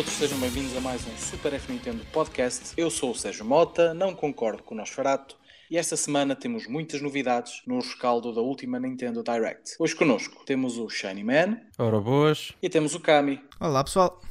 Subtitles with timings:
[0.00, 2.72] Todos, sejam bem-vindos a mais um Super F Nintendo Podcast.
[2.74, 5.36] Eu sou o Sérgio Mota, não concordo com o Nosferato
[5.70, 9.76] e esta semana temos muitas novidades no rescaldo da última Nintendo Direct.
[9.78, 11.60] Hoje connosco temos o Shiny Man.
[11.78, 12.50] Ora boas.
[12.62, 13.42] E temos o Kami.
[13.60, 14.22] Olá pessoal.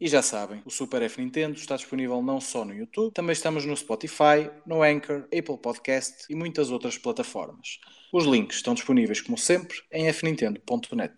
[0.00, 3.64] E já sabem, o Super F Nintendo está disponível não só no YouTube, também estamos
[3.64, 7.78] no Spotify, no Anchor, Apple Podcast e muitas outras plataformas.
[8.12, 11.14] Os links estão disponíveis, como sempre, em fnintendo.net.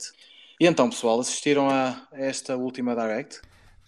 [0.60, 3.40] E então, pessoal, assistiram a esta última Direct?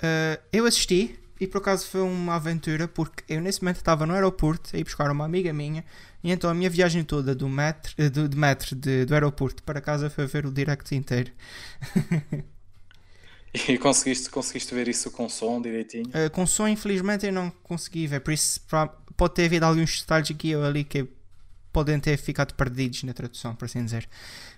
[0.03, 4.14] Uh, eu assisti e por acaso foi uma aventura porque eu nesse momento estava no
[4.14, 5.84] aeroporto a ir buscar uma amiga minha
[6.22, 9.62] e então a minha viagem toda do metro, eh, do, de metro de, do aeroporto
[9.62, 11.31] para casa foi ver o direct inteiro.
[13.69, 16.06] E conseguiste, conseguiste ver isso com som direitinho?
[16.09, 18.20] Uh, com som, infelizmente, eu não consegui ver.
[18.20, 21.06] Por isso, pra, pode ter havido alguns detalhes aqui ou ali que
[21.70, 24.09] podem ter ficado perdidos na tradução, por assim dizer.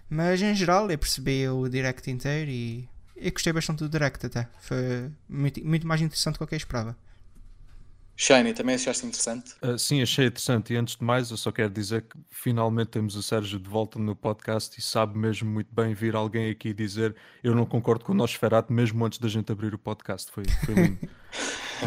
[0.08, 4.48] Mas em geral, eu percebi o direct inteiro e eu gostei bastante do direct até.
[4.60, 6.96] Foi muito, muito mais interessante do que eu esperava.
[8.16, 9.54] Shiny, também achaste interessante?
[9.60, 10.72] Uh, sim, achei interessante.
[10.72, 13.98] E antes de mais, eu só quero dizer que finalmente temos o Sérgio de volta
[13.98, 18.12] no podcast e sabe mesmo muito bem vir alguém aqui dizer eu não concordo com
[18.12, 20.30] o nosso Ferato mesmo antes da gente abrir o podcast.
[20.30, 21.08] Foi, foi lindo.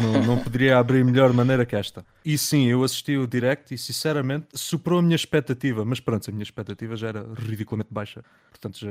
[0.00, 2.04] Não, não poderia abrir melhor maneira que esta.
[2.24, 5.84] E sim, eu assisti o direct e sinceramente superou a minha expectativa.
[5.84, 8.22] Mas pronto, a minha expectativa já era ridiculamente baixa.
[8.50, 8.90] Portanto, já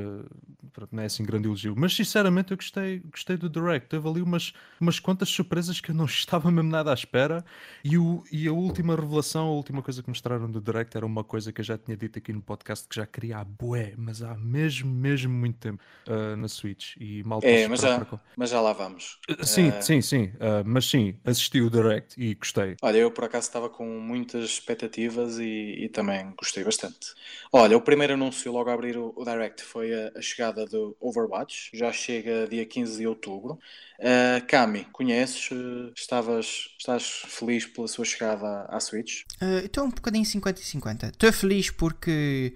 [0.72, 1.74] pronto, não é assim grande elogio.
[1.76, 3.88] Mas sinceramente eu gostei, gostei do direct.
[3.88, 7.44] Teve ali umas, umas quantas surpresas que eu não estava mesmo nada à espera.
[7.84, 11.22] E, o, e a última revelação, a última coisa que mostraram do direct era uma
[11.22, 14.22] coisa que eu já tinha dito aqui no podcast que já queria há bué, mas
[14.22, 16.96] há mesmo, mesmo muito tempo uh, na Switch.
[16.98, 18.06] E mal é, mas já,
[18.36, 19.18] mas já lá vamos.
[19.42, 19.82] Sim, uh...
[19.82, 20.24] sim, sim.
[20.24, 22.76] Uh, mas sim, assisti o Direct e gostei.
[22.82, 27.14] Olha, eu por acaso estava com muitas expectativas e, e também gostei bastante.
[27.52, 30.96] Olha, o primeiro anúncio logo a abrir o, o Direct foi a, a, chegada do
[31.00, 33.58] Overwatch, já chega dia 15 de outubro.
[33.98, 35.50] Uh, Kami, conheces?
[35.50, 39.22] Uh, estavas, estás feliz pela sua chegada à, à Switch?
[39.42, 41.06] Uh, estou um bocadinho 50 e 50.
[41.08, 42.54] Estou feliz porque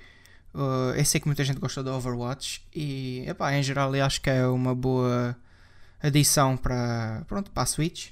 [0.55, 4.21] uh, eu sei que muita gente gostou do Overwatch e, epá, em geral, eu acho
[4.21, 5.37] que é uma boa
[6.03, 8.11] adição para, pronto, para a Switch.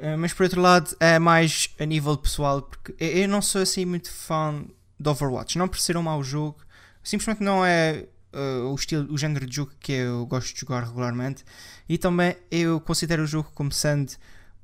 [0.00, 3.84] Eh, mas por outro lado é mais a nível pessoal, porque eu não sou assim
[3.84, 4.64] muito fã
[4.98, 6.58] de Overwatch, não por ser um mau jogo,
[7.02, 10.84] simplesmente não é uh, o estilo, o género de jogo que eu gosto de jogar
[10.84, 11.44] regularmente,
[11.88, 14.12] e também eu considero o jogo como sendo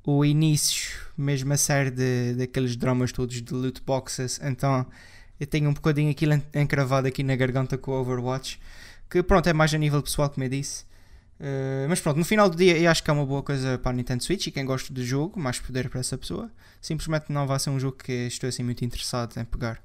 [0.05, 4.87] o início, mesmo a série de, daqueles dramas todos de loot boxes, então
[5.41, 8.61] eu tenho um bocadinho aquilo encravado aqui na garganta com o Overwatch,
[9.11, 10.85] que pronto, é mais a nível pessoal, como eu disse.
[11.41, 13.91] Uh, mas pronto, no final do dia eu acho que é uma boa coisa para
[13.91, 16.51] a Nintendo Switch e quem gosta do jogo, mais poder para essa pessoa.
[16.81, 19.83] Simplesmente não vai ser um jogo que estou assim muito interessado em pegar.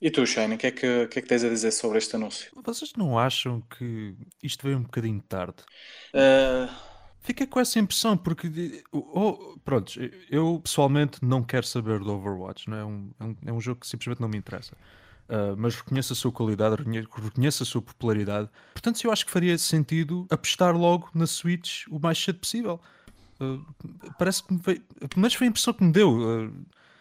[0.00, 2.16] E tu, Shane, o que, é que, que, é que tens a dizer sobre este
[2.16, 2.50] anúncio?
[2.64, 5.62] Vocês não acham que isto veio um bocadinho tarde?
[6.12, 6.92] Uh...
[7.24, 9.92] Fiquei com essa impressão, porque oh, pronto,
[10.28, 12.84] eu pessoalmente não quero saber do Overwatch, não é?
[12.84, 14.76] Um, é, um, é um jogo que simplesmente não me interessa.
[15.32, 18.50] Uh, mas reconheço a sua qualidade, reconheço a sua popularidade.
[18.74, 22.78] Portanto, eu acho que faria sentido apostar logo na Switch o mais cedo possível.
[23.40, 23.64] Uh,
[24.18, 24.82] parece que me veio,
[25.16, 26.18] mas foi a impressão que me deu.
[26.18, 26.52] Uh,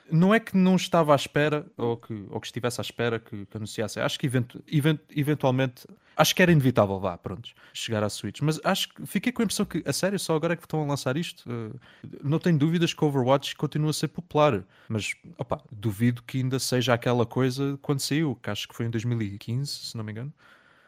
[0.09, 3.45] não é que não estava à espera ou que, ou que estivesse à espera que,
[3.45, 3.99] que anunciasse.
[3.99, 5.85] Acho que event, event, eventualmente
[6.21, 8.41] acho que era inevitável, vá, pronto, chegar à Switch.
[8.41, 10.83] Mas acho que fiquei com a impressão que, a sério, só agora é que estão
[10.83, 11.49] a lançar isto.
[11.49, 11.79] Uh,
[12.23, 16.93] não tenho dúvidas que Overwatch continua a ser popular, mas opa, duvido que ainda seja
[16.93, 20.31] aquela coisa quando saiu, que acho que foi em 2015, se não me engano.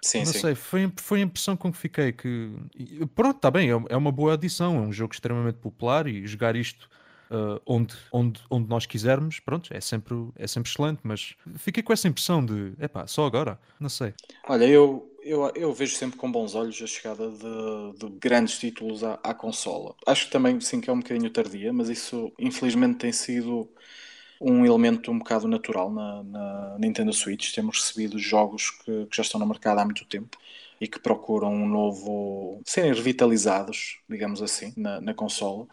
[0.02, 0.40] Sim, não sim.
[0.40, 2.52] sei, foi, foi a impressão com que fiquei que
[3.16, 6.58] pronto, está bem, é, é uma boa adição, é um jogo extremamente popular e jogar
[6.58, 6.90] isto
[7.31, 11.94] uh, onde, onde, onde nós quisermos, pronto, é sempre, é sempre excelente, mas fiquei com
[11.94, 14.13] essa impressão de, epá, só agora, não sei.
[14.48, 19.04] Olha, eu, eu, eu vejo sempre com bons olhos a chegada de, de grandes títulos
[19.04, 19.96] à, à, consola.
[20.06, 23.70] Acho que também, sim, que é um bocadinho tardia, mas isso infelizmente tem sido
[24.40, 27.54] um elemento um bocado natural na, na Nintendo Switch.
[27.54, 30.38] Temos recebido jogos que, que já estão no mercado há muito tempo
[30.80, 32.62] e que procuram um novo.
[32.66, 35.66] serem revitalizados, digamos assim, na, na consola.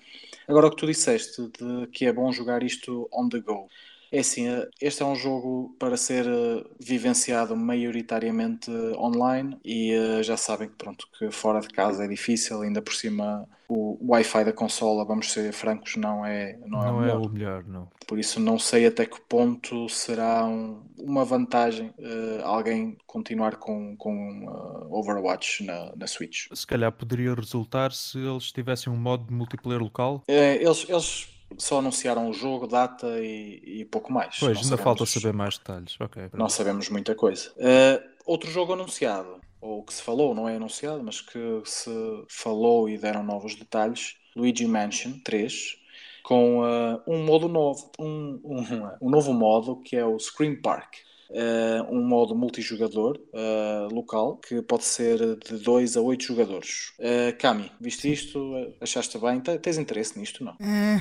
[0.47, 3.69] Agora, o que tu disseste de que é bom jogar isto on the go.
[4.13, 10.23] É assim, eh, este é um jogo para ser eh, vivenciado maioritariamente online e eh,
[10.23, 14.45] já sabem que, pronto, que fora de casa é difícil, ainda por cima o Wi-Fi
[14.45, 17.09] da consola, vamos ser francos, não é, não, é não é, o, melhor.
[17.09, 17.65] é o melhor.
[17.65, 17.89] Não.
[18.05, 23.97] Por isso não sei até que ponto será um, uma vantagem uh, alguém continuar com,
[23.97, 26.49] com uh, Overwatch na, na Switch.
[26.53, 30.25] Se calhar poderia resultar se eles tivessem um modo de multiplayer local.
[30.27, 34.37] É, eles, eles só anunciaram o jogo, data e, e pouco mais.
[34.39, 36.01] Pois, não ainda sabemos, falta saber mais detalhes.
[36.01, 37.51] Okay, não sabemos muita coisa.
[37.57, 41.91] Uh, outro jogo anunciado, ou que se falou, não é anunciado, mas que se
[42.29, 45.81] falou e deram novos detalhes, Luigi Mansion 3
[46.23, 48.61] com uh, um modo novo, um, um,
[49.03, 50.95] um, novo modo que é o Scream Park.
[51.29, 56.93] Uh, um modo multijogador uh, local que pode ser de 2 a 8 jogadores.
[56.99, 58.53] Uh, Cami, viste isto?
[58.81, 59.41] Achaste bem?
[59.41, 60.45] Tens interesse nisto?
[60.45, 60.57] Não?
[60.61, 61.01] É,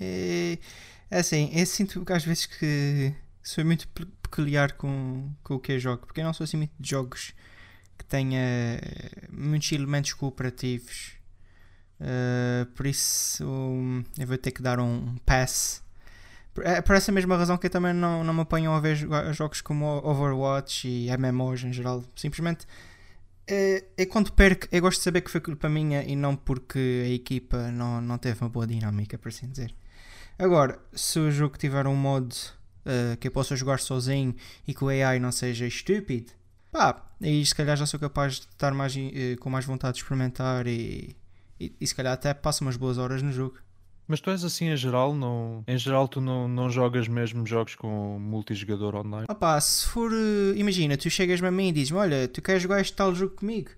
[0.00, 0.58] é,
[1.10, 3.86] assim, eu sinto às vezes que sou muito
[4.22, 7.34] peculiar com, com o que jogo, porque eu não sou assim muito de jogos
[7.98, 8.80] que tenha
[9.30, 11.12] muitos elementos cooperativos.
[12.00, 15.82] Uh, por isso um, eu vou ter que dar um pass
[16.62, 18.96] é por essa mesma razão que eu também não, não me apanho a ver
[19.32, 22.02] jogos como Overwatch e MMOs em geral.
[22.16, 22.66] Simplesmente
[23.46, 27.02] é, é quando perco, eu gosto de saber que foi culpa minha e não porque
[27.04, 29.74] a equipa não, não teve uma boa dinâmica, por assim dizer.
[30.40, 34.34] Agora, se o jogo tiver um modo uh, que eu possa jogar sozinho
[34.66, 36.32] e que o AI não seja estúpido,
[36.72, 40.02] pá, aí se calhar já sou capaz de estar mais, uh, com mais vontade de
[40.02, 41.14] experimentar e,
[41.60, 43.58] e, e se calhar até passo umas boas horas no jogo.
[44.08, 45.62] Mas tu és assim em geral, não...
[45.68, 49.26] em geral tu não, não jogas mesmo jogos com multijogador online?
[49.28, 52.80] Opá, se for, eh, imagina, tu chegas-me a mim e dizes olha, tu queres jogar
[52.80, 53.70] este tal jogo comigo?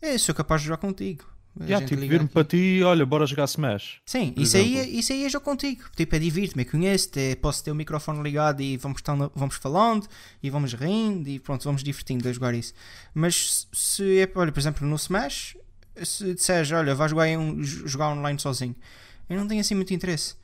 [0.00, 1.24] Eu sou capaz de jogar contigo.
[1.60, 4.00] Yeah, tipo, vir-me para ti olha, bora jogar Smash.
[4.06, 5.84] Sim, isso aí, é, isso aí é jogo contigo.
[5.96, 10.06] Tipo, é divirto-me, conheço-te, posso ter o microfone ligado e vamos, tão, vamos falando
[10.42, 12.74] e vamos rindo e pronto, vamos divertindo a jogar isso.
[13.12, 15.56] Mas se é, olha, por exemplo, no Smash,
[16.02, 18.76] se disseres, olha, vais jogar, um, jogar online sozinho
[19.28, 20.34] eu não tenho assim muito interesse.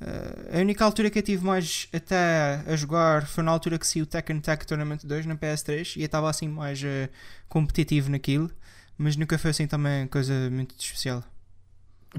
[0.00, 3.86] Uh, a única altura que eu tive mais até a jogar foi na altura que
[3.86, 7.08] saiu o Tekken Tag Tournament 2 na PS3 e eu estava assim mais uh,
[7.48, 8.50] competitivo naquilo,
[8.98, 11.24] mas nunca foi assim também coisa muito especial.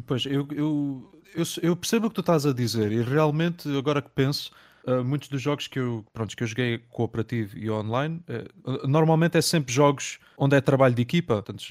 [0.07, 4.01] Pois, eu, eu, eu, eu percebo o que tu estás a dizer e realmente, agora
[4.01, 4.51] que penso,
[4.87, 8.23] Uh, muitos dos jogos que eu, pronto, que eu joguei cooperativo e online,
[8.63, 11.43] uh, normalmente é sempre jogos onde é trabalho de equipa.
[11.43, 11.65] Portanto,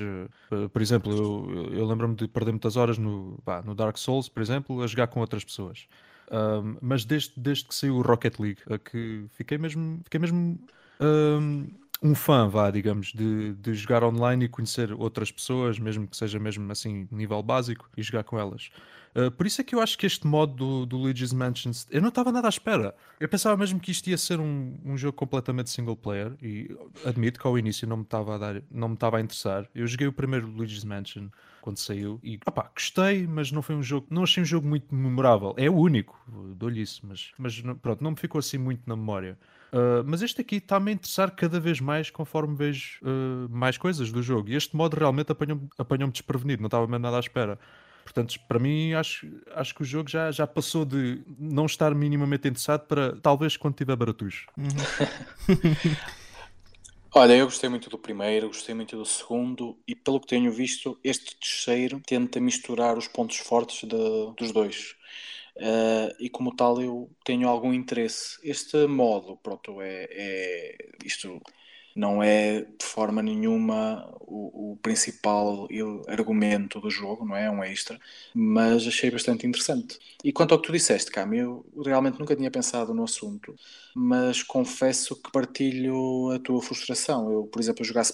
[0.53, 4.43] uh, por exemplo, eu, eu lembro-me de perder muitas horas no, no Dark Souls, por
[4.43, 5.89] exemplo, a jogar com outras pessoas.
[6.83, 10.59] mas desde, desde que saiu o Rocket League, que fiquei mesmo, fiquei mesmo
[12.03, 16.39] um fã, vá, digamos, de, de jogar online e conhecer outras pessoas, mesmo que seja
[16.39, 18.71] mesmo assim nível básico, e jogar com elas.
[19.17, 22.01] Uh, por isso é que eu acho que este modo do, do Luigi's Mansion eu
[22.01, 22.95] não estava nada à espera.
[23.19, 26.71] Eu pensava mesmo que isto ia ser um, um jogo completamente single player e
[27.05, 29.67] admito que ao início não me estava a dar, não me estava a interessar.
[29.75, 31.29] Eu joguei o primeiro Luigi's Mansion
[31.61, 34.95] quando saiu e opá, gostei, mas não foi um jogo, não achei um jogo muito
[34.95, 35.55] memorável.
[35.57, 36.17] É o único,
[36.55, 39.39] dou-lhe isso, mas, mas pronto, não me ficou assim muito na memória.
[39.73, 44.11] Uh, mas este aqui está-me a interessar cada vez mais conforme vejo uh, mais coisas
[44.11, 44.49] do jogo.
[44.49, 47.59] E este modo realmente apanhou-me apanhou desprevenido, não estava mesmo nada à espera.
[48.03, 52.49] Portanto, para mim, acho, acho que o jogo já, já passou de não estar minimamente
[52.49, 54.47] interessado para talvez quando tiver baratos.
[54.57, 54.67] Uhum.
[57.15, 60.99] Olha, eu gostei muito do primeiro, gostei muito do segundo e pelo que tenho visto,
[61.03, 64.95] este terceiro tenta misturar os pontos fortes de, dos dois.
[65.59, 68.39] Uh, e como tal eu tenho algum interesse.
[68.43, 71.41] Este modo, pronto, é, é isto
[71.95, 75.67] não é de forma nenhuma o, o, principal
[76.07, 77.47] argumento do jogo, não é?
[77.47, 77.99] É um extra,
[78.35, 79.99] mas achei bastante interessante.
[80.23, 83.55] E quanto ao que tu disseste, Cam, eu realmente nunca tinha pensado no assunto,
[83.95, 87.33] mas confesso que partilho a tua frustração.
[87.33, 88.05] Eu, por exemplo, a jogar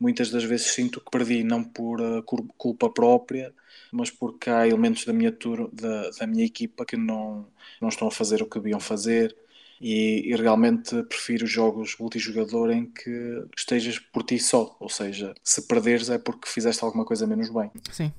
[0.00, 3.54] muitas das vezes sinto que perdi não por uh, culpa própria,
[3.92, 7.46] mas porque há elementos da minha, tour, da, da minha equipa que não,
[7.80, 9.34] não estão a fazer o que deviam fazer
[9.80, 15.62] e, e, realmente prefiro jogos multijogador em que estejas por ti só, ou seja, se
[15.62, 17.70] perderes é porque fizeste alguma coisa menos bem.
[17.92, 18.12] Sim.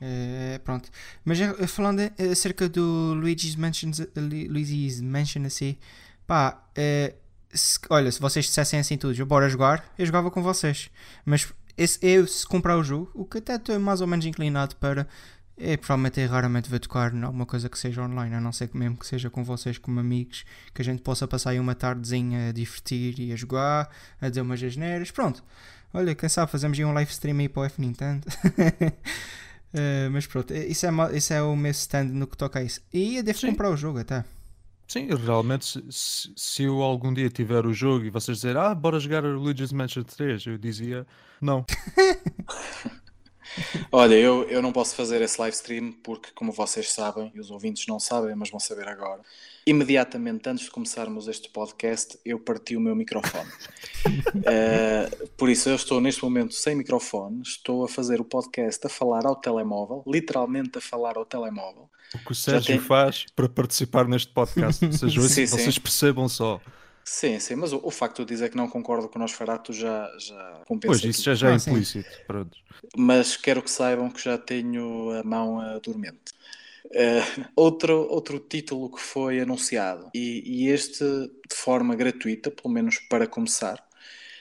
[0.00, 0.90] É, pronto,
[1.24, 1.38] mas
[1.68, 2.00] falando
[2.30, 5.76] acerca do Luigi's Mansion, Luigi's Mansion assim,
[6.26, 7.14] pá, é,
[7.50, 10.90] se, olha, se vocês dissessem assim tudo, bora jogar, eu jogava com vocês,
[11.24, 14.76] mas esse, eu se comprar o jogo, o que até estou mais ou menos inclinado
[14.76, 15.06] para
[15.58, 18.68] é, provavelmente é raramente ver tocar em alguma coisa que seja online, a não ser
[18.68, 20.44] que mesmo que seja com vocês como amigos,
[20.74, 24.42] que a gente possa passar aí uma tardezinha a divertir e a jogar, a dizer
[24.42, 25.42] umas asneiras, pronto.
[25.94, 28.26] Olha, quem sabe fazemos aí um live stream aí para o F Nintendo.
[29.72, 32.82] uh, mas pronto, isso é, isso é o meu stand no que toca a isso.
[32.92, 33.50] E eu devo Sim.
[33.50, 34.24] comprar o jogo até.
[34.86, 39.00] Sim, realmente, se, se, eu algum dia tiver o jogo e vocês dizerem, ah, bora
[39.00, 41.04] jogar Luigi's Mansion 3, eu dizia,
[41.40, 41.64] não.
[43.90, 47.50] Olha, eu, eu não posso fazer esse live stream porque, como vocês sabem, e os
[47.50, 49.20] ouvintes não sabem, mas vão saber agora,
[49.66, 53.48] imediatamente antes de começarmos este podcast, eu parti o meu microfone.
[54.06, 58.90] uh, por isso, eu estou neste momento sem microfone, estou a fazer o podcast a
[58.90, 61.90] falar ao telemóvel, literalmente a falar ao telemóvel.
[62.14, 62.78] O que o Sérgio tem...
[62.78, 65.80] faz para participar neste podcast, ou seja, sim, vocês sim.
[65.80, 66.60] percebam só.
[67.08, 70.10] Sim, sim, mas o, o facto de dizer que não concordo com o Nosferatu já,
[70.18, 71.00] já compensa.
[71.00, 71.70] Pois, isso já, já é Ah, sim.
[71.70, 72.20] implícito.
[72.26, 72.58] Pronto.
[72.96, 76.34] Mas quero que saibam que já tenho a mão uh, dormente.
[76.92, 77.20] Eh,
[77.56, 83.26] outro, outro título que foi anunciado, e, e este de forma gratuita, pelo menos para
[83.26, 83.84] começar,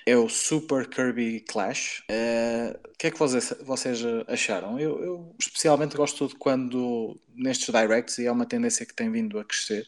[0.06, 2.04] é o Super Kirby Clash.
[2.10, 4.80] Eh, O que é que vocês, vocês acharam?
[4.80, 9.40] Eu, eu especialmente gosto de quando nestes directs, e é uma tendência que tem vindo
[9.40, 9.86] a crescer,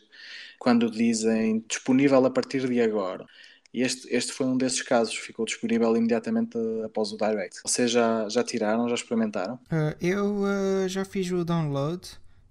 [0.59, 3.25] quando dizem disponível a partir de agora.
[3.73, 7.59] E este, este foi um desses casos, ficou disponível imediatamente após o direct.
[7.63, 9.55] Vocês já, já tiraram, já experimentaram?
[9.55, 12.01] Uh, eu uh, já fiz o download.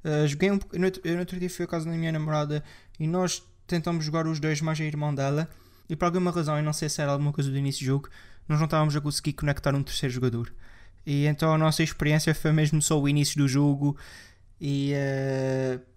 [0.05, 2.63] Uh, joguei um, pouco- no, outro- no outro dia foi a casa da minha namorada
[3.01, 5.49] e nós tentamos jogar os dois mais a irmão dela.
[5.89, 8.09] E por alguma razão, eu não sei se era alguma coisa do início do jogo,
[8.49, 10.53] nós não estávamos a conseguir conectar um terceiro jogador.
[11.05, 13.97] E então a nossa experiência foi mesmo só o início do jogo.
[14.61, 14.93] E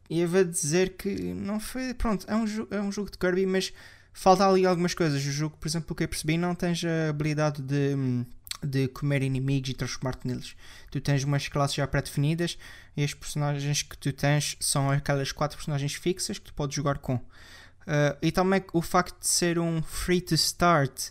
[0.10, 1.94] e eu vou dizer que não foi.
[1.94, 3.72] Pronto, é um, é um jogo de Kirby, mas
[4.12, 5.24] falta ali algumas coisas.
[5.24, 8.26] O jogo, por exemplo, que eu percebi, não tens a habilidade de,
[8.64, 10.56] de comer inimigos e transformar-te neles.
[10.90, 12.58] Tu tens umas classes já pré-definidas
[12.98, 16.98] e as personagens que tu tens são aquelas quatro personagens fixas que tu podes jogar
[16.98, 17.16] com.
[17.16, 21.10] Uh, e também o facto de ser um free to start,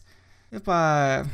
[0.53, 1.27] epá,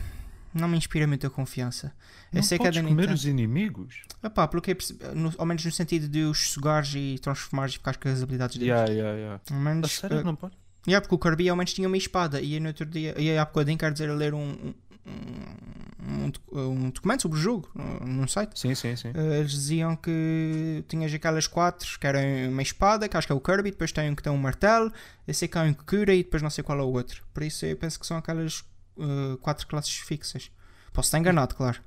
[0.54, 1.92] não me inspira muita confiança.
[2.35, 3.14] Eu Não sei que é da comer Nintendo.
[3.14, 4.03] os inimigos?
[4.23, 7.75] Epá, pelo que eu percebi, no- ao menos no sentido de os sugares e transformares
[7.75, 8.69] e ficares com as habilidades deles.
[8.73, 9.41] Yeah, yeah, yeah.
[9.50, 10.55] Ao A menos, sério, uh, não pode?
[10.87, 13.45] Yeah, porque o Kirby ao menos tinha uma espada e no outro dia, e há
[13.45, 14.75] bocadinho quero dizer a ler um,
[15.07, 17.71] um, um, um documento sobre o jogo
[18.05, 18.59] num site.
[18.59, 19.09] Sim, sim, sim.
[19.11, 23.37] Uh, Eles diziam que tinhas aquelas quatro que eram uma espada, que acho que é
[23.37, 24.93] o Kirby, depois tem um que tem um martelo,
[25.26, 27.23] eu sei que há um que cura e depois não sei qual é o outro.
[27.33, 28.61] Por isso eu penso que são aquelas
[28.97, 30.50] uh, quatro classes fixas.
[30.93, 31.81] Posso estar enganado, claro.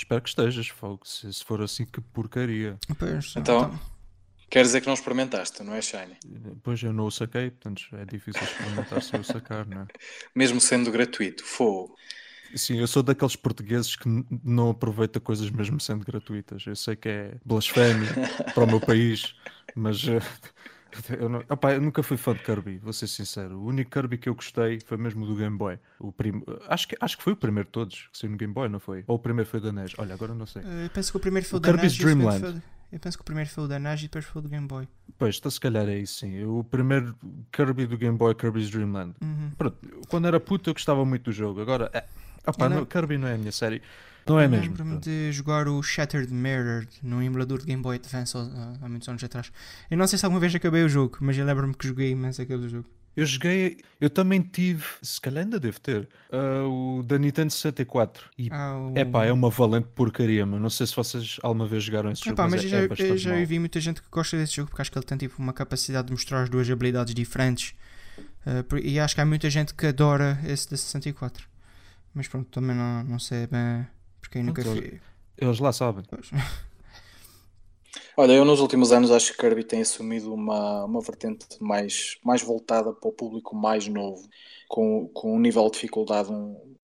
[0.00, 1.00] Espero que estejas, fogo.
[1.04, 2.78] Se, se for assim, que porcaria.
[2.98, 3.78] Pois, Então,
[4.48, 6.16] quer dizer que não experimentaste, não é, Shiny?
[6.62, 9.86] Pois eu não o saquei, portanto é difícil experimentar se eu sacar, não é?
[10.34, 11.94] Mesmo sendo gratuito, fogo.
[12.54, 14.08] Sim, eu sou daqueles portugueses que
[14.42, 16.66] não aproveita coisas mesmo sendo gratuitas.
[16.66, 18.08] Eu sei que é blasfémia
[18.54, 19.36] para o meu país,
[19.76, 20.20] mas eh,
[21.18, 23.58] eu, não- Opá, eu nunca fui fã de Kirby, vou ser sincero.
[23.58, 25.78] O único Kirby que eu gostei foi mesmo do Game Boy.
[25.98, 26.42] O prim...
[26.68, 28.80] acho, que, acho que foi o primeiro de todos que saiu no Game Boy, não
[28.80, 29.04] foi?
[29.06, 29.92] Ou o primeiro foi da NES?
[29.98, 30.62] Olha, agora não sei.
[30.62, 32.26] Uh, eu penso que o primeiro foi o, O da Kirby's NES e o segundo
[32.28, 34.40] Dream foi o- Eu penso que o primeiro foi o da NES e depois foi
[34.40, 34.88] o do Game Boy.
[35.18, 36.44] Pois, então se calhar é isso sim.
[36.44, 37.14] O primeiro
[37.52, 39.14] Kirby do Game Boy, Kirby's Dream Land.
[39.22, 39.50] Uhum.
[39.56, 39.76] Pronto,
[40.08, 41.60] quando era puto eu gostava muito do jogo.
[41.60, 42.04] Agora, é,
[42.58, 43.80] não- não- Kirby não é a minha série.
[44.30, 44.66] Não é mesmo.
[44.66, 49.08] Lembro-me de jogar o Shattered Mirror no emulador de Game Boy Advance há, há muitos
[49.08, 49.50] anos atrás.
[49.90, 52.40] Eu não sei se alguma vez acabei o jogo, mas eu lembro-me que joguei imenso
[52.40, 52.86] aquele jogo.
[53.16, 58.30] Eu joguei, eu também tive, se calhar ainda devo ter, ah, o da Nintendo 64.
[58.38, 58.96] E Ah, o...
[58.96, 62.34] epá, é uma valente porcaria, mas não sei se vocês alguma vez jogaram esse jogo,
[62.34, 64.54] Epá, mas, mas é, eu já, é eu já vi muita gente que gosta desse
[64.54, 67.74] jogo porque acho que ele tem tipo uma capacidade de mostrar as duas habilidades diferentes.
[68.46, 71.48] Uh, e acho que há muita gente que adora esse da 64.
[72.14, 73.86] Mas pronto, também não, não sei bem
[74.42, 75.00] nunca Pronto, fui.
[75.36, 76.04] Eles lá sabem.
[76.08, 76.30] Pois.
[78.16, 82.42] Olha, eu nos últimos anos acho que Kirby tem assumido uma, uma vertente mais, mais
[82.42, 84.28] voltada para o público mais novo,
[84.68, 86.30] com, com um nível de dificuldade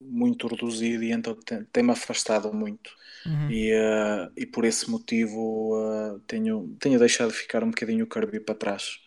[0.01, 2.91] muito reduzido e então tem- tem-me afastado muito.
[3.25, 3.51] Uhum.
[3.51, 5.75] E, eh, e por esse motivo
[6.17, 8.99] eh, tenho, tenho deixado de ficar um bocadinho o Kirby para trás.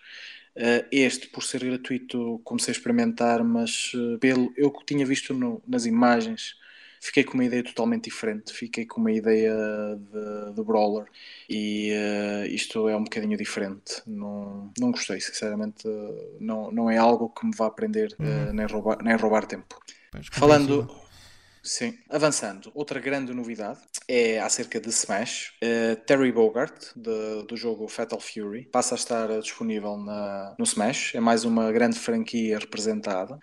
[0.55, 5.62] Eh, este, por ser gratuito, comecei a experimentar, mas pelo eu que tinha visto no-
[5.67, 6.55] nas imagens,
[7.00, 8.53] fiquei com uma ideia totalmente diferente.
[8.53, 9.53] Fiquei com uma ideia
[9.98, 11.06] de, de brawler
[11.50, 14.01] e eh, isto é um bocadinho diferente.
[14.06, 15.88] Não, não gostei, sinceramente.
[16.39, 19.79] não, não é algo que me vá aprender eh, nem, roubar, nem roubar tempo.
[20.32, 20.89] Falando.
[21.63, 25.53] Sim, avançando, outra grande novidade é acerca de Smash.
[25.61, 31.13] Eh, Terry Bogart, de- do jogo Fatal Fury, passa a estar disponível na, no Smash.
[31.15, 33.37] É mais uma grande franquia representada.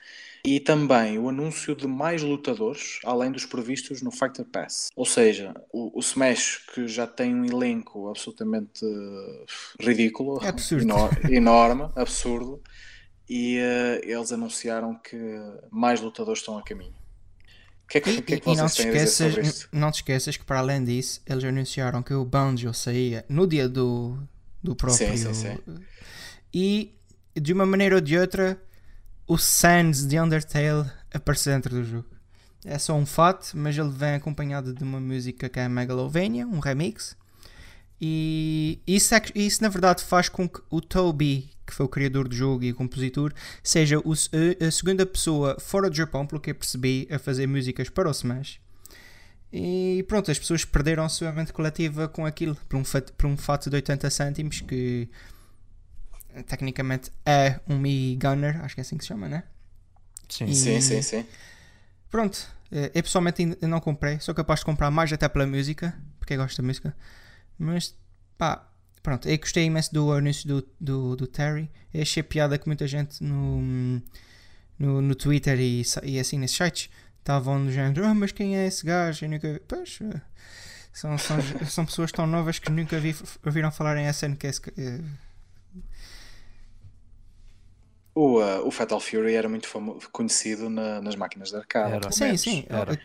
[0.44, 4.88] E também o anúncio de mais lutadores, além dos previstos no Fighter Pass.
[4.94, 9.44] Ou seja, o, o Smash, que já tem um elenco absolutamente eh,
[9.80, 10.84] ridículo, É absurdo.
[10.84, 12.62] eno- enorme, absurdo,
[13.28, 15.16] e eh, eles anunciaram que
[15.70, 16.94] mais lutadores estão a caminho.
[17.88, 20.44] Que é que, E, que, é que e- não, te esqueças, não te esqueças que
[20.44, 24.18] para além disso eles anunciaram que o Banjo saía no dia do,
[24.62, 25.58] do próprio Sim, sim, sim.
[26.52, 26.92] e
[27.34, 28.60] de uma maneira ou de outra
[29.26, 32.06] o Sans de Undertale aparece dentro do jogo.
[32.64, 36.58] É só um fato, mas ele vem acompanhado de uma música que é Megalovania, um
[36.58, 37.16] remix.
[38.00, 42.28] E isso, é isso na verdade faz com que o Toby, que foi o criador
[42.28, 46.26] do jogo e o compositor, seja o se- a, a segunda pessoa fora do Japão,
[46.26, 48.60] pelo que eu percebi, a fazer músicas para o Smash.
[49.52, 53.36] E pronto, as pessoas perderam-se a mente coletiva com aquilo, por um, fato, por um
[53.36, 55.08] fato de 80 cêntimos que
[56.46, 59.44] tecnicamente é um Mi Gunner, acho que é assim que se chama, né?
[60.28, 61.26] Sim, E- Sim, sim, sim.
[62.10, 65.96] Pronto, eh, eu pessoalmente ainda não comprei, sou capaz de comprar mais até pela música,
[66.18, 66.94] porque eu gosto da música.
[67.58, 67.94] Mas
[68.38, 68.66] pá,
[69.02, 71.70] pronto, eu gostei imenso do anúncio do, do, do Terry.
[71.92, 73.62] Eu achei piada que muita gente no,
[74.78, 78.66] no, no Twitter e, e assim nesses sites estavam no género, ah, mas quem é
[78.66, 79.24] esse gajo?
[79.24, 79.60] Eu nunca...
[79.66, 80.20] Pois, eh,
[80.92, 84.48] são, são, são pessoas tão novas que nunca vi, ouviram falar em SNK.
[84.78, 85.00] eh,
[88.14, 89.68] O, uh, o Fatal Fury era muito
[90.10, 91.92] conhecido na- nas máquinas de arcade.
[91.92, 92.10] Era.
[92.12, 92.40] Sim, menos.
[92.40, 92.64] sim.
[92.68, 92.98] era.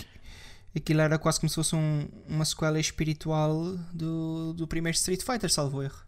[0.74, 5.22] Aqu- Aquilo era quase como se fosse um- uma sequela espiritual do, do primeiro Street
[5.24, 6.04] Fighter, salvo erro.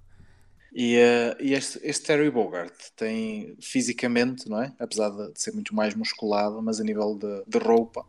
[0.75, 4.73] E, uh, e este, este Terry Bogard tem fisicamente, não é?
[4.79, 8.05] Apesar de ser muito mais musculado, mas a nível de, de roupa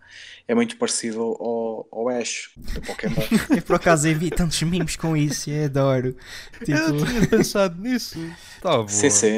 [0.49, 3.29] é muito parecido ao, ao Ash do Pokémon.
[3.55, 6.17] Eu por acaso eu vi tantos mimos com isso e eu adoro.
[6.61, 8.37] Eu Tipo, tinha pensado nisso.
[8.61, 8.89] Tá bom.
[8.89, 9.29] sim, sim.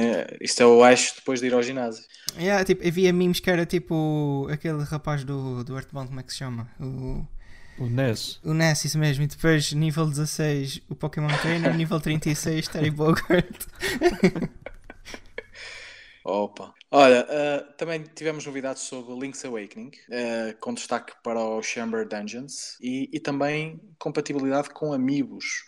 [0.40, 2.04] Isto é o Ash depois de ir ao ginásio.
[2.38, 6.23] yeah, tipo, eu via mimos que era tipo aquele rapaz do, do Earthbound, como é
[6.23, 6.68] que se chama?
[6.80, 7.26] O,
[7.78, 8.40] O NES.
[8.42, 9.25] o Ness, isso mesmo.
[9.25, 13.47] E depois, nível 16, o Pokémon Trainer, nível 36, Terry Bogard.
[16.25, 16.75] Opa.
[16.90, 22.78] Olha, uh, também tivemos novidades sobre Link's Awakening, uh, com destaque para o Chamber Dungeons
[22.80, 25.64] e, e também compatibilidade com amigos,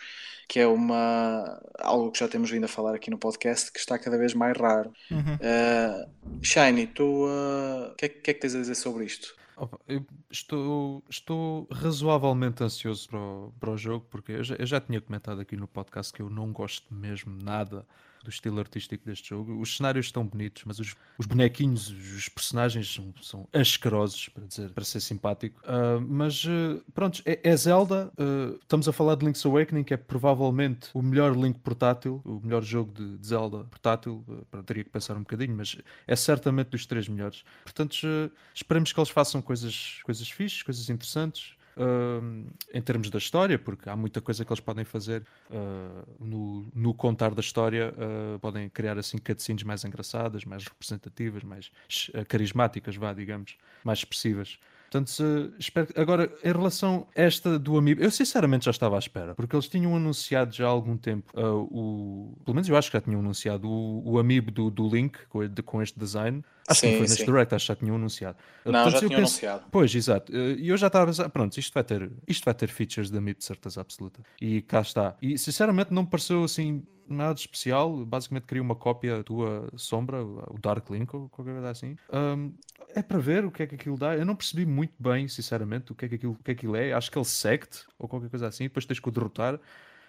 [0.49, 3.99] que é uma algo que já temos vindo a falar aqui no podcast, que está
[3.99, 4.93] cada vez mais raro.
[5.11, 5.35] Uhum.
[5.35, 6.09] Uh,
[6.43, 9.38] Shiny, tu uh, o que, é, que é que tens a dizer sobre isto?
[9.87, 14.81] Eu estou, estou razoavelmente ansioso para o, para o jogo, porque eu já, eu já
[14.81, 17.87] tinha comentado aqui no podcast que eu não gosto mesmo nada
[18.29, 19.59] do estilo artístico deste jogo.
[19.59, 24.71] Os cenários estão bonitos, mas os, os bonequinhos, os personagens são, são asquerosos, para, dizer,
[24.71, 25.61] para ser simpático.
[25.64, 28.12] Ah, mas uh, pronto, é, é Zelda.
[28.19, 32.41] uh, estamos a falar de Link's Awakening, que é provavelmente o melhor Link portátil, o
[32.41, 34.23] melhor jogo de, de Zelda portátil.
[34.29, 37.45] Uh, pronto, teria que pensar um bocadinho, mas é certamente dos três melhores.
[37.64, 41.57] Portanto, uh, esperemos que eles façam coisas, coisas fixes, coisas interessantes.
[41.79, 46.69] Uh, em termos da história, porque há muita coisa que eles podem fazer uh, no,
[46.75, 51.71] no contar da história, uh, podem criar assim cutscenes mais engraçadas, mais representativas, mais
[52.14, 54.59] uh, carismáticas, vá, digamos, mais expressivas.
[54.90, 58.96] Portanto, se- espero que- agora, em relação a esta do Amiibo, eu sinceramente já estava
[58.96, 62.38] à espera, porque eles tinham anunciado já há algum tempo uh, o.
[62.44, 65.46] Pelo menos eu acho que já tinham anunciado o, o Amiibo do, do Link com,
[65.46, 66.42] de- com este design.
[66.66, 67.24] Acho que Sim, não foi neste.
[67.27, 68.38] Direct, acho que já tinham anunciado.
[68.64, 69.64] Não, Portanto, já tinham penso- anunciado.
[69.70, 70.35] Pois, exato.
[70.35, 73.11] Eh, E eu já estava a pensar, pronto, isto vai ter, isto vai ter features
[73.11, 74.20] da Amiibo de certeza absoluta.
[74.40, 75.16] E cá está.
[75.20, 78.05] E sinceramente não me pareceu assim nada de especial.
[78.05, 81.96] Basicamente queria uma cópia da tua sombra, o Dark Link ou qualquer coisa assim.
[82.12, 82.51] Ahm,
[82.99, 84.17] é para ver o que é que aquilo dá.
[84.17, 86.61] Eu não percebi muito bem, sinceramente, o que é que aquilo, o que é, que
[86.61, 86.93] aquilo é.
[86.93, 88.65] Acho que ele segue-te ou qualquer coisa assim.
[88.65, 89.61] Depois tens que o derrotar.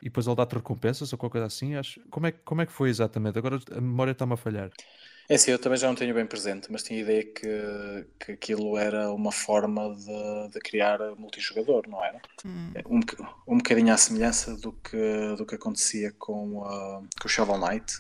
[0.02, 1.76] E depois ele dá-te recompensas ou qualquer coisa assim.
[1.76, 2.00] Acho...
[2.10, 3.38] Como, é, que- como é que foi exatamente?
[3.38, 4.72] Agora a memória está-me a falhar.
[5.28, 8.32] É assim, eu também já não tenho bem presente, mas tinha a ideia que, que
[8.34, 12.20] aquilo era uma forma de, de criar multijogador, não era?
[12.44, 14.98] Hum, Um, boc- um bocadinho à semelhança do que,
[15.38, 17.94] do que acontecia com, ah, com o Shovel Knight,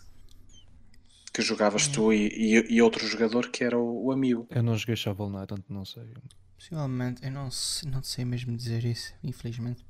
[1.39, 4.47] que jogavas tu e, e, e outro jogador que era o, o amigo.
[4.49, 6.04] Eu não joguei Shovel Knight, portanto não sei.
[6.58, 7.49] possivelmente, eu não,
[7.88, 9.86] não sei mesmo dizer isso, infelizmente.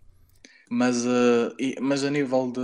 [0.69, 1.03] Mas,
[1.57, 2.61] e- mas a nível de,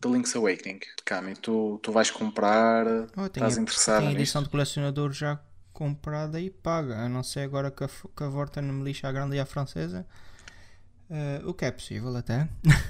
[0.00, 4.48] de Link's Awakening, Cami, tu, tu vais comprar, Oh, tenho, estás interessado a edição de
[4.48, 5.40] colecionador já
[5.72, 6.98] comprada e paga.
[6.98, 9.46] A não ser agora que a, que a Vorten me lixa a grande e a
[9.46, 10.06] francesa.
[11.10, 12.48] Eh, o que é possível até.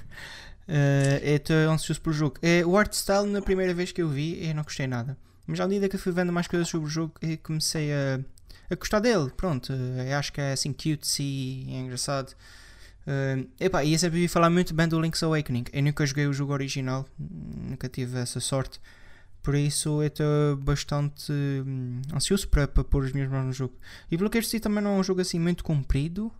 [0.70, 2.36] Eh, estou ansioso pelo jogo.
[2.42, 5.16] Eh, o art style, na primeira vez que eu vi, eu não gostei nada.
[5.48, 8.20] Mas à medida que eu fui vendo mais coisas sobre o jogo, eu comecei a,
[8.70, 9.30] a gostar dele.
[9.34, 12.34] Pronto, eh, acho que é assim cutesy, é engraçado.
[13.06, 15.64] Eh, epá, e eu sempre ouvi falar muito bem do Link's Awakening.
[15.72, 18.78] Eu nunca joguei o jogo original, nunca tive essa sorte.
[19.42, 23.74] Por isso eu estou bastante hum, ansioso para, para pôr os meus mãos no jogo.
[24.10, 26.30] E pelo que eu sei também não é um jogo assim muito comprido.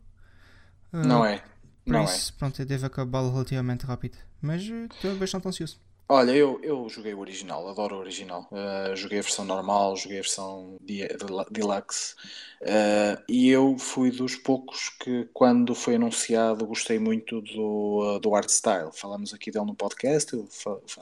[0.92, 1.42] Ah, Não é?
[1.86, 2.04] Não é?
[2.04, 4.18] isso, pronto, eu devo acabá-lo relativamente rápido.
[4.42, 5.80] Mas eh, estou bastante ansioso.
[6.10, 8.48] Olha, eu, eu joguei o original, adoro o original.
[8.50, 12.14] Uh, joguei a versão normal, joguei a versão de- de- deluxe.
[12.62, 18.34] Uh, e eu fui dos poucos que, quando foi anunciado, gostei muito do, uh, do
[18.34, 18.90] art style.
[18.94, 20.48] Falamos aqui dele no podcast, eu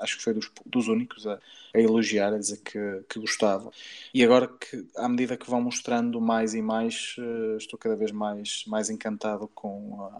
[0.00, 1.38] acho que foi dos, dos únicos a,
[1.72, 3.70] a elogiar, a dizer que, que gostava.
[4.12, 7.14] E agora que, à medida que vão mostrando mais e mais,
[7.58, 10.10] estou cada vez mais, mais encantado com,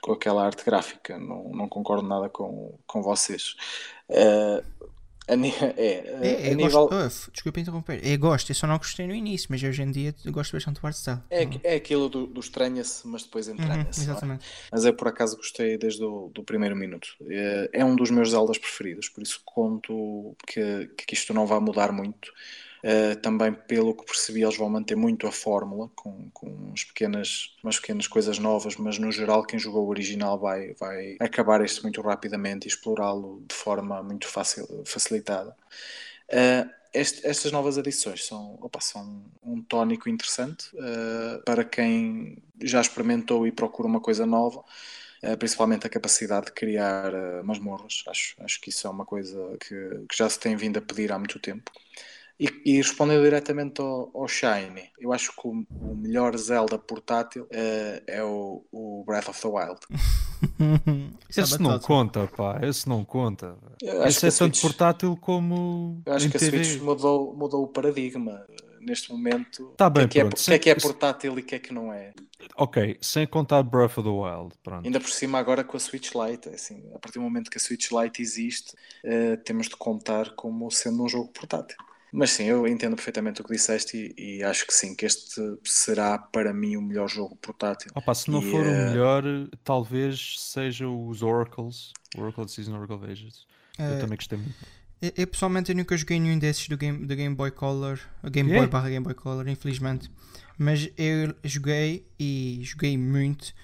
[0.00, 1.18] com aquela arte gráfica.
[1.18, 3.54] Não, não concordo nada com, com vocês.
[4.10, 4.62] Uh,
[5.28, 5.34] A
[5.78, 8.04] é, É, a eu nível, gosto, desculpa interromper.
[8.06, 10.86] Eu gosto, eu só não gostei no início, mas hoje em dia gosto bastante do
[10.86, 11.22] art style.
[11.30, 14.00] é, é aquilo do, do estranha-se, mas depois Uhum, entranha-se.
[14.00, 14.02] é?
[14.02, 14.44] exatamente.
[14.72, 17.08] Mas eu por acaso gostei desde o do primeiro minuto.
[17.28, 21.60] É, é um dos meus Zeldas preferidos, por isso conto que, que isto não vai
[21.60, 22.32] mudar muito.
[22.82, 27.54] Eh, também pelo que percebi eles vão manter muito a fórmula com, com umas, pequenas,
[27.62, 31.82] umas pequenas coisas novas, mas no geral quem jogou o original vai, vai acabar isto
[31.82, 35.54] muito rapidamente e explorá-lo de forma muito fácil, facilitada.
[36.28, 42.80] Eh, este- estas novas adições são, opa, são um tónico interessante eh, para quem já
[42.80, 44.64] experimentou e procura uma coisa nova,
[45.22, 48.02] eh, principalmente a capacidade de criar eh, masmorras.
[48.08, 49.74] Acho, acho que isso é uma coisa que,
[50.08, 51.70] que já se tem vindo a pedir há muito tempo.
[52.40, 57.46] E, e respondendo diretamente ao, ao Shiny, eu acho que o, o melhor Zelda portátil
[57.50, 59.78] eh, é o, o Breath of the Wild.
[61.28, 62.58] Isso é Esse não conta, pá.
[62.62, 63.56] Esse não conta.
[64.06, 66.64] Esse que é a tanto Switch- portátil como Eu acho em que a TV.
[66.64, 69.74] Switch mudou, mudou o paradigma eh, neste momento.
[69.76, 70.40] Tá o que é bem, que é, pronto.
[70.40, 72.12] o que é que é Se- se- portátil e o que é que não é.
[72.56, 74.54] Ok, sem contar Breath of the Wild.
[74.62, 74.86] Pronto.
[74.86, 77.60] Ainda por cima agora com a Switch Lite, assim, a partir do momento que a
[77.60, 78.72] Switch Lite existe,
[79.04, 81.76] eh, temos de contar como sendo um jogo portátil.
[82.12, 85.40] Mas sim, eu entendo perfeitamente o que disseste e, e acho que sim, que este
[85.64, 87.90] será para mim o melhor jogo portátil.
[87.94, 89.22] Opa, se não E, for o eh, melhor,
[89.64, 91.92] talvez seja os Oracles.
[92.16, 93.46] Oracle Season Oracle of Ages.
[93.78, 94.66] Eu Eh, também gostei muito.
[95.00, 97.98] Eu, eu, pessoalmente eu nunca joguei nenhum desses do Game, do Game Boy Color,
[98.30, 98.54] Game Quê?
[98.58, 100.10] Boy barra Game Boy Color, infelizmente.
[100.58, 103.54] Mas eu joguei e joguei muito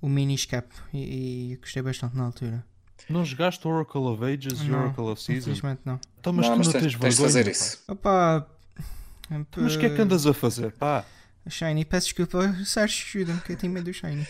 [0.00, 2.64] o Miniscap e, e gostei bastante na altura.
[3.08, 5.50] Não jogaste Oracle of Ages e Oracle of Season?
[5.52, 6.00] Infelizmente não.
[6.18, 7.16] Então, mas não, tu mas não tens, tens tens vergonha.
[7.16, 7.82] de fazer isso.
[7.88, 8.46] Opa!
[9.30, 10.72] Então, Mas o que é que andas a fazer?
[10.72, 11.04] Pá,
[11.48, 14.26] Shiny, peço desculpa, Sérgio, ajuda-me que eu tenho medo do Shiny.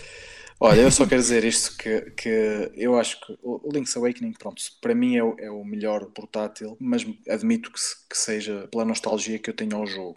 [0.59, 4.63] Olha, eu só quero dizer isto que, que eu acho que o Link's Awakening, pronto,
[4.81, 8.85] para mim é o, é o melhor portátil, mas admito que, se- que seja pela
[8.85, 10.17] nostalgia que eu tenho ao jogo.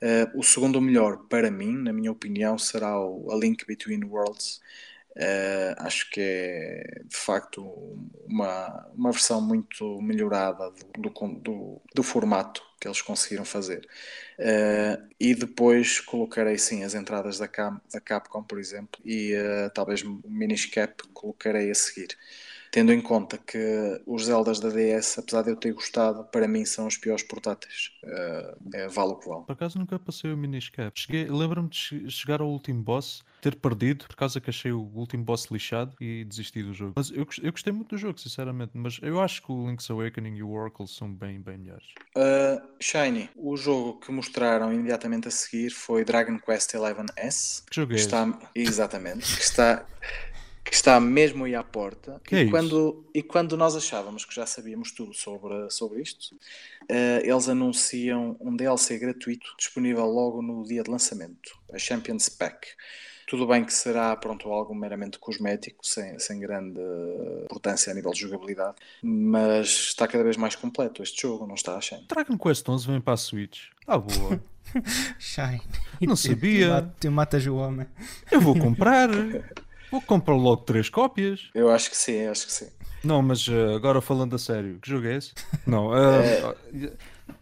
[0.00, 4.60] Eh, o segundo melhor para mim, na minha opinião, será o A Link Between Worlds.
[5.20, 7.62] Eh, acho que é de facto
[8.26, 13.86] uma, uma versão muito melhorada do, do, do- do formato que eles conseguiram fazer.
[14.38, 19.68] Eh, e depois colocarei sim as entradas da, Cam, da Capcom, por exemplo, e eh,
[19.70, 22.16] talvez o Miniscap colocarei a seguir.
[22.70, 23.58] Tendo em conta que
[24.06, 27.90] os Zeldas da DS, apesar de eu ter gostado, para mim são os piores portáteis.
[28.04, 29.44] Eh, é, vale o que vale.
[29.46, 30.94] por acaso nunca passei o Miniscap.
[31.28, 35.24] Lembro-me de che- chegar ao último boss, ter perdido, por causa que achei o último
[35.24, 36.92] boss lixado e desisti do jogo.
[36.96, 38.72] Mas eu, eu gostei muito do jogo, sinceramente.
[38.74, 41.86] Mas eu acho que o Link's Awakening e o Oracle são bem, bem melhores.
[42.16, 47.62] Uh, Shiny, o jogo que mostraram imediatamente a seguir foi Dragon Quest XI-S.
[47.68, 49.86] Que jogo é está, exatamente, que está,
[50.64, 52.20] que está mesmo aí à porta.
[52.24, 52.50] Que é e, isso?
[52.50, 58.36] quando, e quando nós achávamos que já sabíamos tudo sobre, sobre isto, uh, eles anunciam
[58.40, 62.68] um DLC gratuito disponível logo no dia de lançamento, a Champions Pack.
[63.30, 68.10] Tudo bem que será pronto, algo meramente cosmético, sem, sem grande uh, importância a nível
[68.10, 72.06] de jogabilidade, mas está cada vez mais completo este jogo, não está, Shiny?
[72.08, 73.68] Dragon Quest 11 vem para a Switch.
[73.86, 74.42] Ah, boa.
[75.20, 75.62] Shiny.
[76.00, 76.66] Não sabia.
[76.66, 77.86] Tu, mat- tu matas o homem.
[78.32, 79.08] Eu vou comprar.
[79.92, 81.50] Vou comprar logo três cópias.
[81.52, 82.68] Eu acho que sim, acho que sim.
[83.02, 85.32] Não, mas eh, agora falando a sério, que jogo é esse?
[85.66, 86.54] Não, eh,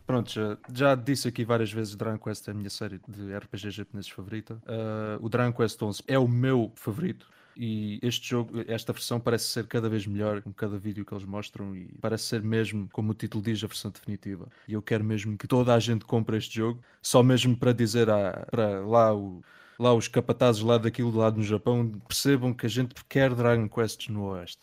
[0.09, 3.71] pronto, já, já disse aqui várias vezes Dragon Quest é a minha série de RPG
[3.71, 4.59] japoneses favorita.
[4.67, 7.29] Eh, o Dragon Quest 11 é o meu favorito.
[7.55, 11.27] E este jogo, esta versão parece ser cada vez melhor com cada vídeo que eles
[11.27, 14.49] mostram e parece ser mesmo, como o título diz, a versão definitiva.
[14.67, 18.09] E eu quero mesmo que toda a gente compre este jogo, só mesmo para dizer
[18.09, 19.43] a, para lá o,
[19.79, 24.09] lá os capatazes lá daquilo lá no Japão percebam que a gente quer Dragon Quests
[24.09, 24.63] no Oeste.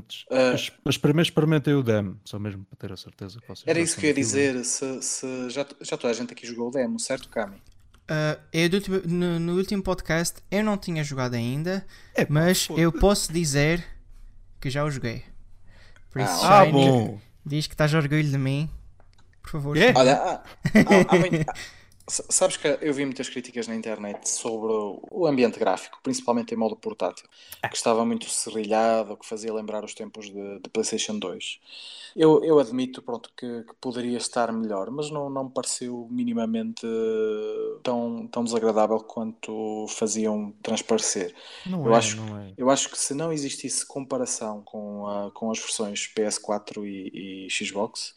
[0.00, 0.52] Portanto, Ah.
[0.84, 3.96] mas, primeiro experimentem o demo, só mesmo para ter a certeza que vocês Era isso
[3.98, 4.64] que eu ia dizer.
[4.64, 7.56] Se, se- já, já toda a gente aqui jogou o demo, certo, Kami?
[8.08, 8.68] Uh, eu
[9.08, 11.84] no, no último podcast eu não tinha jogado ainda,
[12.16, 12.78] Epá, mas pô.
[12.78, 13.84] eu posso dizer
[14.60, 15.24] que já o joguei.
[16.10, 17.20] Por isso, Ah, Shiny, bom!
[17.44, 18.70] diz que estás orgulho de mim.
[19.42, 19.86] Por favor, É?
[19.88, 19.98] Shiny.
[19.98, 20.42] Olha, há- há-
[21.08, 21.66] há muito- há- s-
[22.08, 26.76] sabes que eu vi muitas críticas na internet sobre o- ambiente gráfico, principalmente em modo
[26.76, 27.28] portátil,
[27.68, 31.60] que estava muito serrilhado, que fazia lembrar os tempos de, de PlayStation 2.
[32.14, 36.86] Eu, eu admito pronto, que, que poderia estar melhor, mas não, não me pareceu minimamente
[37.82, 41.34] tão, tão desagradável quanto faziam transparecer.
[41.64, 42.52] Não Eu é, acho- não é.
[42.56, 47.50] Eu acho que se não existisse comparação com, a- com as versões PS4 e, e
[47.50, 48.14] Xbox,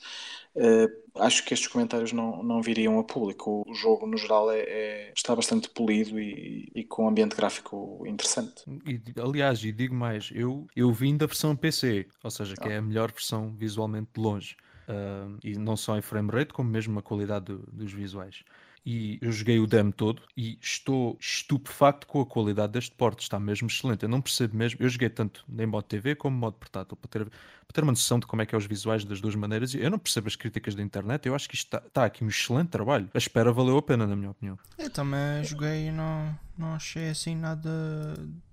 [1.16, 3.64] acho que estes comentários não, não viriam a público.
[3.68, 8.04] O jogo, no geral, é, é- está bastante polido e, e com um ambiente gráfico
[8.06, 8.64] interessante.
[8.86, 12.78] E, aliás, e digo mais, eu, eu vim da versão PC, ou seja, que é
[12.78, 14.56] a melhor versão visualmente de longe.
[14.88, 18.44] Uh, e não só em frame rate, como mesmo a qualidade do, dos visuais
[18.92, 23.40] e eu joguei o demo todo e estou estupefacto com a qualidade deste porte, está
[23.40, 24.02] mesmo excelente.
[24.02, 27.26] Eu não percebo mesmo, eu joguei tanto em modo TV como modo portátil para ter,
[27.26, 29.76] para ter uma noção de como é que é os visuais das duas maneiras.
[29.76, 32.70] Eu não percebo as críticas da internet, eu acho que está, está aqui um excelente
[32.70, 33.08] trabalho.
[33.14, 34.58] A espera valeu a pena, na minha opinião.
[34.76, 37.70] Eu também joguei e não, não achei assim nada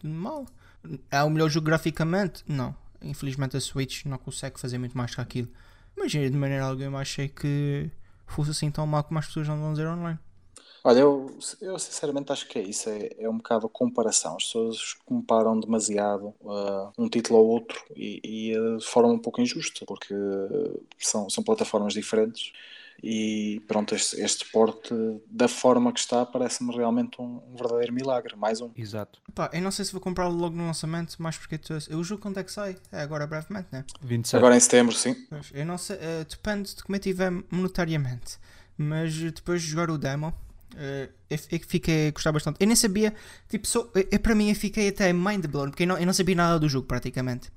[0.03, 0.45] de mal.
[1.11, 2.45] É o melhor jogo graficamente?
[2.47, 2.77] Não.
[3.01, 5.49] Infelizmente a Switch não consegue fazer muito mais que aquilo.
[5.97, 7.91] Mas de maneira alguma achei que
[8.27, 10.19] fosse assim tão mal como as pessoas não vão dizer online.
[10.87, 14.37] Olha, eu, eu sinceramente acho que é isso, é, é um bocado a comparação.
[14.37, 19.19] As pessoas comparam demasiado uh, um título ao outro e, e uh, de forma um
[19.19, 20.15] pouco injusta, porque
[20.97, 22.53] são, são plataformas diferentes
[23.03, 24.95] e pronto, este, este porte
[25.29, 28.71] da forma que está parece-me realmente um, um, verdadeiro milagre, mais um.
[28.77, 29.21] Exato.
[29.35, 32.23] Pá, eu não sei se vou comprar logo no lançamento, mais porque tu, o jogo
[32.23, 32.77] quando é que sai?
[32.93, 33.85] É agora brevemente, né?
[34.03, 34.37] 27.
[34.37, 35.17] Agora em setembro, sim.
[35.53, 38.39] Eu não sei, uh, depende de como eu tiver monetariamente,
[38.79, 40.33] mas depois de jogar o demo
[40.77, 42.59] Uh, eu, eu fiquei a gostar bastante.
[42.61, 43.15] Eu nem sabia,
[43.49, 46.05] tipo, só, eu, eu, para mim eu fiquei até mind blown, porque eu não, eu
[46.05, 47.49] não sabia nada do jogo praticamente.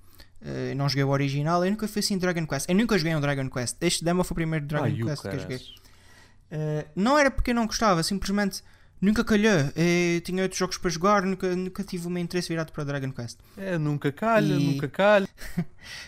[0.41, 2.69] Uh, não joguei o original, eu nunca fui assim Dragon Quest.
[2.69, 3.75] Eu nunca joguei um Dragon Quest.
[3.81, 5.57] Este demo foi o primeiro Dragon ah, Quest que eu joguei.
[5.57, 8.63] Uh, não era porque eu não gostava, simplesmente
[9.01, 9.51] nunca calhou.
[9.75, 13.11] Eu tinha outros jogos para jogar, nunca, nunca tive o meu interesse virado para Dragon
[13.11, 13.37] Quest.
[13.57, 14.63] É, nunca calha, e...
[14.63, 15.27] nunca calha.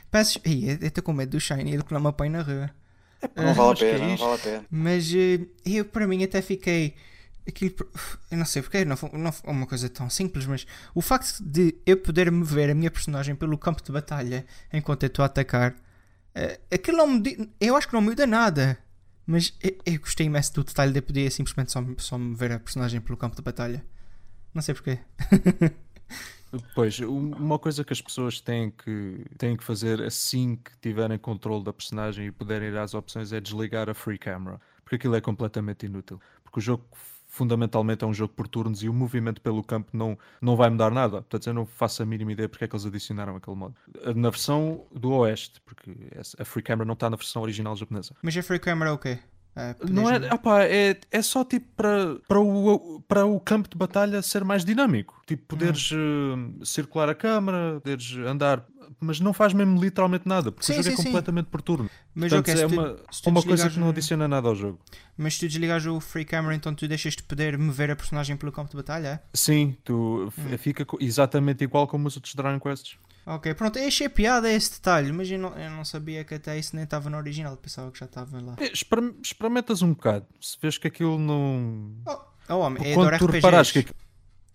[0.10, 2.81] Peço, eu estou com medo do Shiny, ele que não me apanha na rua.
[3.36, 4.66] Não vale a pena, não vale a pena.
[4.70, 6.96] Mas uh, eu, para mim, até fiquei.
[7.48, 7.74] Aquilo,
[8.30, 11.76] eu não sei porque, não, não é uma coisa tão simples, mas o facto de
[11.88, 15.26] eu poder me ver a minha personagem pelo campo de batalha enquanto eu estou a
[15.26, 17.50] atacar, uh, aquilo não me.
[17.60, 18.78] Eu acho que não muda nada.
[19.26, 22.52] Mas eu, eu gostei imenso do detalhe de eu poder simplesmente só, só me ver
[22.52, 23.84] a personagem pelo campo de batalha.
[24.54, 25.00] Não sei porquê.
[26.76, 31.64] Pois, uma coisa que as pessoas têm que, têm que fazer assim que tiverem controle
[31.64, 35.22] da personagem e puderem ir às opções é desligar a free camera, porque aquilo é
[35.22, 36.20] completamente inútil.
[36.44, 36.86] Porque o jogo
[37.32, 40.92] fundamentalmente é um jogo por turnos e o movimento pelo campo não, não vai mudar
[40.92, 41.22] nada.
[41.22, 43.74] Portanto, eu não faço a mínima ideia porque é que eles adicionaram aquele modo.
[44.14, 45.96] Na versão do Oeste, porque
[46.38, 48.14] a free camera não está na versão original japonesa.
[48.22, 49.18] Mas a free camera é o quê?
[49.56, 53.78] É, não é, opa, é, é só tipo para, para, o, para o campo de
[53.78, 55.22] batalha ser mais dinâmico.
[55.28, 56.56] Tipo, poderes hum.
[56.62, 58.66] uh, circular a câmara, poderes andar,
[59.00, 61.52] mas não faz mesmo literalmente nada, porque sim, o jogo é sim, é completamente sim.
[61.52, 61.90] por turno.
[62.16, 64.80] Mas Portanto, okay, é uma, uma coisa que não adiciona nada ao jogo.
[65.18, 68.38] Mas se tu desligares o free camera, então tu deixas de poder mover a personagem
[68.38, 69.22] pelo campo de batalha?
[69.34, 70.58] Sim, tu hum.
[70.58, 72.98] fica exatamente igual como os outros Dragon Quests.
[73.26, 76.58] Ok, pronto, eu achei piada esse detalhe, mas eu não, eu não sabia que até
[76.58, 78.56] isso nem estava no original, pensava que já estava lá.
[78.60, 78.72] É,
[79.22, 81.94] experimentas um bocado, se vês que aquilo não.
[82.08, 83.36] Oh, oh homem, eu Quando tu RPGs.
[83.36, 83.86] reparares que.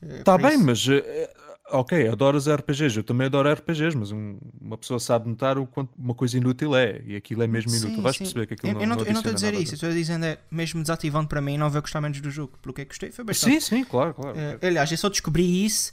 [0.02, 0.64] Está é, bem, isso.
[0.64, 0.88] mas.
[0.88, 1.32] É,
[1.70, 5.92] ok, adoras RPGs, eu também adoro RPGs, mas um, uma pessoa sabe notar o quanto
[5.96, 7.96] uma coisa inútil é, e aquilo é mesmo inútil.
[7.96, 8.24] Sim, Vais sim.
[8.24, 9.90] perceber que aquilo eu, não, eu não, eu não estou a dizer isso, eu estou
[9.90, 12.80] a dizer é mesmo desativando para mim não ver gostar menos do jogo, pelo que
[12.80, 13.60] é que gostei, foi bastante.
[13.60, 14.36] Sim, sim, claro, claro.
[14.36, 15.92] Uh, aliás, eu só descobri isso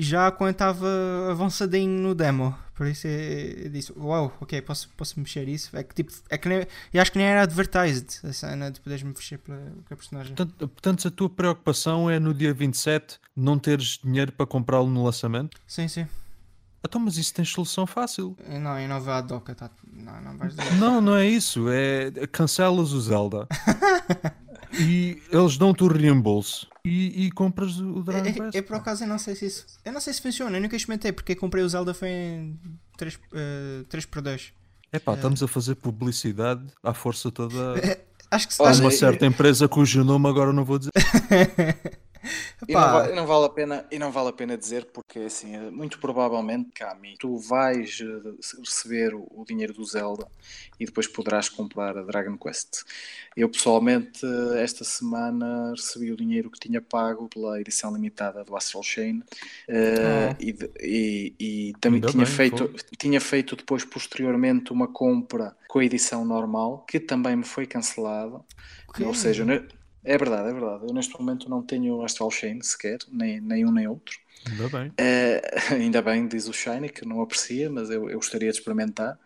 [0.00, 0.86] já quando estava
[1.30, 2.56] avançadinho no demo.
[2.74, 5.76] Por isso eu disse, uau, wow, ok, posso, posso mexer isso.
[5.76, 8.80] É que tipo, é que nem, eu acho que nem era advertised a cena de
[8.80, 10.34] poderes mexer pela, pela personagem.
[10.34, 15.04] Portanto, portanto, a tua preocupação é no dia 27 não teres dinheiro para comprá-lo no
[15.04, 15.60] lançamento?
[15.66, 16.06] Sim, sim.
[16.82, 18.34] Então, mas isso tem solução fácil.
[18.48, 19.70] Não, em nova a doca, tá...
[19.86, 20.74] não, não vais dizer.
[20.76, 21.68] Não, não é isso.
[21.68, 23.46] É cancelas o Zelda.
[24.78, 28.54] e eles dão-te o reembolso e, e compras o Dragon é, Quest.
[28.54, 29.66] Eu, por acaso eu não sei se isso.
[29.84, 32.60] Eu não sei se funciona, eu nunca experimentei porque comprei o Zelda foi em
[32.96, 34.52] 3, uh, 3 por 2.
[34.92, 37.74] É estamos a fazer publicidade à força toda.
[38.30, 40.92] Acho que se Há uma certa empresa cujo nome agora não vou dizer.
[42.68, 45.56] E não, e não, vale a pena, e não vale a pena dizer porque assim,
[45.70, 50.26] muito provavelmente, Cami, tu vais eh, receber o, dinheiro do Zelda
[50.78, 52.82] e depois poderás comprar a Dragon Quest.
[53.36, 54.20] Eu pessoalmente
[54.58, 60.36] esta semana recebi o dinheiro que tinha pago pela edição limitada do Astral Chain uh,
[60.38, 65.84] e, e, e, também tinha bem, feito, tinha feito depois posteriormente uma compra com a
[65.84, 68.40] edição normal que também me foi cancelada.
[68.88, 69.06] Okay.
[69.06, 69.44] Ou seja,
[70.04, 70.84] é verdade, é verdade.
[70.86, 74.18] Eu neste momento não tenho Astral Chain sequer, nem, nem um nem outro.
[74.48, 74.88] Ainda bem.
[74.88, 79.18] Uh, ainda bem, diz o Shiny, que não aprecia, mas eu, eu gostaria de experimentar.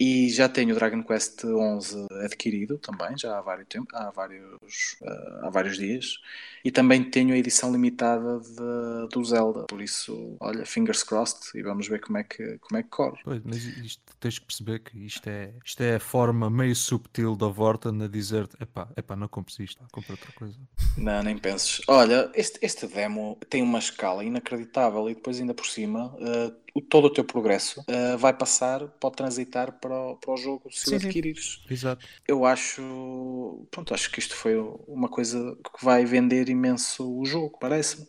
[0.00, 4.96] E já tenho o Dragon Quest 11 adquirido também, já há vários, tempo, há vários,
[5.02, 6.18] uh, há vários dias.
[6.64, 9.64] E também tenho a edição limitada de, do Zelda.
[9.64, 13.20] Por isso, olha, fingers crossed e vamos ver como é que, como é que corre.
[13.24, 17.36] Pois, mas isto, tens que perceber que isto é, isto é a forma meio subtil
[17.36, 20.56] da Vorta a dizer-te: epá, epá, não compres isto, compra outra coisa.
[20.96, 21.80] Não, nem penses.
[21.88, 26.54] Olha, este, este demo tem uma escala inacreditável inacreditável e depois ainda por cima uh,
[26.74, 30.70] o, todo o teu progresso uh, vai passar, pode transitar para o, para o jogo
[30.70, 31.62] se sim, o adquirires.
[31.66, 31.74] Sim.
[31.74, 32.06] Exato.
[32.26, 37.58] Eu acho, pronto, acho que isto foi uma coisa que vai vender imenso o jogo,
[37.58, 38.06] parece-me.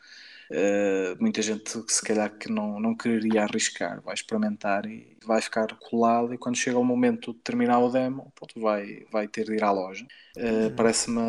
[0.51, 5.67] Uh, muita gente se calhar que não, não quereria arriscar, vai experimentar e vai ficar
[5.75, 9.53] colado e quando chega o momento de terminar o demo, pronto, vai, vai ter de
[9.53, 10.05] ir à loja.
[10.35, 11.21] Uh, Parece-me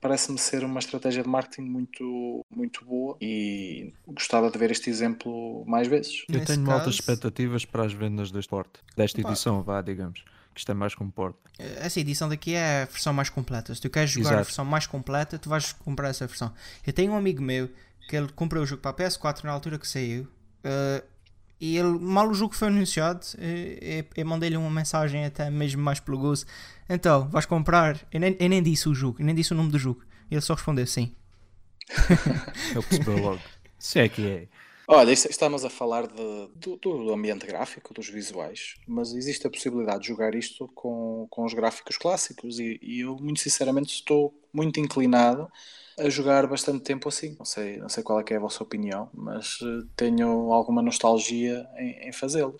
[0.00, 5.64] parece ser uma estratégia de marketing muito, muito boa e gostava de ver este exemplo
[5.66, 6.24] mais vezes.
[6.28, 6.78] Eu tenho caso...
[6.78, 10.94] altas expectativas para as vendas deste porte, desta edição, vá, digamos que isto é mais
[10.94, 11.38] como porte.
[11.58, 13.74] Essa edição daqui é a versão mais completa.
[13.74, 14.40] Se tu queres jogar Exato.
[14.40, 16.52] a versão mais completa, tu vais comprar essa versão.
[16.86, 17.70] Eu tenho um amigo meu
[18.08, 20.24] que ele comprou o jogo para a PS4 na altura que saiu.
[20.64, 21.02] Uh,
[21.60, 25.80] e ele, mal o jogo foi anunciado, eu, eh, eu mandei-lhe uma mensagem até mesmo
[25.80, 26.44] mais pelo gozo.
[26.88, 28.04] Então, vais comprar?
[28.10, 30.02] Eu nem, eu nem disse o jogo, eu nem disse o nome do jogo.
[30.28, 31.14] Ele só respondeu sim.
[32.74, 33.40] ele percebeu logo.
[33.78, 34.48] Se é que é.
[34.88, 40.02] Olha, estamos a falar de, do, do, ambiente gráfico, dos visuais, mas existe a possibilidade
[40.02, 44.80] de jogar isto com, com os gráficos clássicos e, e eu, muito sinceramente, estou muito
[44.80, 45.48] inclinado
[45.98, 47.36] a jogar bastante tempo assim.
[47.38, 51.66] Não sei, não sei qual é, é a vossa opinião, mas eh, tenho alguma nostalgia
[51.76, 52.56] em, em fazê-lo.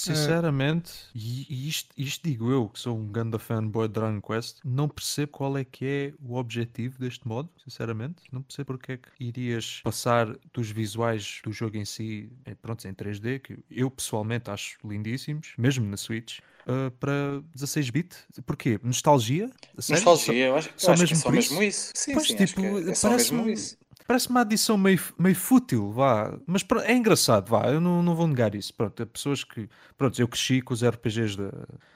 [0.00, 4.58] Sinceramente, e, e isto, isto, digo eu, que sou um grande fanboy de Dragon Quest,
[4.64, 8.22] não percebo qual é que é o objetivo deste modo, sinceramente.
[8.32, 12.86] Não percebo porque é que irias passar dos visuais do jogo em si, eh, pronto,
[12.86, 18.16] em 3D, que eu pessoalmente acho lindíssimos, mesmo na Switch, uh, para 16-bit.
[18.44, 18.78] Porquê?
[18.82, 19.50] Nostalgia?
[19.74, 21.92] Nostalgia, eu acho, eu acho que é só mesmo isso.
[21.94, 23.76] Sim, pois, sim, tipo, é, é só mesmo isso.
[24.06, 26.38] Parece uma adição meio, meio fútil, vá.
[26.46, 27.66] Mas é engraçado, vá.
[27.66, 28.72] Eu não, não vou negar isso.
[28.72, 29.68] Pronto, há pessoas que.
[29.98, 31.50] Pronto, eu cresci com os RPGs da,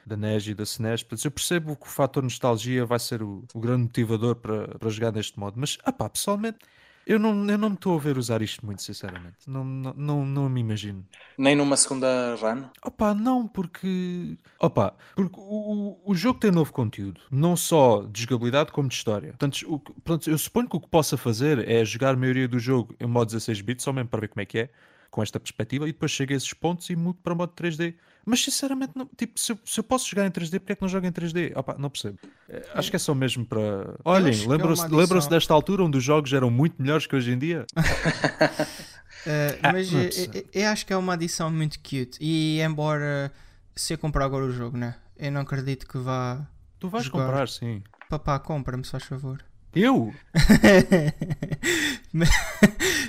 [0.05, 1.03] da NES e da SNES.
[1.03, 4.89] Portanto, eu percebo que o fator nostalgia vai ser o, o grande motivador para, para
[4.89, 5.59] jogar deste modo.
[5.59, 6.59] Mas, ah pá, pessoalmente
[7.05, 9.37] eu não, eu não me estou a ver usar isto muito, sinceramente.
[9.47, 11.05] Não, não, não, não me imagino.
[11.37, 12.63] Nem numa segunda run?
[12.83, 14.37] Opa, não, porque.
[14.59, 19.29] Opa, porque o, o jogo tem novo conteúdo, não só de jogabilidade como de história.
[19.29, 22.59] Portanto, o, portanto, eu suponho que o que possa fazer é jogar a maioria do
[22.59, 24.69] jogo em modo 16 bits, só mesmo para ver como é que é
[25.09, 27.95] com esta perspectiva e depois chego a esses pontos e mudo para modo 3D.
[28.25, 30.81] Mas sinceramente, não, tipo, se eu, se eu posso jogar em 3D, porque é que
[30.81, 31.53] não jogo em 3D?
[31.55, 32.19] Opa, não percebo.
[32.47, 33.95] É, acho que é só mesmo para.
[34.05, 37.37] Olhem, lembram-se é lembram desta altura onde os jogos eram muito melhores que hoje em
[37.39, 37.65] dia?
[37.75, 42.17] Uh, mas eu, eu, acho que é uma adição muito cute.
[42.19, 43.31] E embora
[43.75, 44.95] se eu comprar agora o jogo, né?
[45.17, 46.45] Eu não acredito que vá.
[46.79, 47.25] Tu vais jogar.
[47.25, 47.83] comprar, sim.
[48.09, 49.43] Papá, compra-me, se faz favor.
[49.73, 50.13] Eu?
[52.11, 52.29] mas,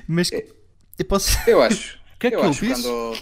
[0.07, 1.38] mas eu posso.
[1.48, 2.01] Eu acho.
[2.12, 2.81] O que é que eu, eu fiz?
[2.81, 3.18] Quando...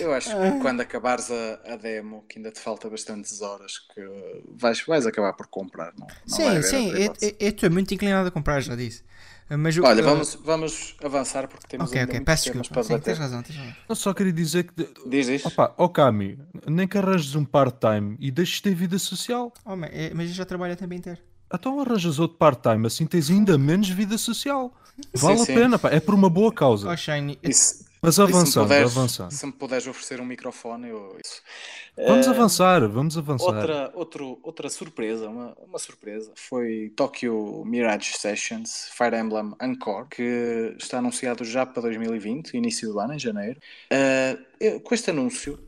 [0.00, 4.00] Eu acho que quando acabares a, a, demo, que ainda te falta bastantes horas, que
[4.48, 5.92] vais, vais acabar por comprar.
[5.96, 6.90] Não, não sim, sim,
[7.38, 9.04] eu estou muito inclinado a comprar, já disse.
[9.48, 12.20] Mas Olha, vamos, vamos avançar porque temos okay, okay.
[12.20, 12.68] Peço desculpa.
[12.68, 13.74] para Sim, tens razão, tens razão.
[13.88, 14.88] Eu só queria dizer que.
[15.08, 15.46] Diz isso.
[15.46, 19.52] Opa, oh Cami, nem que arranjes um part-time e deixes ter vida social.
[19.64, 21.20] Oh, mas eu já trabalho a tempo inteiro.
[21.52, 24.74] Então arranjas outro part-time, assim tens ainda menos vida social.
[25.14, 25.54] Vale sim, a sim.
[25.54, 25.90] pena, pá.
[25.90, 26.90] é por uma boa causa.
[26.90, 27.38] Oh, Shiny.
[27.44, 29.30] Isso, Mas avançando, se avançando.
[29.32, 31.18] Se me puderes oferecer um microfone, eu.
[32.06, 33.46] Vamos uh, avançar, vamos avançar.
[33.46, 40.76] Outra, outro, outra surpresa, uma, uma surpresa, foi Tokyo Mirage Sessions Fire Emblem Encore, que
[40.78, 43.58] está anunciado já para 2020, início do ano, em janeiro.
[43.92, 45.58] Uh, com este anúncio,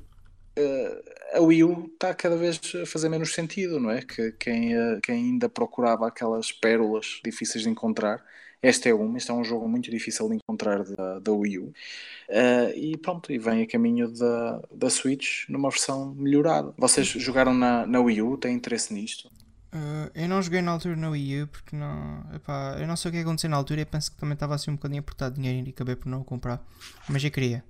[0.56, 4.00] uh, a Wii U está cada vez a fazer menos sentido, não é?
[4.00, 4.70] Que quem,
[5.02, 8.24] quem ainda procurava aquelas pérolas difíceis de encontrar,
[8.62, 11.64] esta é uma, este é um jogo muito difícil de encontrar da, da Wii U.
[11.64, 11.72] Uh,
[12.76, 16.74] e pronto, e vem a caminho da, da Switch numa versão melhorada.
[16.76, 18.36] Vocês jogaram na, na Wii U?
[18.36, 19.28] Têm interesse nisto?
[19.72, 22.24] Uh, eu não joguei na altura na Wii U porque não.
[22.34, 23.82] Epá, eu não sei o que aconteceu na altura.
[23.82, 26.20] Eu penso que também estava assim um bocadinho apertado de dinheiro e acabei por não
[26.20, 26.62] o comprar.
[27.08, 27.62] Mas eu queria.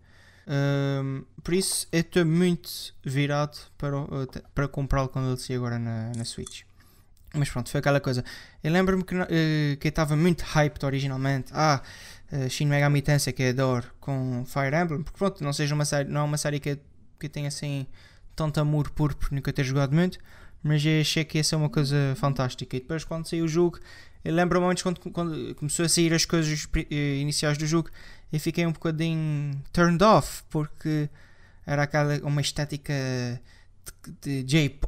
[0.48, 2.70] Um, por isso eu estou muito
[3.04, 3.96] virado para,
[4.54, 6.62] para comprá-lo quando ele sair agora na, na Switch.
[7.34, 8.24] Mas pronto, foi aquela coisa.
[8.62, 9.26] Eu lembro-me que, uh,
[9.78, 11.52] que eu estava muito hyped originalmente.
[11.54, 11.82] Ah,
[12.32, 15.02] uh, Shin Megami Tensei que eu adoro com Fire Emblem.
[15.02, 16.78] Porque pronto, não seja uma série, não é uma série que,
[17.18, 17.86] que tenha assim
[18.34, 20.18] tanto amor por nunca ter jogado muito.
[20.62, 22.76] Mas eu achei que ia ser uma coisa fantástica.
[22.76, 23.78] E depois quando saiu o jogo,
[24.24, 27.90] eu lembro-me antes quando, quando começou a sair as coisas eh, iniciais do jogo
[28.32, 31.08] e fiquei um bocadinho turned off porque
[31.64, 32.92] era aquela uma estética
[34.20, 34.42] de,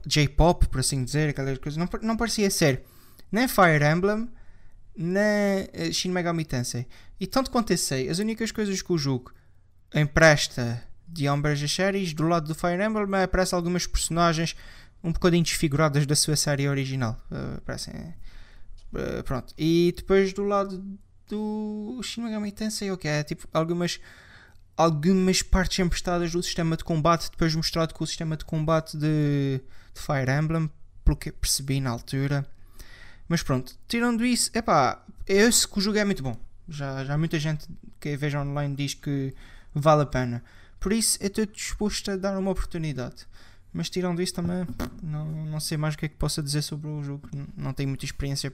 [0.06, 1.76] J-pop, por assim dizer, aquelas coisas.
[1.76, 2.84] Não, não parecia ser
[3.30, 4.28] nem Fire Emblem
[4.96, 6.86] nem eh, Shin Megami Tensei.
[7.18, 9.32] E tanto quanto eu sei, as únicas coisas que o jogo
[9.94, 14.54] empresta de ambas as séries, do lado do Fire Emblem, aparecem algumas personagens
[15.02, 17.16] um bocadinho desfiguradas da sua série original.
[17.30, 17.94] Uh, parecem.
[18.92, 19.54] Uh, pronto.
[19.56, 20.84] E depois do lado
[21.28, 23.10] do Shin Megami Tensei, ok?
[23.10, 24.00] É tipo algumas,
[24.80, 29.60] algumas partes emprestadas do sistema de combate, depois mostrado com o sistema de combate de,
[29.94, 30.70] de Fire Emblem,
[31.04, 32.46] pelo que percebi na altura.
[33.28, 36.34] Mas pronto, tirando isso, epá, eu sei que o jogo é muito bom.
[36.66, 37.68] Já, já muita gente
[38.00, 39.34] que veja online diz que
[39.74, 40.42] vale a pena.
[40.78, 43.26] Por isso, eu estou disposto a dar uma oportunidade.
[43.74, 44.66] Mas tirando isso também,
[45.02, 47.28] não, não sei mais o que é que possa dizer sobre o jogo.
[47.54, 48.50] Não tenho muita experiência.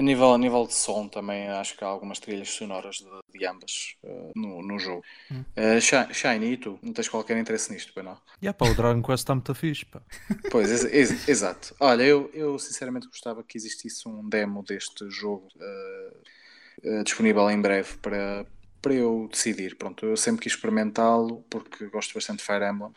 [0.00, 3.44] A nível, a nível de som também acho que há algumas trilhas sonoras de, de
[3.46, 5.04] ambas uh, no, no jogo.
[5.30, 5.44] Hum.
[5.54, 6.78] Uh, Shiny, e tu?
[6.82, 8.14] Não tens qualquer interesse nisto, pois não?
[8.40, 10.00] E yeah, pá, o Dragon Quest está muito fixe, pá.
[10.50, 11.76] Pois, ex ex exato.
[11.78, 17.98] Olha, eu, eu sinceramente gostava que existisse um demo deste jogo uh, disponível em breve
[17.98, 18.46] para,
[18.80, 19.76] para eu decidir.
[19.76, 22.92] Pronto, eu sempre quis experimentá-lo porque gosto bastante de Fire Emblem.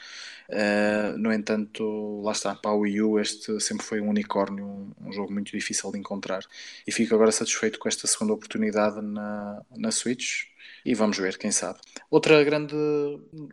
[0.49, 4.91] Uh, no entanto, lá está, para a Wii U este sempre foi um unicórnio, um,
[5.01, 6.43] um, jogo muito difícil de encontrar.
[6.85, 10.45] E fico agora satisfeito com esta segunda oportunidade na, na Switch.
[10.85, 11.79] E vamos ver, quem sabe.
[12.09, 12.75] Outra grande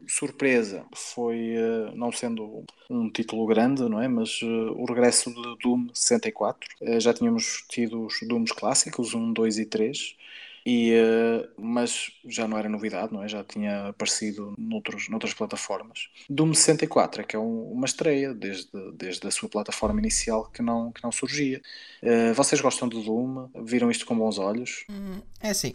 [0.06, 4.08] surpresa foi, uh, não sendo um título grande, não é?
[4.08, 6.68] Mas uh, o regresso de Doom 64.
[6.98, 10.16] já tínhamos tido os Dooms clássicos, 1, 2 e 3
[10.64, 13.28] e, uh, mas já não era novidade, não é?
[13.28, 16.08] já tinha aparecido noutros, noutras plataformas.
[16.28, 20.62] Doom 64 é que é um, uma estreia desde, desde a sua plataforma inicial que
[20.62, 21.60] não, que não surgia.
[22.02, 23.48] Uh, vocês gostam do Doom?
[23.64, 24.84] Viram isto com bons olhos?
[24.90, 25.74] Hum, é assim,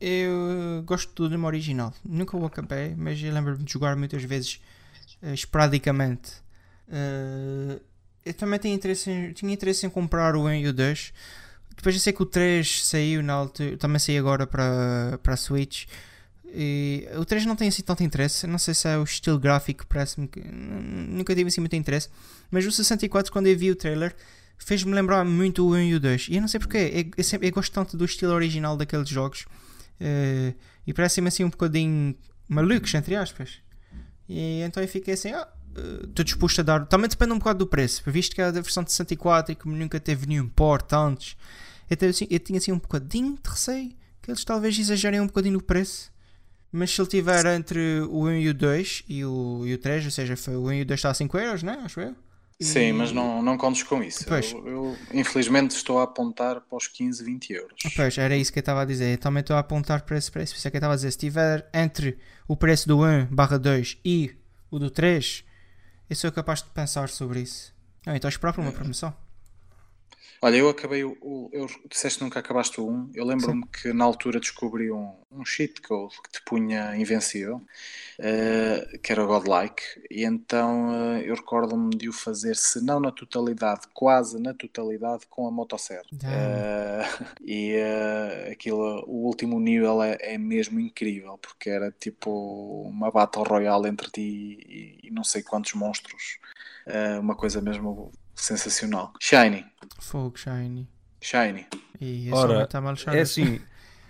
[0.00, 1.92] eu gosto do Doom original.
[2.04, 4.60] Nunca o acabei, mas eu lembro-me de jogar muitas vezes
[5.32, 6.32] esporadicamente.
[8.24, 11.12] eu também tenho interesse em, tinha interesse em comprar o 1 e o 2
[11.82, 15.36] depois eu sei que o 3 saiu na altura, também saiu agora para, para a
[15.36, 15.86] Switch.
[16.46, 19.84] E o 3 não tem assim tanto interesse, não sei se é o estilo gráfico,
[19.88, 22.08] parece-me que nunca tive assim muito interesse.
[22.52, 24.14] Mas o 64, quando eu vi o trailer,
[24.56, 26.28] fez-me lembrar muito o 1 e o 2.
[26.28, 29.08] E eu não sei porquê, eu, eu, sempre, eu gosto tanto do estilo original daqueles
[29.08, 29.40] jogos.
[30.00, 30.54] Uh,
[30.86, 32.14] e parece-me assim um bocadinho
[32.48, 33.58] malucos, entre aspas.
[34.28, 35.48] E então eu fiquei assim, ah,
[36.04, 36.86] estou uh, disposto a dar.
[36.86, 39.68] Também depende um bocado do preço, visto que é da versão de 64 e que
[39.68, 41.36] nunca teve nenhum port antes.
[42.00, 45.54] Eu, assim, eu tinha assim um bocadinho de receio que eles talvez exagerem um bocadinho
[45.54, 46.12] no preço.
[46.70, 50.06] Mas se ele tiver entre o 1 e o 2 e o, e o 3,
[50.06, 51.82] ou seja, foi, o 1 e o 2 está a 5 euros, né?
[51.84, 52.16] Acho eu.
[52.58, 52.64] E...
[52.64, 54.24] Sim, mas não, não contes com isso.
[54.32, 57.76] Eu, eu, infelizmente estou a apontar para os 15, 20 euros.
[57.94, 59.12] Pois, era isso que eu estava a dizer.
[59.12, 60.54] Eu também estou a apontar para esse preço.
[60.54, 61.10] Por isso é que eu estava a dizer.
[61.10, 62.16] Se tiver entre
[62.46, 64.34] o preço do 1 barra 2 e
[64.70, 65.44] o do 3,
[66.08, 67.74] eu sou capaz de pensar sobre isso.
[68.06, 69.14] Ah, então esperar por uma promoção.
[70.44, 71.16] Olha, eu acabei o.
[71.20, 73.12] o eu disseste nunca acabaste o 1.
[73.14, 77.62] Eu lembro-me que na altura descobri um, um cheat code que te punha invencível,
[78.18, 82.98] uh, que era o Godlike, e então uh, eu recordo-me de o fazer, se não
[82.98, 86.02] na totalidade, quase na totalidade, com a motosserra.
[86.12, 87.76] Uh, e
[88.50, 94.10] aquilo, o último nível é, é, mesmo incrível, porque era tipo uma Battle Royale entre
[94.10, 96.40] ti e, e não sei quantos monstros.
[97.20, 99.12] uma coisa mesmo sensacional.
[99.20, 99.64] Shiny.
[100.00, 100.88] Fogo, Shiny.
[101.20, 101.66] Shiny.
[102.00, 103.60] E Ora, tá mal é assim.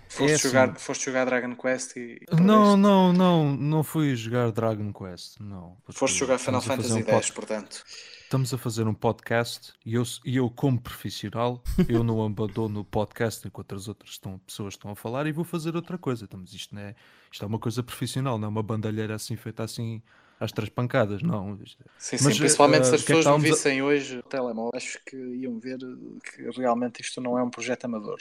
[0.09, 0.79] Foste, é jogar, assim.
[0.79, 2.21] foste jogar Dragon Quest e.
[2.39, 5.79] Não, não, não, não fui jogar Dragon Quest, não.
[5.91, 7.83] Foste jogar Final Fantasy um X, portanto.
[8.23, 12.85] Estamos a fazer um podcast e eu, e eu como profissional, eu não abandono o
[12.85, 16.25] podcast enquanto as outras estão, pessoas estão a falar e vou fazer outra coisa.
[16.25, 16.95] Estamos, isto, não é,
[17.31, 20.03] isto é uma coisa profissional, não é uma bandalheira assim feita assim
[20.43, 21.57] às três pancadas, não.
[21.99, 23.85] Sim, sim, Mas, principalmente uh, se as pessoas não vissem a...
[23.85, 28.21] hoje o telemóvel, acho que iam ver que realmente isto não é um projeto amador.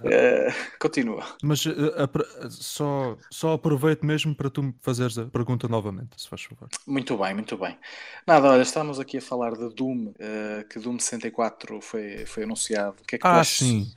[0.00, 1.24] Uh, continua.
[1.42, 1.72] Mas uh,
[2.50, 6.68] só, só aproveito mesmo para tu me fazeres a pergunta novamente, se faz favor.
[6.86, 7.78] Muito bem, muito bem.
[8.26, 10.12] Nada, olha, estamos aqui a falar de Doom,
[10.68, 12.96] que Doom 64 foi, foi anunciado.
[13.02, 13.92] O que é que ah, sim.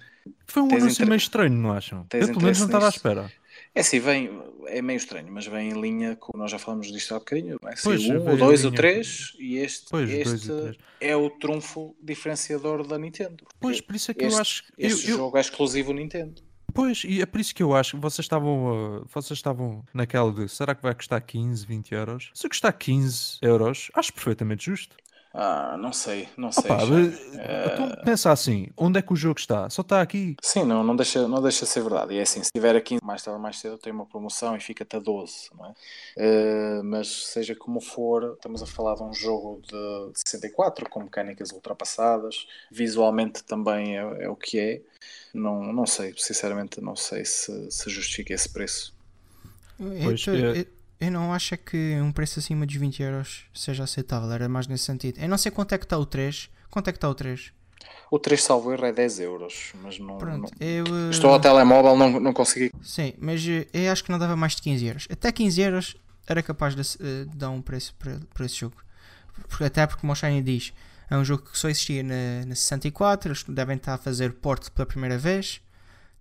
[0.45, 1.08] Foi um anúncio inter...
[1.08, 2.05] meio estranho, não acham?
[2.05, 3.32] Tens Eu pelo menos não estava à espera.
[3.78, 7.13] É assim, vem, é meio estranho, mas vem em linha com nós já falamos disto
[7.13, 7.75] há bocadinho, não é?
[7.84, 12.84] Pois, o 1, o 2, o 3 e este, pois, este é o trunfo diferenciador
[12.88, 13.45] da Nintendo.
[13.59, 14.73] Pois, por isso é que este, eu acho que.
[14.80, 15.38] Este eu, jogo eu...
[15.38, 16.41] é exclusivo Nintendo.
[16.73, 20.32] Pois, e é por isso que eu acho que vocês estavam, uh, vocês estavam naquela
[20.32, 22.32] de será que vai custar 15, 20 euros?
[22.34, 24.97] Se custar 15 euros, acho perfeitamente justo.
[25.39, 26.63] Ah, não sei, não sei.
[26.63, 29.69] Opa, então, pensa assim, onde é que o jogo está?
[29.69, 30.35] Só está aqui.
[30.41, 32.15] Sim, não, não, deixa, não deixa ser verdade.
[32.15, 34.83] E é assim, se tiver aqui mais tarde mais cedo tem uma promoção e fica
[34.83, 35.69] até 12, não é?
[35.69, 41.51] Uh, mas seja como for, estamos a falar de um jogo de 64 com mecânicas
[41.51, 44.81] ultrapassadas, visualmente também é, é o que é.
[45.35, 48.91] Não, não sei, sinceramente não sei se, se justifica esse preço.
[49.77, 50.65] Pois, é...
[50.99, 54.85] Eu não acho que um preço acima dos 20 euros seja aceitável, era mais nesse
[54.85, 55.19] sentido.
[55.19, 56.49] Eu não sei quanto é que está o 3.
[56.69, 57.51] Quanto é que está o 3?
[58.09, 60.17] O 3 salvo erro é 10 euros, mas não.
[60.17, 60.85] Pronto, não- eu.
[60.85, 62.71] eh, Estou ao telemóvel, não, não consegui.
[62.81, 65.07] Sim, mas eh, eu acho que não dava mais de 15 euros.
[65.11, 65.95] Até 15 euros
[66.27, 68.75] era capaz de, eh, de dar um preço para, para esse jogo.
[69.47, 70.73] Porque, até porque, o Shiny diz,
[71.09, 73.29] é um jogo que só existia na, na 64.
[73.29, 75.61] Eles devem estar a fazer porte pela primeira vez.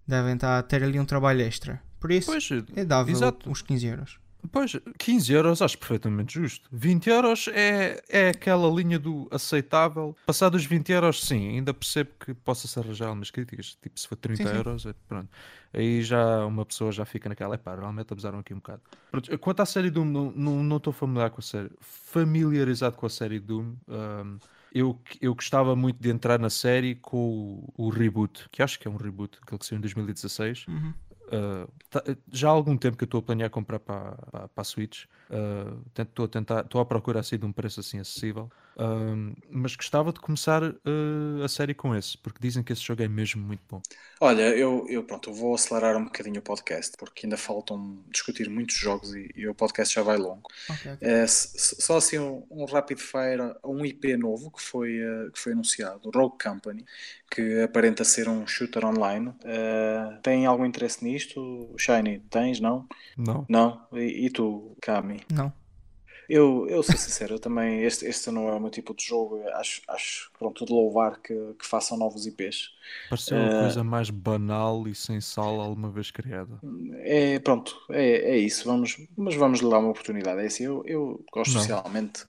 [0.06, 1.82] Devem estar a ter ali um trabalho extra.
[1.98, 3.48] Por isso, Pois, eu dava exato.
[3.50, 4.18] uns 15 euros.
[4.51, 6.68] Pois, 15 euros acho perfeitamente justo.
[6.72, 10.16] 20 euros é, é aquela linha do aceitável.
[10.26, 13.76] Passados 20 euros, sim, ainda percebo que possa-se arranjar algumas críticas.
[13.82, 14.57] Tipo, se for 30 Sim, sim.
[14.57, 15.28] euros, é, pronto.
[15.72, 18.82] Aí já uma pessoa já fica naquela, epá, realmente abusaram aqui um bocado.
[19.11, 23.38] Pronto, quanto à série Doom, não estou familiar com a série, familiarizado com a série
[23.40, 23.74] Doom.
[23.88, 24.38] ahm,
[24.72, 28.86] eu, eu gostava muito de entrar na série com o, o reboot, que acho que
[28.86, 30.66] é um reboot, aquele que saiu em 2016.
[30.68, 30.92] Uhum.
[31.26, 34.16] Uh, tá- já há algum tempo que eu estou a planear comprar para
[34.56, 35.04] a Switch.
[35.28, 38.50] Uh, tento- Estou a tentar, estou à procura assim de um preço assim acessível.
[38.78, 43.02] Um, mas gostava de começar uh, a série com esse, porque dizem que esse jogo
[43.02, 43.80] é mesmo muito bom.
[44.20, 48.48] Olha, eu, eu pronto, eu vou acelerar um bocadinho o podcast, porque ainda faltam discutir
[48.48, 50.42] muitos jogos e, e o podcast já vai longo.
[50.68, 51.08] Ok, ok.
[51.08, 54.98] É, só assim um, um rapid fire a um IP novo que foi,
[55.32, 56.84] que foi anunciado, Rogue Company,
[57.30, 59.32] que aparenta ser um shooter online.
[60.22, 61.74] Tem algum interesse nisto?
[61.78, 62.60] Shiny, tens?
[62.60, 62.86] Não?
[63.16, 63.46] Não?
[63.48, 63.80] Não?
[63.94, 65.20] E, e tu, Kami?
[65.32, 65.52] Não.
[66.28, 69.40] Eu, eu sou sincero, eu também, este, este não é o meu tipo de jogo.
[69.54, 72.70] Acho, acho pronto, de louvar que, que façam novos IPs.
[73.08, 76.58] Pareceu a Uh, coisa mais banal e sem sal alguma vez criada.
[77.04, 78.64] É, pronto, é, é isso.
[78.64, 80.40] Vamos, mas vamos lhe dar uma oportunidade.
[80.40, 81.60] É assim, eu, eu gosto Não.
[81.60, 82.26] especialmente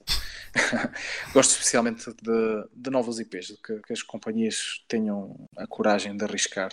[1.33, 6.23] gosto especialmente de, de novos IPs, de que, que as companhias tenham a coragem de
[6.23, 6.71] arriscar.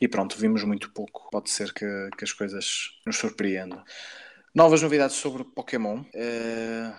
[0.00, 1.28] E pronto, vimos muito pouco.
[1.30, 3.82] Pode ser que, que as coisas nos surpreendam.
[4.54, 6.04] Novas novidades sobre Pokémon.
[6.12, 6.92] Eh,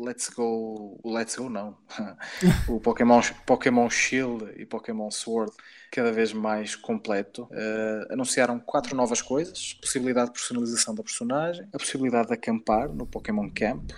[0.00, 0.98] let's Go.
[1.04, 1.76] Let's Go não.
[2.66, 5.52] o Pokémon, Pokémon Shield e Pokémon Sword
[5.90, 7.46] cada vez mais completo.
[7.52, 13.06] Eh, anunciaram quatro novas coisas: possibilidade de personalização da personagem, a possibilidade de acampar no
[13.06, 13.90] Pokémon Camp.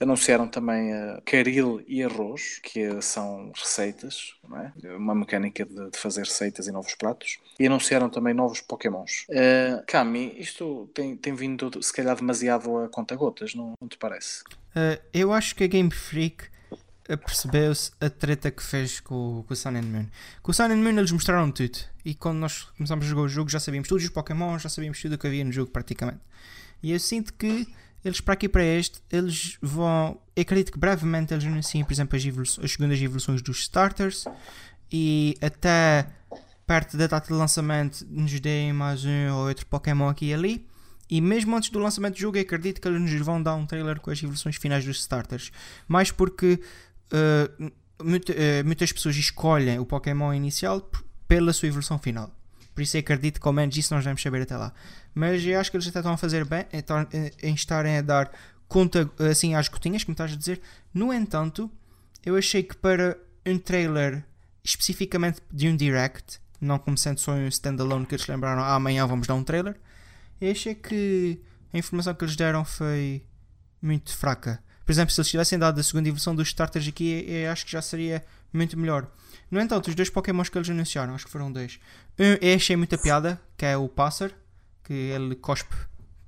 [0.00, 4.34] Anunciaram também a caril e arroz, que são receitas,
[4.82, 4.96] é?
[4.96, 7.38] uma mecânica de, de fazer receitas e novos pratos.
[7.58, 9.26] E anunciaram também novos Pokémons.
[9.28, 14.42] Eh, Kami, isto tem, tem vindo se calhar demasiado a conta-gotas, não, não te parece?
[14.70, 16.44] Uh, eu acho que a Game Freak
[17.10, 20.06] uh, percebeu-se a treta que fez com, com o Sun and Moon.
[20.42, 21.78] Com o Sun and Moon eles mostraram tudo.
[22.04, 25.00] E quando nós começámos a jogar o jogo já sabíamos todos os Pokémon, já sabíamos
[25.02, 26.20] tudo o que havia no jogo praticamente.
[26.82, 27.66] E eu sinto que
[28.04, 30.18] eles para aqui para este, eles vão.
[30.34, 34.24] Eu acredito que brevemente eles anunciem, por exemplo, as, as segundas evoluções dos starters
[34.90, 36.06] e até
[36.66, 40.66] perto da data de lançamento nos deem mais um ou outro Pokémon aqui e ali.
[41.10, 43.66] E mesmo antes do lançamento do jogo, eu acredito que eles nos vão dar um
[43.66, 45.50] trailer com as evoluções finais dos starters.
[45.88, 46.60] Mais porque
[47.12, 47.72] uh,
[48.02, 50.88] muita- uh, muitas pessoas escolhem o Pokémon inicial
[51.26, 52.30] pela sua evolução final.
[52.80, 54.72] Por isso eu acredito que ao menos isso nós vamos saber até lá.
[55.14, 57.98] Mas eu acho que eles até estão a fazer bem em, tar- em- em estarem
[57.98, 58.32] a dar
[58.66, 60.62] conta assim às gotinhas, como estás a dizer.
[60.94, 61.70] No entanto,
[62.24, 64.24] eu achei que para um trailer
[64.64, 69.06] especificamente de um direct, não como sendo só um standalone que eles lembraram, ah, amanhã
[69.06, 69.76] vamos dar um trailer,
[70.40, 71.38] eu achei que
[71.74, 73.22] a informação que eles deram foi
[73.82, 74.58] muito fraca.
[74.86, 77.72] Por exemplo, se eles tivessem dado a segunda evolução dos starters aqui, eu acho que
[77.72, 79.06] já seria muito melhor.
[79.50, 81.78] No entanto, os dois Pokémons que eles anunciaram, acho que foram dois.
[82.18, 84.32] Um eu achei muita piada, que é o Pássaro,
[84.84, 85.74] que ele cospe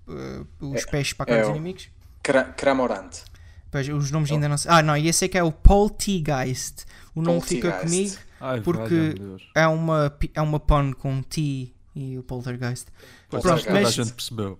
[0.08, 1.88] uh, os peixes para a cara é dos inimigos.
[2.22, 3.24] Cra Cramorante.
[3.70, 4.70] Pois, os nomes ainda não sei.
[4.70, 6.84] Ah, não, e esse é que é o Poltergeist.
[7.14, 8.16] O nome fica Poltergeist.
[8.18, 8.32] comigo.
[8.40, 9.14] Ai, Porque-.
[9.54, 12.88] É uma, é uma pun com T e o Poltergeist.
[13.30, 14.58] Pois, Pronto, toda a mas- gente percebeu.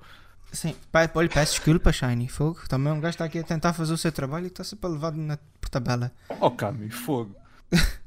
[0.52, 2.28] Sim, Pai, olha, peço desculpa, Shiny.
[2.28, 2.60] Fogo.
[2.68, 5.16] Também um gajo está aqui a tentar fazer o seu trabalho e está sempre levado
[5.16, 6.12] na, por tabela.
[6.40, 7.34] Oh, Cami, fogo.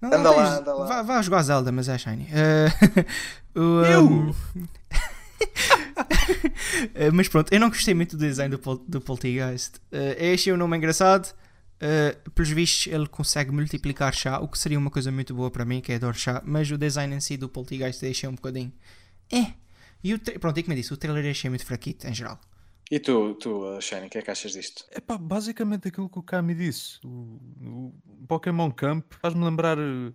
[0.00, 0.86] Não, Anda não, lá, tens- anda lá.
[0.86, 2.28] Vá, vá jogar Zelda, mas é Shiny.
[3.54, 4.06] O, Eu?
[4.06, 4.32] um,
[7.12, 9.76] mas pronto, eu não gostei muito do design do, Pol- do Poltergeist.
[9.92, 11.34] Uh, eu achei o nome engraçado.
[11.82, 15.64] Uh, pelos vistos, ele consegue multiplicar chá, o que seria uma coisa muito boa para
[15.64, 16.42] mim, que é adoro chá.
[16.44, 18.72] Mas o design em si do Poltergeist eu achei um bocadinho.
[19.32, 19.46] É.
[20.04, 22.38] E o tra- pronto, e como eu disse, o trailer achei muito fraquito em geral.
[22.90, 24.84] E tu, tu uh, Shane, o que é que achas disto?
[24.90, 26.98] É pá, basicamente aquilo que o Kami disse.
[27.04, 27.94] O, o
[28.26, 29.78] Pokémon Camp faz-me lembrar.
[29.78, 30.12] Uh,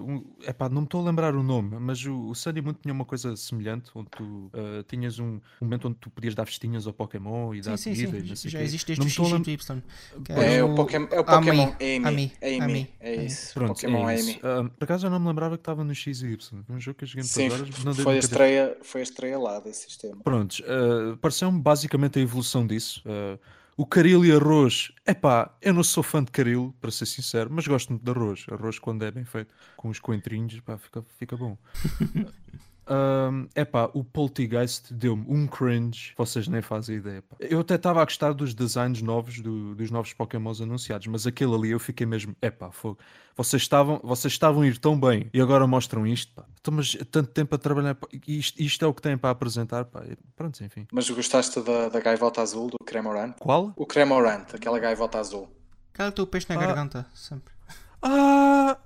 [0.00, 2.72] um, é pá, não me estou a lembrar o nome, mas o, o Sunny Moon
[2.72, 6.86] tinha uma coisa semelhante, onde tu uh, tinhas um momento onde tu podias dar festinhas
[6.86, 8.64] ao Pokémon e dar Sim, sim, e não sei Já quê.
[8.64, 9.82] existe Não desde me o lem- y
[10.24, 12.32] que É, o, o Pokémon, é o Ami, Pokémon Ami, Amy.
[12.42, 12.60] Amy.
[12.62, 12.94] Ami.
[13.00, 13.26] É Ami.
[13.26, 13.52] isso.
[13.52, 14.30] Pronto, Pokémon é Amy.
[14.30, 14.38] isso.
[14.38, 16.38] Uh, por acaso eu não me lembrava que estava no XY.
[16.66, 17.84] Foi um jogo que eu joguei muitas horas.
[17.84, 20.22] Não foi a, estreia, foi a estreia lá desse sistema.
[20.22, 23.02] Prontos, uh, pareceu-me basicamente a evolução disso.
[23.06, 23.38] Uh,
[23.76, 27.66] O caril e arroz, epá, eu não sou fã de caril, para ser sincero, mas
[27.66, 28.46] gosto muito de arroz.
[28.48, 31.58] Arroz, quando é bem feito, com os coentrinhos, pá, fica, fica bom.
[32.86, 37.22] Um, epá, o Poltergeist deu-me um cringe, vocês nem fazem ideia.
[37.22, 37.36] Pá.
[37.40, 41.54] Eu até estava a gostar dos designs novos, do, dos novos Pokémons anunciados, mas aquele
[41.54, 42.98] ali eu fiquei mesmo, epá, fogo.
[43.36, 46.44] Vocês estavam, vocês estavam a ir tão bem e agora mostram isto, pá.
[46.60, 49.86] Então, mas tanto tempo a trabalhar, pá, isto, isto é o que têm para apresentar,
[49.86, 50.02] pá.
[50.36, 50.86] Pronto, enfim.
[50.92, 53.32] Mas gostaste da, da gaivota azul do Cremorant?
[53.40, 53.72] Qual?
[53.76, 55.48] O Cremorant, aquela gaivota azul.
[55.94, 56.66] Cala o peixe na Ah.
[56.66, 57.54] garganta, sempre.
[58.02, 58.76] Ah!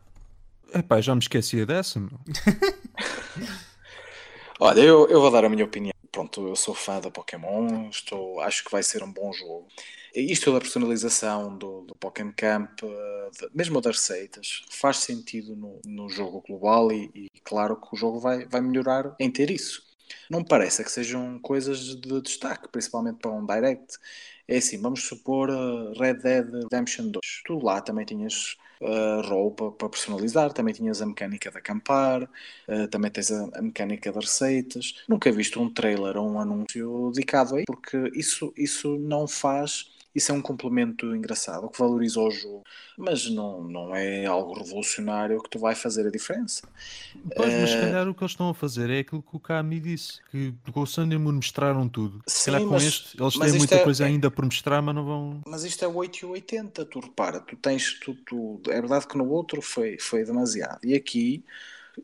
[0.73, 2.21] Epá, já me esquecia dessa, meu.
[4.61, 5.93] Olha, eu, eu vou dar a minha opinião.
[6.11, 9.69] Pronto, eu sou fã da Pokémon, estou, acho que vai ser um bom jogo.
[10.15, 15.81] Isto da personalização do, do Pokémon Camp, eh, de- mesmo das receitas, faz sentido no,
[15.85, 19.83] no jogo global e, e claro que o jogo vai, vai melhorar em ter isso.
[20.31, 23.97] Não me parece que sejam coisas de destaque, principalmente para um Direct.
[24.49, 27.43] É assim, vamos supor eh, Red Dead Redemption 2.
[27.45, 32.29] Tu lá também tinhas eh, roupa para personalizar, também tinhas a mecânica de acampar,
[32.69, 34.95] Uh, também tens a, a mecânica das receitas.
[35.09, 39.91] Nunca visto um trailer ou um anúncio dedicado a isso, porque isso, isso não faz.
[40.19, 42.65] Isso é um complemento engraçado que valoriza o jogo,
[42.97, 46.63] mas não, não é algo revolucionário que tu vai fazer a diferença.
[47.37, 49.39] Pois, mas se Eh, calhar o que eles estão a fazer é aquilo que o
[49.39, 52.21] Kami disse, que com o Sun and Moon mostraram tudo.
[52.27, 54.83] Se Sim, calhar com mas- este, eles têm muita é- coisa é- ainda por mostrar,
[54.83, 55.41] mas não vão.
[55.47, 59.17] Mas isto é 8 e 80, tu repara, tu tens tu, tu- é verdade que
[59.17, 60.81] no outro foi, foi demasiado.
[60.85, 61.45] E aqui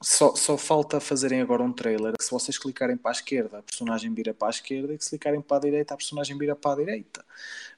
[0.02, 3.62] só, só falta fazerem agora um trailer que se vocês clicarem para a esquerda, a
[3.62, 6.56] personagem vira para a esquerda e que se clicarem para a direita, a personagem vira
[6.56, 7.24] para a direita.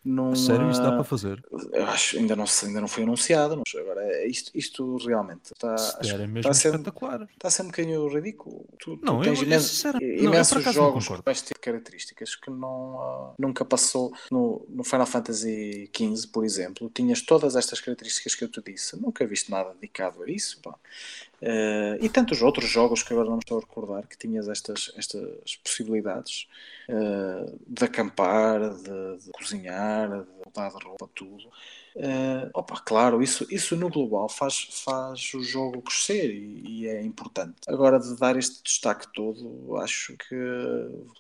[0.09, 1.45] Não, Sério, isso dá para fazer.
[1.89, 3.57] Acho ainda não, ainda não foi anunciado.
[3.67, 7.23] Mas agora, é isto, isto realmente está, der, é está, mesmo a ser, espetacular.
[7.33, 8.65] está a ser um bocadinho ridículo.
[8.79, 11.23] Tu, tu Não, eu- tens eu imenso- imensos não jogos concordo.
[11.23, 16.45] que vais ter características que não, ah, nunca passou no, no Final Fantasy XV, por
[16.45, 16.89] exemplo.
[16.95, 18.95] Tinhas todas estas características que eu te disse.
[19.01, 20.61] Nunca viste nada dedicado a isso.
[20.61, 20.75] pá.
[21.43, 24.91] Eh, e tantos outros jogos que agora não me estou a recordar que tinhas estas,
[24.97, 26.47] estas possibilidades
[26.89, 28.83] eh, de acampar, de,
[29.25, 31.51] de cozinhar, de mudar de roupa, tudo.
[31.99, 37.03] Eh, opa, claro, isso, isso no global faz, faz o jogo crescer e, e é
[37.03, 37.55] importante.
[37.67, 40.37] Agora, de dar este destaque todo, acho que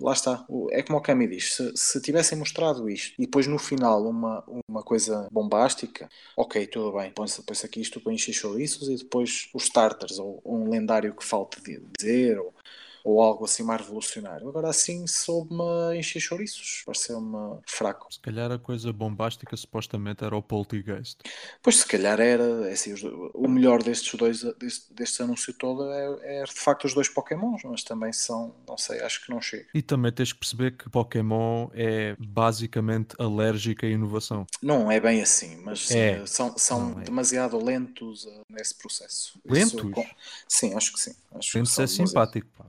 [0.00, 0.44] lá está.
[0.70, 4.44] É como o Kami diz: se, se tivessem mostrado isto e depois no final uma,
[4.68, 9.64] uma coisa bombástica, ok, tudo bem, põe-se põe aqui isto encher chouriços e depois os
[9.64, 12.52] starters ou, ou um lendário que falta de dizer ou,
[13.06, 14.48] ou algo assim mais revolucionário.
[14.48, 18.08] Agora assim soube-me encher chouriços, pareceu-me fraco.
[18.12, 21.18] Se calhar a coisa bombástica supostamente era o Poltergeist.
[21.62, 22.94] Pois se calhar era, é assim,
[23.32, 27.62] o melhor destes dois, deste, deste anúncio todo é, é de facto os dois Pokémons,
[27.64, 29.66] mas também são, não sei, acho que não chega.
[29.72, 34.44] E também tens que perceber que Pokémon é basicamente alérgico à inovação.
[34.60, 36.22] Não é bem assim, mas É.
[36.22, 37.04] eh, são, são é.
[37.04, 39.38] demasiado lentos eh, nesse processo.
[39.44, 39.74] Lentos?
[39.74, 40.06] Isso
[40.48, 41.14] sim, acho que sim.
[41.32, 42.08] Acho que são ser demasiado.
[42.08, 42.48] simpático.
[42.56, 42.66] pá.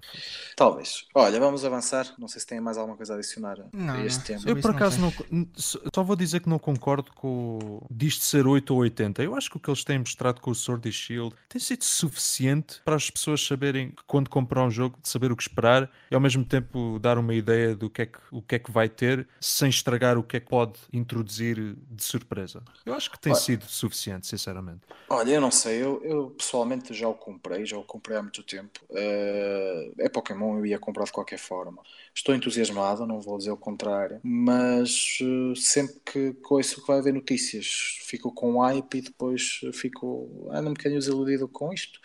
[0.55, 1.05] Talvez.
[1.13, 2.13] Olha, vamos avançar.
[2.17, 4.41] Não sei se tem mais alguma coisa a adicionar Não, a este tema.
[4.45, 5.13] Eu por acaso não,
[5.55, 9.23] só- vou dizer que não concordo com disto ser 8 ou 80.
[9.23, 11.83] Eu acho que o que eles têm mostrado com o Sword e Shield tem sido
[11.83, 16.15] suficiente para as pessoas saberem quando comprar um jogo, de saber o que esperar e
[16.15, 18.89] ao mesmo tempo dar uma ideia do que é que, o que, é que vai
[18.89, 22.63] ter sem estragar o que é que pode introduzir de surpresa.
[22.85, 23.41] Eu acho que tem Olha.
[23.41, 24.81] sido suficiente, sinceramente.
[25.09, 28.43] Olha, eu não sei, eu, eu pessoalmente já o comprei, já o comprei há muito
[28.43, 28.79] tempo.
[28.91, 31.83] É Pokémon, eu ia comprar de qualquer forma.
[32.13, 37.13] Estou entusiasmado, não vou dizer o contrário, mas eh, sempre que ouço que vai haver
[37.13, 41.99] notícias, fico com hype e depois fico, ando um bocadinho desiludido com isto.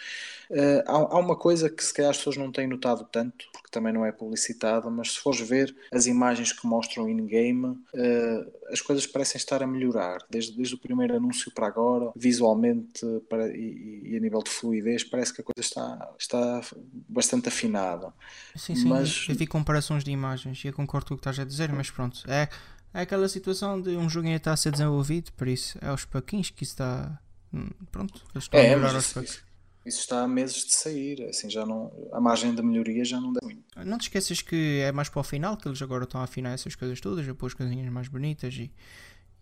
[0.50, 3.68] Eh, há, há uma coisa que se calhar as pessoas não têm notado tanto, porque
[3.70, 8.80] também não é publicitada, mas se fores ver as imagens que mostram in-game, eh, as
[8.80, 14.02] coisas parecem estar a melhorar, desde, desde o primeiro anúncio para agora, visualmente para- e,
[14.12, 16.60] e a nível de fluidez, parece que a coisa está, está
[17.08, 18.12] bastante afinada.
[18.56, 21.38] Sim, sim, Mas- eu vi comparações de imagens e eu concordo com o que estás
[21.38, 22.48] a dizer, mas pronto, é,
[22.92, 26.04] é aquela situação de um jogo ainda está a ser desenvolvido, por isso é aos
[26.04, 27.18] pouquinhos que isso está.
[27.52, 29.42] hum, Pronto, eles estão a É, melhorar mas aos poucos.
[29.84, 33.32] Isso- está há meses de sair, assim já não, a margem de melhoria já não
[33.32, 33.62] dá muito.
[33.84, 36.50] Não te esqueças que é mais para o final que eles agora estão a afinar
[36.52, 38.70] essas coisas todas, a pôr as coisinhas mais bonitas e,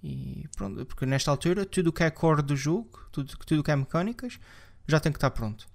[0.02, 3.70] e pronto, porque nesta altura tudo o que é core do jogo, tudo o que
[3.70, 4.38] é mecânicas,
[4.86, 5.68] já tem que estar pronto.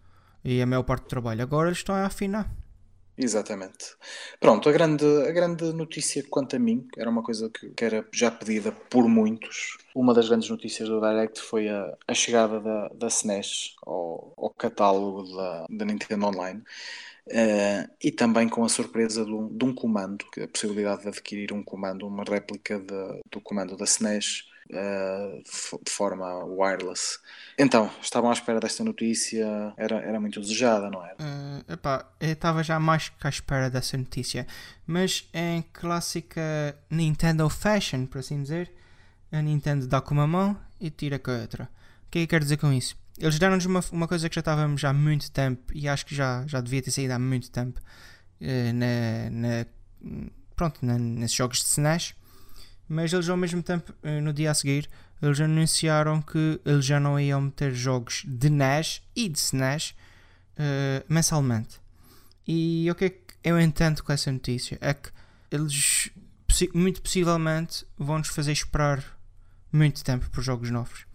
[0.43, 2.49] E a maior parte do trabalho agora eles estão a afinar.
[3.17, 3.95] Exatamente.
[4.39, 8.05] Pronto, a grande, a grande notícia quanto a mim, era uma coisa que, que era
[8.11, 9.77] já pedida por muitos.
[9.95, 14.49] Uma das grandes notícias do Direct foi a, a chegada da, da SNES ao, ao
[14.49, 16.61] catálogo da, da Nintendo Online.
[17.27, 21.07] Uh, e também com a surpresa de um, de um, comando, que a possibilidade de
[21.07, 25.43] adquirir um comando, uma réplica de, do comando da SNES uh,
[25.83, 27.19] de forma wireless.
[27.57, 31.15] Então, estavam à espera desta notícia, era, era muito desejada, não era?
[31.15, 34.47] Uh, epá, eu estava já mais que à espera dessa notícia,
[34.85, 38.71] mas em clássica Nintendo Fashion, por assim dizer,
[39.31, 41.69] a Nintendo dá com uma mão e tira com a outra.
[42.07, 42.95] O que é que quero dizer com isso?
[43.17, 46.45] Eles deram-nos uma, uma coisa que já estávamos há muito tempo e acho que já,
[46.47, 47.79] já devia ter saído há muito tempo
[48.41, 49.65] uh, na, na,
[50.55, 52.13] pronto, na, nesses jogos de SNES,
[52.87, 54.89] mas eles ao mesmo tempo, uh, no dia a seguir,
[55.21, 59.95] eles anunciaram que eles já não iam meter jogos de NES e de SNES
[60.57, 61.79] uh, mensalmente.
[62.47, 64.77] E o que é que eu entendo com essa notícia?
[64.81, 65.09] É que
[65.51, 66.11] eles
[66.73, 69.03] muito possivelmente vão-nos fazer esperar
[69.71, 71.05] muito tempo por jogos novos.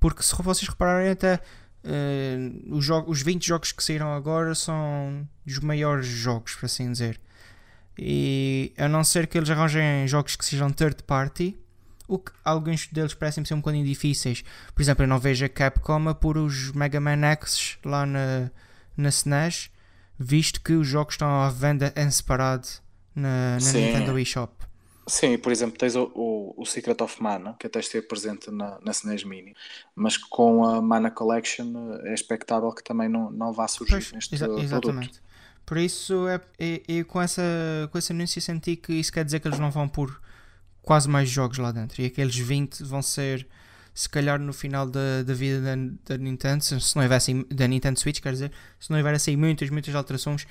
[0.00, 1.40] Porque se vocês repararem até
[1.84, 7.20] uh, os, os 20 jogos que saíram agora são os maiores jogos, por assim dizer.
[7.98, 11.58] E a não ser que eles arranjem jogos que sejam third party,
[12.06, 14.44] o que alguns deles parecem ser um bocadinho difíceis.
[14.74, 18.50] Por exemplo, eu não vejo a Capcom a pôr os Mega Man X lá na,
[18.96, 19.70] na SNES,
[20.18, 22.68] visto que os jogos estão à venda em separado
[23.14, 24.52] na, na Nintendo eShop.
[25.08, 28.78] Sim, por exemplo, tens o, o, o, Secret of Mana, que até esteve presente na,
[28.82, 29.56] na SNES Mini,
[29.94, 34.34] mas com a Mana Collection é expectável que também não, não vá surgir pois, neste
[34.34, 34.70] exa exatamente.
[34.70, 35.22] produto.
[35.68, 37.42] Por isso, é, é, é, com, essa,
[37.92, 40.18] com essa anúncio senti que isso quer dizer que eles não vão pôr
[40.80, 42.00] quase mais jogos lá dentro.
[42.00, 43.46] E aqueles 20 vão ser,
[43.92, 45.74] se calhar, no final da, da vida da,
[46.06, 48.50] da Nintendo, se não houvesse da Nintendo Switch, quer dizer,
[48.80, 50.46] se não houvesse muitas, muitas alterações,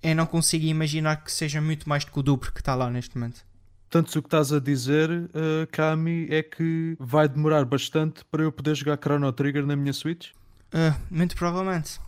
[0.00, 2.88] eu não consigo imaginar que seja muito mais do que o dobro que está lá
[2.88, 3.44] neste momento.
[3.90, 8.52] Portanto, o que estás a dizer, uh, Kami, é que vai demorar bastante para eu
[8.52, 10.28] poder jogar Chrono Trigger na minha Switch?
[10.72, 11.98] Uh, muito provavelmente.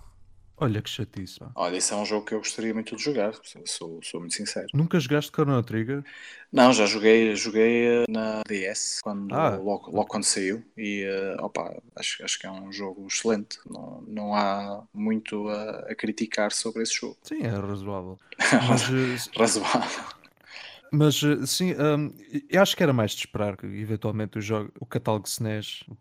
[0.56, 1.40] Olha que chatice.
[1.40, 1.50] Pá.
[1.54, 3.32] Olha, isso é um jogo que eu gostaria muito de jogar,
[3.64, 4.68] sou, sou muito sincero.
[4.72, 6.04] Nunca jogaste Chrono Trigger?
[6.52, 9.56] Não, já joguei, joguei na DS, quando, ah.
[9.56, 13.58] logo, logo quando saiu, e uh, opa, acho, acho que é um jogo excelente.
[13.68, 17.16] Não, não há muito a, a criticar sobre esse jogo.
[17.22, 18.18] Sim, é razoável.
[18.68, 20.04] Mas, razoável.
[20.94, 22.14] Mas eh, sim, um,
[22.50, 25.96] eu acho que era mais de esperar que eventualmente o, jogo, o catálogo SNES, o,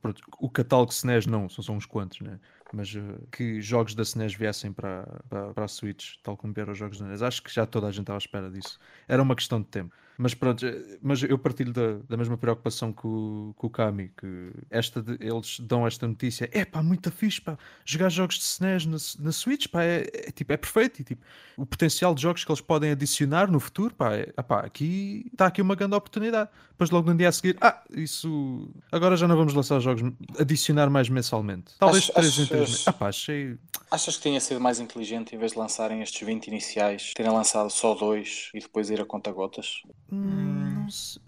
[0.45, 2.37] o catálogo SNES não, são só uns quantos, né?
[2.75, 6.73] Mas uh, que jogos da SNES viessem para, para, para a Switch, tal como vieram
[6.73, 7.21] os jogos da NES.
[7.21, 8.79] Acho que já toda a gente estava à espera disso.
[9.07, 9.95] Era uma questão de tempo.
[10.21, 14.11] Mas pronto, eh, mas eu partilho da, da mesma preocupação que o, que o Kami,
[14.15, 18.43] que esta de, eles dão esta notícia, é pá, muito fixe, pá, jogar jogos de
[18.43, 21.25] SNES na, na Switch, pá, é, é, tipo, é perfeito, e, tipo,
[21.57, 25.47] o potencial de jogos que eles podem adicionar no futuro, pá, é, pá aqui está
[25.47, 26.51] aqui uma grande oportunidade.
[26.69, 30.03] Depois logo no dia a seguir, ah, isso, agora já não vamos lançar jogos,
[30.39, 31.73] adicionar mais mensalmente.
[31.79, 32.87] Talvez acho, três em três meses.
[32.87, 33.57] Ah pá, achei...
[33.89, 37.69] Achas que tinha sido mais inteligente, em vez de lançarem estes 20 iniciais, terem lançado
[37.69, 39.81] só dois e depois ir a conta gotas?
[40.11, 40.87] Hum,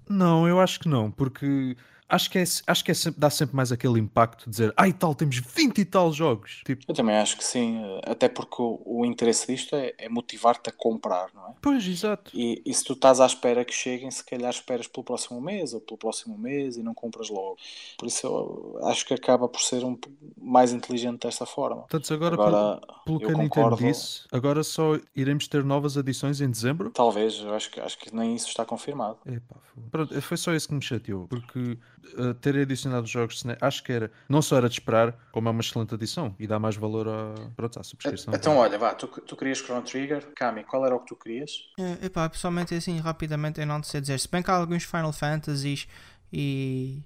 [0.09, 1.77] não, eu acho que não, porque
[2.07, 4.93] acho que, é, acho que é sempre, dá sempre mais aquele impacto de dizer ai
[4.93, 6.61] tal, temos 20 e tal jogos.
[6.65, 6.83] Tipo...
[6.87, 10.73] Eu também acho que sim, até porque o, o interesse disto é, é motivar-te a
[10.73, 11.53] comprar, não é?
[11.61, 12.31] Pois, exato.
[12.33, 15.73] E, e, se tu estás à espera que cheguem, se calhar esperas pelo próximo mês
[15.73, 17.57] ou pelo próximo mês e não compras logo.
[17.97, 19.97] Por isso eu acho que acaba por ser um
[20.37, 21.83] mais inteligente desta forma.
[21.83, 26.41] Portanto, agora, agora pelo, pelo que a Nintendo disse, agora só iremos ter novas adições
[26.41, 26.91] em dezembro?
[26.91, 29.17] Talvez, acho que, acho que nem isso está confirmado.
[29.25, 29.55] Epá,
[29.91, 31.77] Pronto, foi só isso que me chateou, porque
[32.17, 35.61] uh, ter adicionado jogos acho que era, não só era de esperar, como é uma
[35.61, 38.33] excelente adição e dá mais valor à, pronto, à subscrição.
[38.33, 41.51] Então, olha, vá, tu, tu querias Chrono Trigger, Kami, qual era o que tu querias?
[41.79, 44.19] É, epá, pessoalmente, assim, rapidamente, eu não sei dizer.
[44.19, 45.87] Se bem que há alguns Final Fantasies
[46.31, 47.01] e.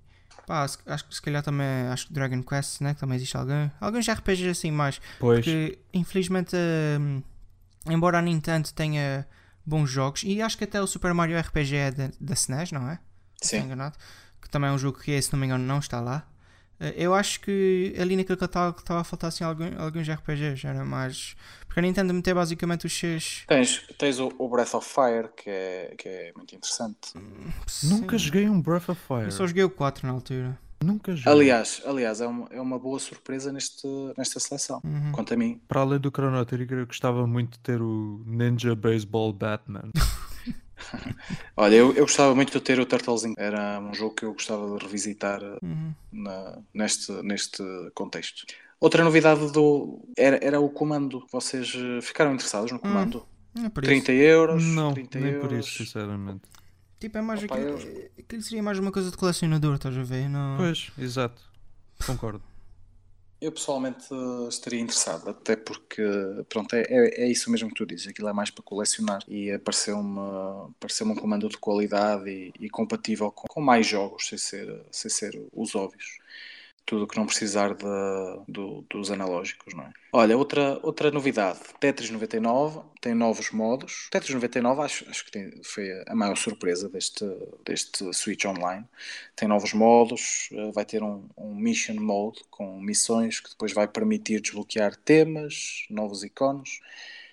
[0.46, 1.88] Pá, acho que se calhar também.
[1.92, 2.94] Acho que Dragon Quest, né?
[2.94, 3.70] Que também existe algum.
[3.82, 5.02] Alguns RPGs assim mais.
[5.20, 5.44] Pois.
[5.44, 7.22] Porque, infelizmente, hum,
[7.90, 9.28] embora a Nintendo tenha
[9.66, 13.00] bons jogos, e acho que até o Super Mario RPG é da SNES, não é?
[13.42, 13.58] Sim.
[13.58, 13.98] Enganado
[14.42, 16.28] que também é um jogo que, se não me engano, não está lá.
[16.80, 20.86] Eh, eu acho que ali naquele catálogo estava a faltar assim, alguns, alguns RPGs, era
[20.86, 21.36] mais.
[21.66, 23.44] Porque a Nintendo meteu basicamente os seus.
[23.48, 27.14] Tens, tens o, o, Breath of Fire, que é, que é muito interessante.
[27.84, 29.26] Nunca joguei um Breath of Fire.
[29.26, 30.58] Eu só joguei o 4 na altura.
[30.84, 31.34] Nunca joguei.
[31.34, 35.12] Aliás, aliás é, uma, é uma boa surpresa neste, nesta seleção, uhum.
[35.12, 35.60] quanto a mim.
[35.68, 39.90] Para além do Chrono Trigger, eu gostava muito de ter o Ninja Baseball Batman.
[41.56, 43.34] Olha, eu, eu gostava muito de ter o Turtles in...
[43.38, 45.94] Era um jogo que eu gostava de revisitar uhum.
[46.12, 47.64] na, neste, neste
[47.94, 48.46] contexto.
[48.80, 51.26] Outra novidade do era, era o comando.
[51.32, 53.26] Vocês eh, ficaram interessados no comando?
[53.56, 54.64] Hum, é 30 euros?
[54.64, 55.48] Não, 30 nem euros.
[55.48, 56.44] por isso, sinceramente.
[57.00, 58.12] Tipo, é mais Opa, aquilo, eu...
[58.20, 60.30] aquilo seria mais uma coisa de colecionador, estás a ver?
[60.30, 60.58] Não...
[60.58, 61.42] Pois, exato.
[62.06, 62.44] Concordo.
[63.40, 64.08] Eu pessoalmente
[64.50, 66.02] estaria interessado, até porque
[66.50, 69.52] pronto, é, é, é, isso mesmo que tu dizes, aquilo é mais para colecionar e
[69.52, 70.20] apareceu-me
[70.72, 75.12] apareceu um comando de qualidade e, e compatível com, com, mais jogos, sem ser, sem
[75.12, 76.18] ser os óbvios
[76.88, 77.84] tudo que não precisar de,
[78.48, 79.92] do, dos analógicos, não é?
[80.14, 84.08] Olha, outra, outra novidade, Tetris 99 tem novos modos.
[84.10, 87.26] Tetris 99 acho, acho que tem, foi a maior surpresa deste,
[87.66, 88.86] deste Switch Online.
[89.36, 93.88] Tem novos modos, eh, vai ter um, um Mission Mode com missões que depois vai
[93.88, 96.80] permitir desbloquear temas, novos icones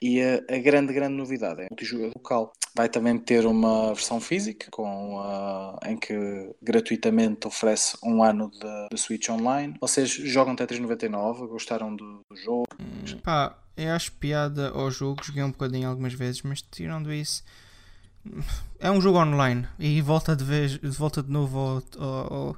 [0.04, 2.52] e a, a, grande, grande novidade é o multijogador local.
[2.76, 6.14] Vai também ter uma versão física com, uh, em que
[6.60, 9.74] gratuitamente oferece um ano de, de Switch Online.
[9.80, 11.46] Vocês jogam Tetris 99?
[11.46, 12.66] Gostaram do, do jogo?
[12.78, 17.42] Hum, pá, eu acho piada ao jogo, joguei um bocadinho algumas vezes, mas tirando isso.
[18.78, 22.56] É um jogo online e volta de vez, volta de novo ao, ao,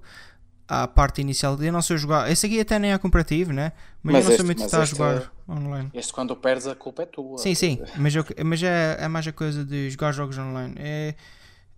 [0.69, 1.61] à parte inicial.
[1.63, 2.31] Eu não sei jogar.
[2.31, 3.73] Esse aqui até nem é comparativo, né?
[4.03, 5.91] Mas, mas eu não sei muito estar a jogar online.
[5.95, 7.39] Este quando perdes a culpa é tua.
[7.39, 7.79] Sim, sim.
[7.97, 10.75] Mas, eu, mas é, é mais a coisa de jogar jogos online.
[10.79, 11.15] É,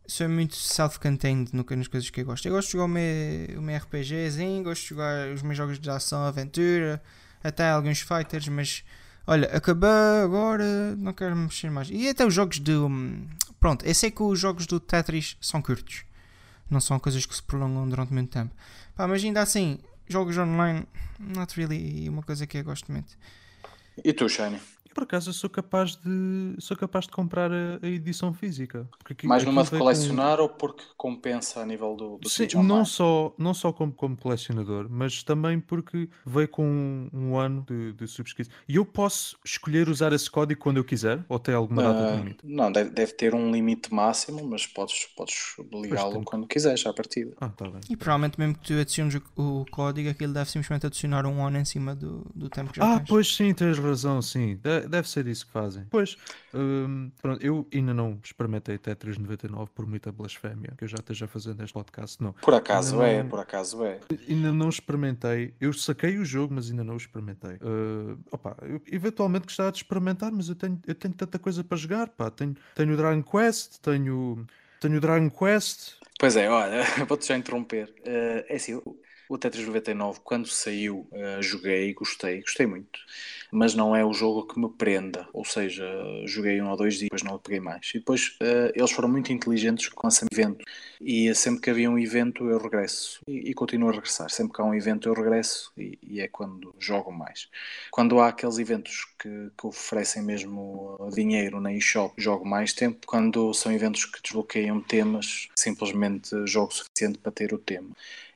[0.06, 2.46] sou muito self-contained no, nas coisas que eu gosto.
[2.46, 5.78] Eu gosto de jogar o meu, o meu RPGzinho, gosto de jogar os meus jogos
[5.78, 7.02] de ação, aventura,
[7.44, 8.84] até alguns fighters, mas
[9.26, 9.90] olha, acabou
[10.24, 11.88] agora, não quero mexer mais.
[11.90, 12.72] E até os jogos de.
[12.72, 13.26] Um,
[13.60, 16.07] pronto, eu sei que os jogos do Tetris são curtos
[16.70, 18.54] não são coisas que se prolongam durante muito tempo.
[18.94, 20.86] Pá, mas ainda assim, jogos online,
[21.18, 23.16] not really uma coisa que eu gosto muito.
[24.04, 24.60] E tu, Shane?
[24.94, 28.88] Por acaso eu sou capaz de sou capaz de comprar a, a edição física.
[29.02, 30.42] Porque Mais numa de colecionar com...
[30.42, 34.86] ou porque compensa a nível do, do Sim, não só não só como, como colecionador,
[34.88, 38.52] mas também porque veio com um, um ano de, de, subscrição.
[38.68, 42.10] E eu posso escolher usar esse código quando eu quiser ou tem alguma data uh,
[42.10, 42.38] de limite?
[42.44, 47.34] Não, deve, deve ter um limite máximo, mas podes, podes ligá-lo quando quiseres à partida.
[47.40, 47.80] Ah, tá bem.
[47.88, 51.58] E provavelmente mesmo que tu adiciones o, o código, aquilo deve simplesmente adicionar um ano
[51.58, 53.08] em cima do, do tempo que já ah, tens.
[53.08, 54.56] pois sim, tens razão, sim.
[54.56, 55.86] De deve ser isso que fazem.
[55.90, 56.16] Pois,
[56.54, 61.26] hum, pronto, eu ainda não experimentei Tetris 99 por muita blasfémia que eu já esteja
[61.26, 62.32] fazendo este podcast, não.
[62.32, 64.00] Por acaso é, por acaso é.
[64.28, 65.54] Ainda não experimentei.
[65.60, 67.56] Eu saquei o jogo, mas ainda não o experimentei.
[67.56, 71.76] Uh, opa, eu eventualmente gostava de experimentar, mas eu tenho, eu tenho tanta coisa para
[71.76, 72.30] jogar, pá.
[72.30, 74.46] Tenho, tenho o Dragon Quest, tenho,
[74.80, 75.94] tenho o Dragon Quest.
[76.18, 77.94] Pois é, olha, vou-te já interromper.
[78.00, 78.80] Uh, é assim,
[79.28, 82.98] o Tetris 99, quando saiu, uh, joguei, gostei, gostei muito
[83.50, 85.28] mas não é o jogo que me prenda.
[85.32, 85.84] Ou seja,
[86.26, 87.90] joguei um ou dois dias, depois não o peguei mais.
[87.94, 90.64] E depois uh, eles foram muito inteligentes com esse evento.
[91.00, 93.20] E sempre que havia um evento, eu regresso.
[93.26, 94.30] E, e continuo a regressar.
[94.30, 95.72] Sempre que há um evento, eu regresso.
[95.76, 97.48] E, e é quando jogo mais.
[97.90, 103.06] Quando há aqueles eventos que, que oferecem mesmo dinheiro na eShop, jogo mais tempo.
[103.06, 107.90] Quando são eventos que desbloqueiam temas, simplesmente jogo suficiente para ter o tema.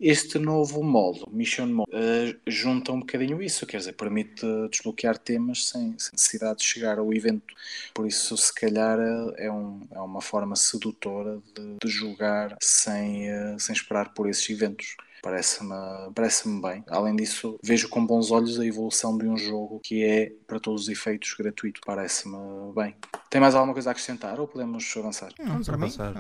[0.05, 5.69] Este novo modo, Mission Mode, uh, junta um bocadinho isso, quer dizer, permite desbloquear temas
[5.69, 7.55] sem, sem, necessidade de chegar ao evento.
[7.95, 8.99] Por isso, se calhar,
[9.37, 14.51] é, um, é uma forma sedutora de, de jogar sem, uh, sem esperar por esses
[14.51, 15.73] eventos parece-me
[16.13, 16.85] parece bem.
[16.89, 20.83] Além disso, vejo com bons olhos a evolução de um jogo que é, para todos
[20.83, 21.81] os efeitos, gratuito.
[21.87, 22.37] Parece-me
[22.75, 22.97] bem.
[23.31, 25.33] Tem mais alguma coisa a acrescentar ou podemos avançar?
[25.39, 26.13] Não, Vamos avançar.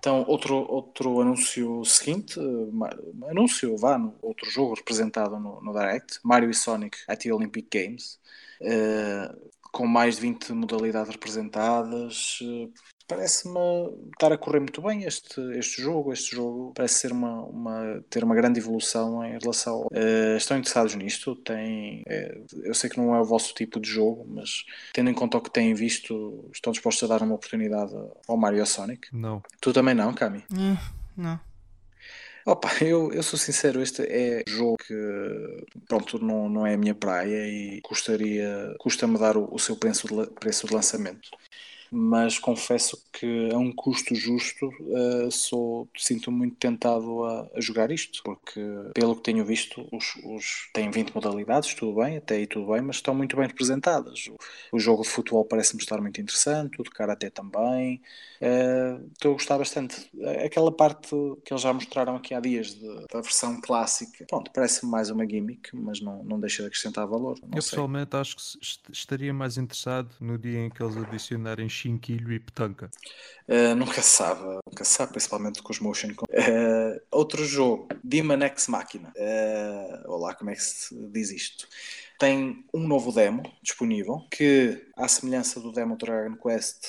[0.00, 2.40] Então, outro, outro anúncio seguinte,
[3.28, 8.18] anúncio, vá, outro jogo representado no, no Direct, Mario e Sonic at the Olympic Games,
[8.62, 12.72] uh, com mais de 20 modalidades representadas, uh,
[13.10, 13.58] parece-me
[14.12, 16.12] estar a correr muito bem este, este jogo.
[16.12, 19.88] Este jogo parece ser uma, uma, ter uma grande evolução em relação.
[19.92, 21.34] Uh, estão interessados nisto?
[21.34, 25.14] Tem, é, eu sei que não é o vosso tipo de jogo, mas tendo em
[25.14, 27.92] conta o que têm visto, estão dispostos a dar uma oportunidade
[28.28, 29.08] ao Mario Sonic?
[29.12, 29.42] Não.
[29.60, 30.44] Tu também não, Cami?
[30.52, 30.78] Uh,
[31.16, 31.40] não.
[32.46, 34.94] Opa, eu, eu sou sincero, este é jogo que
[35.86, 40.06] pronto, não, não é a minha praia e custaria, custa-me dar o, o seu preço
[40.08, 41.30] de, preço de lançamento
[41.90, 47.90] mas confesso que a um custo justo uh, sou sinto muito tentado a, a, jogar
[47.90, 48.60] isto, porque
[48.94, 52.80] pelo que tenho visto, os, os têm 20 modalidades, tudo bem, até aí tudo bem,
[52.80, 54.28] mas estão muito bem representadas.
[54.28, 58.00] O, o jogo de futebol parece-me estar muito interessante, o de karate também.
[58.40, 60.10] Uh, estou a gostar bastante.
[60.44, 61.10] Aquela parte
[61.44, 65.26] que eles já mostraram aqui há dias de, da versão clássica, pronto, parece-me mais uma
[65.26, 67.36] gimmick, mas não, não deixa de acrescentar valor.
[67.54, 67.70] Eu sei.
[67.70, 72.90] pessoalmente acho que estaria mais interessado no dia em que eles adicionarem chinquilho e petanca?
[73.48, 76.10] Uh, nunca sabe, nunca sabe, principalmente com os motion.
[76.10, 79.12] Uh, outro jogo, Demon X Machina.
[79.16, 81.68] Uh, olá, como é que se diz isto?
[82.20, 86.84] tem um novo demo disponível que, à semelhança do demo Dragon Quest,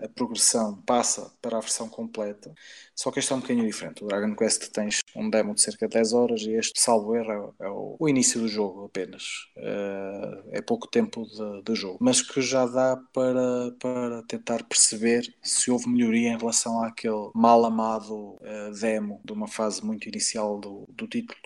[0.00, 2.54] a progressão passa para a versão completa.
[2.94, 4.04] Só que este é um bocadinho diferente.
[4.04, 7.54] O Dragon Quest tens um demo de cerca de 10 horas e este, salvo erro,
[7.60, 9.24] é, o, o início do jogo apenas.
[9.56, 11.26] Uh, é pouco tempo
[11.64, 11.98] de, jogo.
[12.00, 17.64] Mas que já dá para, para tentar perceber se houve melhoria em relação àquele mal
[17.64, 21.38] amado uh, demo de uma fase muito inicial do, do título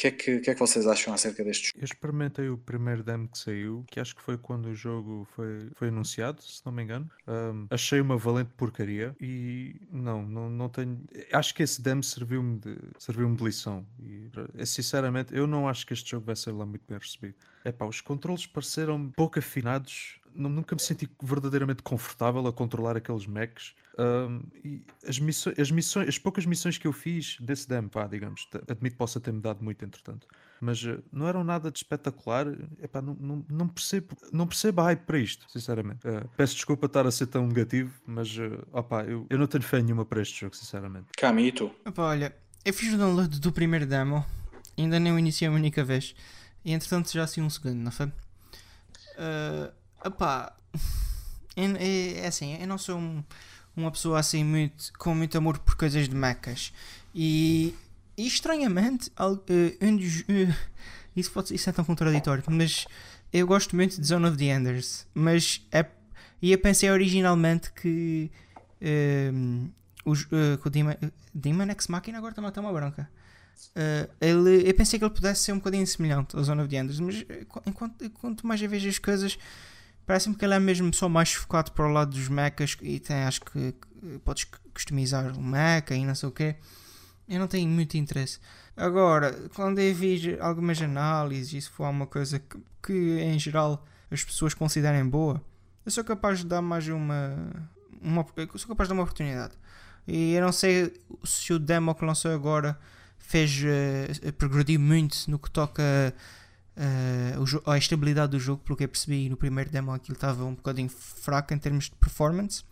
[0.00, 1.78] que é que, que é que vocês acham acerca deste jogo?
[1.78, 5.68] Eu experimentei o primeiro demo que saiu, que acho que foi quando o jogo foi,
[5.74, 7.10] foi anunciado, se não me engano.
[7.28, 10.89] Um, achei uma valente porcaria e não, não, não tenho.
[11.32, 13.86] Acho que esse demo serviu-me de, serviu de lição.
[14.00, 17.36] E eh, sinceramente, eu não acho que este jogo vai ser lá muito bem recebido.
[17.64, 23.26] É pá, os controles pareceram pouco afinados nunca me senti verdadeiramente confortável a controlar aqueles
[23.26, 23.74] mechs.
[23.98, 28.06] Um, e as, missões, as missões, as poucas missões que eu fiz desse demo, pá,
[28.06, 30.26] digamos, admito que possa ter-me dado muito entretanto,
[30.60, 32.46] mas uh, não eram nada de espetacular.
[32.82, 36.06] Epá, não, não, não, percebo, não percebo a hype para isto, sinceramente.
[36.06, 39.64] Uh, peço desculpa estar a ser tão negativo, mas uh, opá, eu, eu não tenho
[39.64, 41.06] fé nenhuma para este jogo, sinceramente.
[41.16, 41.70] Camito.
[41.86, 42.34] Opa, olha,
[42.64, 44.24] eu fiz o download do primeiro demo,
[44.76, 46.14] ainda nem o iniciei uma única vez,
[46.64, 48.06] e entretanto já assim um segundo, não foi?
[48.06, 49.72] Uh,
[50.04, 50.54] Epá,
[51.56, 53.22] é, é assim, eu não sou um,
[53.76, 56.72] uma pessoa assim muito, com muito amor por coisas de mecas.
[57.14, 57.74] E,
[58.20, 60.54] e estranhamente, uh, um dos, uh,
[61.16, 62.86] isso, pode, isso é tão contraditório, mas
[63.32, 65.06] eu gosto muito de Zone of the Enders.
[65.14, 65.86] Mas é,
[66.42, 68.30] e eu pensei originalmente que
[68.82, 69.70] uh,
[70.04, 70.94] o, uh, o Demon,
[71.34, 73.08] Demon X Machina agora está matar uma branca.
[73.70, 76.76] Uh, ele, eu pensei que ele pudesse ser um bocadinho semelhante ao Zone of the
[76.76, 77.24] Enders, mas
[77.66, 79.38] enquanto, enquanto mais eu vejo as coisas,
[80.10, 83.22] Parece-me que ele é mesmo só mais focado para o lado dos mechas e tem,
[83.22, 84.44] acho que, que podes
[84.74, 86.56] customizar o mecha e não sei o que.
[87.30, 88.40] Eu não tenho muito interesse.
[88.76, 93.86] Agora, quando eu vi algumas análises, e se for uma coisa que, que em geral
[94.10, 95.40] as pessoas considerem boa,
[95.86, 97.36] eu sou capaz de dar mais uma.
[98.02, 98.26] uma
[98.56, 99.54] sou capaz de dar uma oportunidade.
[100.08, 102.76] E eu não sei se o demo que lançou agora
[103.16, 105.82] fez uh, progredir muito no que toca
[106.76, 110.54] uh, a estabilidade do jogo, pelo que eu percebi no primeiro demo aquilo estava um
[110.54, 112.64] bocadinho fraco em termos de performance.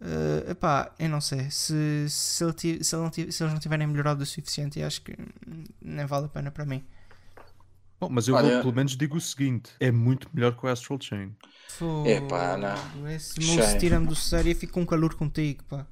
[0.00, 4.22] Uh, epá, eu não sei se, se, ele, se, ele se eles não tiverem melhorado
[4.22, 5.14] o suficiente, acho que
[5.80, 6.82] nem vale a pena para mim.
[8.00, 8.54] Bom, mas eu Olha...
[8.54, 11.34] vou, pelo menos digo o seguinte: é muito melhor que o Astral Chain.
[12.06, 13.08] É pá, não.
[13.10, 15.86] Esse moço tira-me do sério e fico com calor contigo, pá.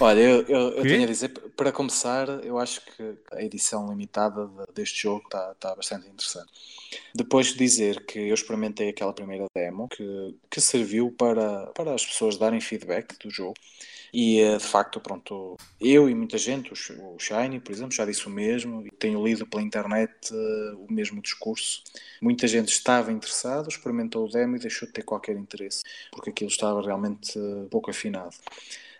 [0.00, 4.48] Olha, eu, eu, eu tenho a dizer, para começar, eu acho que a edição limitada
[4.74, 6.50] deste jogo está tá bastante interessante.
[7.14, 12.04] Depois de dizer que eu experimentei aquela primeira demo, que, que serviu para, para as
[12.04, 13.54] pessoas darem feedback do jogo,
[14.12, 18.26] e eh, de facto, pronto, eu e muita gente, o Shiny, por exemplo, já disse
[18.26, 21.82] o mesmo, e tenho lido pela internet uh, o mesmo discurso.
[22.20, 26.50] Muita gente estava interessada, experimentou o demo e deixou de ter qualquer interesse, porque aquilo
[26.50, 28.34] estava realmente uh, pouco afinado.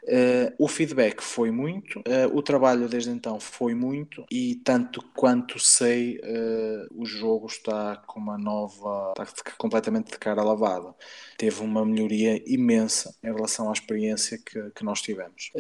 [0.05, 5.59] Uh, o feedback foi muito, uh, o trabalho desde então foi muito, e tanto quanto
[5.59, 10.95] sei, uh, o jogo está com uma nova, está completamente de cara lavada.
[11.37, 15.53] Teve uma melhoria imensa em relação à experiência que, que nós tivemos.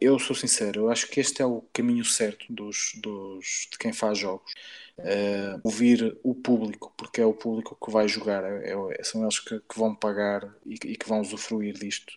[0.00, 3.92] eu sou sincero, eu acho que este é o caminho certo dos, dos, de quem
[3.92, 4.52] faz jogos
[5.00, 9.38] uh, ouvir o público, porque é o público que vai jogar, é, é, são eles
[9.38, 12.12] que, que vão pagar e, e, que vão usufruir disto.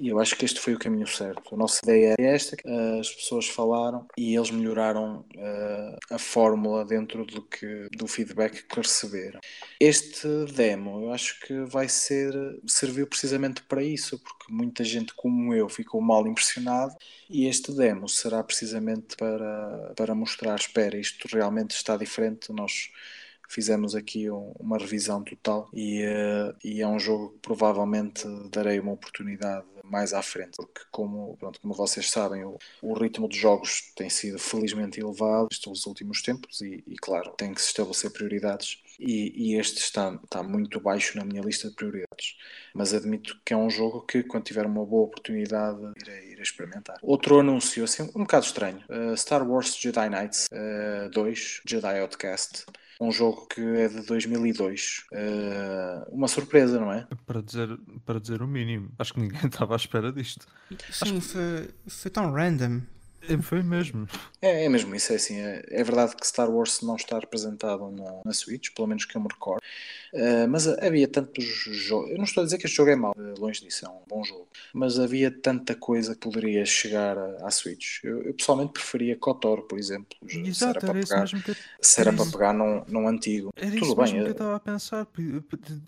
[0.00, 1.54] E eu acho que este foi o caminho certo.
[1.54, 6.84] A nossa ideia é esta: uh, as pessoas falaram e eles melhoraram uh, a fórmula
[6.84, 9.40] dentro do, que, do feedback que receberam.
[9.78, 12.32] Este demo eu acho que vai ser
[12.66, 16.94] serviu precisamente para isso, porque muita gente como eu ficou mal impressionado
[17.32, 22.21] e este demo será precisamente para, para mostrar, espera, isto realmente está diferente,
[22.52, 22.90] nós
[23.52, 28.80] fizemos aqui um, uma revisão total e, uh, e é um jogo que provavelmente darei
[28.80, 33.36] uma oportunidade mais à frente, porque como, pronto, como vocês sabem, o, o ritmo dos
[33.36, 38.10] jogos tem sido felizmente elevado nestes últimos tempos e, e claro, tem que se estabelecer
[38.10, 42.36] prioridades e, e, este está, está muito baixo na minha lista de prioridades.
[42.74, 46.96] Mas admito que é um jogo que, quando tiver uma boa oportunidade, irei, irei experimentar.
[47.02, 52.64] Outro anúncio, assim, um bocado estranho: uh, Star Wars Jedi Knights uh, 2, Jedi Outcast
[53.02, 55.04] um jogo que é de 2002.
[55.12, 57.06] Uh, uma surpresa, não é?
[57.26, 57.68] Para dizer,
[58.06, 58.90] para dizer o mínimo.
[58.96, 60.46] Acho que ninguém estava à espera disto.
[60.90, 62.82] Sim, foi, foi tão random.
[63.28, 64.08] É, foi mesmo.
[64.40, 65.36] É, é mesmo isso, é assim.
[65.36, 69.16] É, é verdade que Star Wars não está representado na, na Switch, pelo menos que
[69.16, 69.62] eu me recordo.
[70.12, 72.10] Uh, mas havia tantos jogos.
[72.10, 74.22] Eu não estou a dizer que este jogo é mau, longe disso, é um bom
[74.22, 74.46] jogo.
[74.74, 78.04] Mas havia tanta coisa que poderia chegar à Switch.
[78.04, 80.16] Eu, eu pessoalmente preferia KOTOR, por exemplo.
[80.22, 81.56] Exato, se era, para pegar, que...
[81.80, 83.52] se era para pegar num, num antigo.
[83.56, 84.12] Era Tudo isso bem.
[84.12, 85.08] que eu estava a pensar.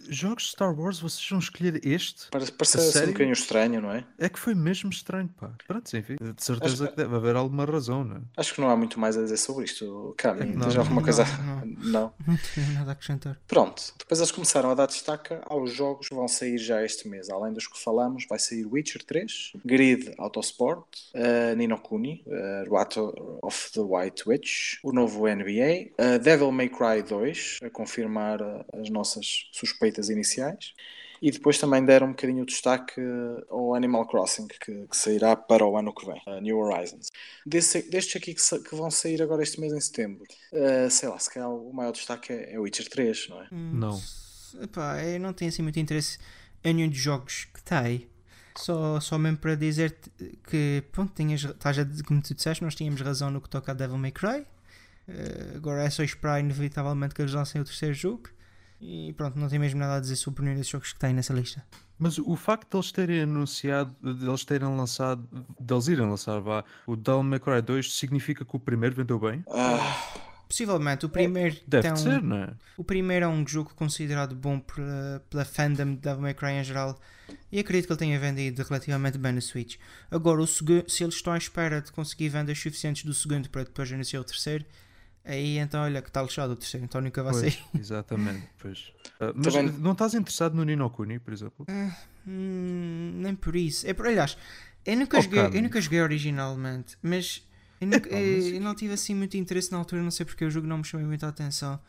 [0.08, 2.30] Jogos de Star Wars, vocês vão escolher este?
[2.30, 4.06] Parece, parece assim um bocadinho estranho, não é?
[4.18, 5.52] É que foi mesmo estranho, pá.
[5.66, 6.16] Pronto, enfim.
[6.18, 6.92] De certeza Acho...
[6.92, 8.20] que deve haver alguma razão, não é?
[8.36, 10.14] Acho que não há muito mais a dizer sobre isto.
[10.16, 11.24] Caminho, tens alguma coisa.
[11.44, 11.64] Não.
[11.84, 13.38] Não, não tenho nada a acrescentar.
[13.46, 17.28] Pronto, depois eles começaram a dar destaque aos jogos que vão sair já este mês.
[17.28, 22.74] Além dos que falamos, vai sair Witcher 3, Grid Autosport, uh, Nino Kuni, uh,
[23.42, 28.64] of the White Witch, o novo NBA, uh, Devil May Cry 2, a confirmar uh,
[28.80, 30.72] as nossas suspeitas iniciais.
[31.24, 33.00] E depois também deram um bocadinho o destaque
[33.48, 37.10] ao Animal Crossing, que, que sairá para o ano que vem, uh, New Horizons.
[37.46, 40.22] Desse, destes aqui que, que, vão sair agora este mês em setembro,
[40.52, 43.48] uh, sei lá, se calhar o maior destaque é, é Witcher 3, não é?
[43.50, 44.02] Hum, não.
[44.60, 46.18] Epá, eu não tenho assim muito interesse
[46.62, 48.06] em nenhum dos jogos que está aí.
[48.58, 49.96] Só, só mesmo para dizer
[50.46, 53.74] que, pronto, tinhas, estás a, como tu disseste, nós tínhamos razão no que toca a
[53.74, 54.40] Devil May Cry.
[55.08, 58.28] Uh, agora é só esperar, inevitavelmente, que eles lancem o terceiro jogo.
[58.80, 61.32] E pronto, não tenho mesmo nada a dizer sobre nenhum desses jogos que têm nessa
[61.32, 61.64] lista.
[61.98, 65.26] Mas o facto de eles terem anunciado, de eles terem lançado,
[65.58, 69.18] de eles irem lançar vá, o Devil May Cry 2 significa que o primeiro vendeu
[69.18, 69.44] bem?
[69.48, 70.22] Ah.
[70.46, 72.54] Possivelmente, o primeiro Deve tem ser, não é?
[72.76, 76.64] O primeiro é um jogo considerado bom pela, pela fandom de Devil May Cry em
[76.64, 77.00] geral
[77.50, 79.76] e acredito que ele tenha vendido relativamente bem no Switch.
[80.10, 80.62] Agora, o se
[81.02, 84.64] eles estão à espera de conseguir vendas suficientes do segundo para depois anunciar o terceiro,
[85.24, 87.64] Aí então, olha, que está lixado o terceiro, então nunca vai pois, sair.
[87.80, 88.92] Exatamente, pois.
[89.18, 89.72] Uh, mas Também...
[89.78, 91.66] não estás interessado no Nino Kuni, por exemplo?
[91.68, 91.92] Uh,
[92.28, 93.86] hum, nem por isso.
[93.86, 94.36] É por, aliás,
[94.84, 97.42] eu nunca, oh, joguei, eu nunca joguei originalmente, mas
[97.80, 100.44] eu, nunca, é, eu, eu, não tive assim muito interesse na altura, não sei porque
[100.44, 101.80] o jogo não me chamou muita atenção.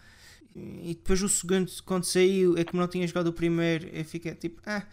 [0.55, 4.33] E depois o segundo, quando saiu, é como não tinha jogado o primeiro, eu fiquei
[4.33, 4.83] tipo, ah,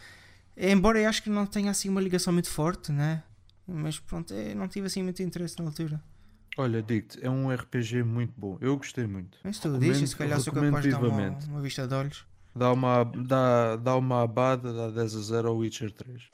[0.57, 3.23] embora eu acho que não tenha assim uma ligação muito forte, né?
[3.69, 6.03] Mas pronto, eu não tive assim muito interesse na altura.
[6.57, 8.59] Olha, digo-te, é um RPG muito bom.
[8.61, 9.39] Eu gostei muito.
[9.43, 12.27] Mas tu dizes, se calhar sou capaz de dar uma, uma vista de olhos.
[12.55, 16.29] Dá uma, dá, dá uma abada, dá 10 a 0 ao Witcher 3.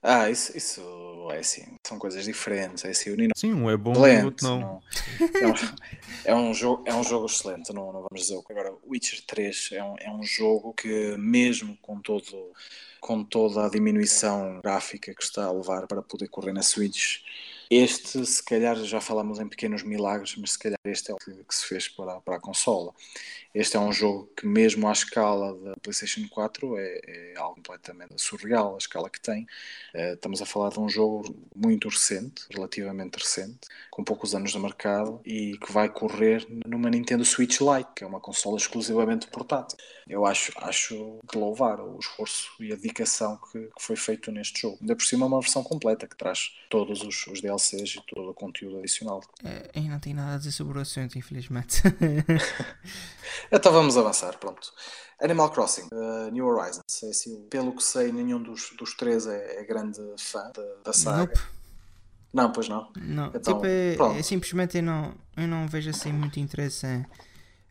[0.00, 2.84] Ah, isso, isso é assim, são coisas diferentes.
[2.84, 4.60] É assim, o Nino Sim, um é bom, o outro não.
[4.60, 4.82] não.
[5.40, 5.54] É, um,
[6.26, 8.40] é, um, jogo, é um jogo excelente, não, não vamos dizer.
[8.48, 12.52] Agora, Witcher 3 é um, é um jogo que, mesmo com todo
[13.00, 17.18] com toda a diminuição gráfica que está a levar para poder correr na Switch,
[17.70, 21.32] este, se calhar, já falámos em pequenos milagres, mas se calhar este é o que,
[21.32, 22.92] que se fez para, para a consola.
[23.54, 28.20] Este é um jogo que, mesmo à escala da PlayStation 4, é, é algo completamente
[28.20, 29.44] surreal, a escala que tem.
[29.94, 33.60] Uh, estamos a falar de um jogo muito recente, relativamente recente,
[33.92, 38.06] com poucos anos de mercado e que vai correr numa Nintendo Switch Lite, que é
[38.06, 39.78] uma consola exclusivamente portátil.
[40.08, 44.62] Eu acho, acho de louvar o esforço e a dedicação que, que foi feito neste
[44.62, 44.78] jogo.
[44.80, 47.40] Ainda por cima, é uma versão completa que traz todos os, os
[47.96, 49.20] e todo o conteúdo adicional.
[49.44, 51.82] É, não tenho nada a dizer sobre o assunto, infelizmente.
[53.50, 54.72] então vamos avançar, pronto.
[55.20, 57.02] Animal Crossing, uh, New Horizons.
[57.02, 60.92] É assim, pelo que sei, nenhum dos, dos três é, é grande fã da, da
[60.92, 61.18] saga.
[61.18, 61.40] Nope.
[62.32, 62.90] Não, pois não.
[62.96, 67.06] Não, então, tipo, é, é, simplesmente eu não, eu não vejo assim muito interesse em,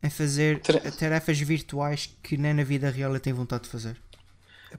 [0.02, 0.62] em fazer
[0.98, 4.02] tarefas virtuais que nem na vida real eu tenho vontade de fazer.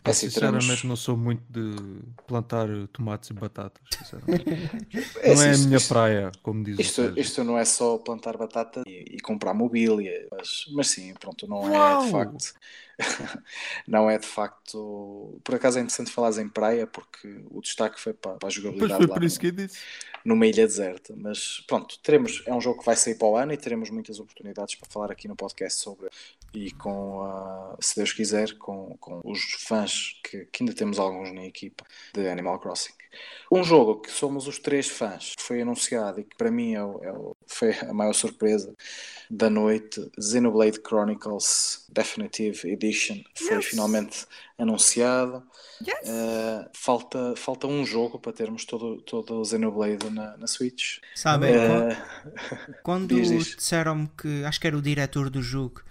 [0.03, 0.85] É assim, sinceramente teremos...
[0.85, 3.83] não sou muito de plantar tomates e batatas.
[5.21, 8.83] é, não é a minha praia, como diz isto, isto não é só plantar batata
[8.87, 12.03] e, e comprar mobília, mas, mas sim, pronto, não Uau!
[12.03, 12.55] é de facto.
[13.87, 15.41] não é de facto.
[15.43, 18.97] Por acaso é interessante falar em praia, porque o destaque foi para, para a jogabilidade.
[18.97, 19.79] Pois foi por isso que eu disse
[20.25, 21.15] numa ilha deserta.
[21.17, 24.19] Mas pronto, teremos, é um jogo que vai sair para o ano e teremos muitas
[24.19, 26.09] oportunidades para falar aqui no podcast sobre
[26.55, 31.33] e com, uh, se Deus quiser, com, com os fãs que, que, ainda temos alguns
[31.33, 32.93] na equipa de Animal Crossing.
[33.51, 36.83] Um jogo que somos os três fãs, que foi anunciado e que para mim é
[36.83, 38.75] o, é o, foi a maior surpresa
[39.31, 43.67] da noite, Xenoblade Chronicles Definitive Edition, foi yes.
[43.67, 44.27] finalmente
[44.59, 45.43] anunciado.
[45.81, 46.09] Yes.
[46.09, 50.99] Uh, falta, falta um jogo para termos todo, todo o Xenoblade na, na Switch.
[51.15, 51.97] Sabem, uh,
[52.83, 55.83] quando, quando disseram-me que acho que era o diretor do jogo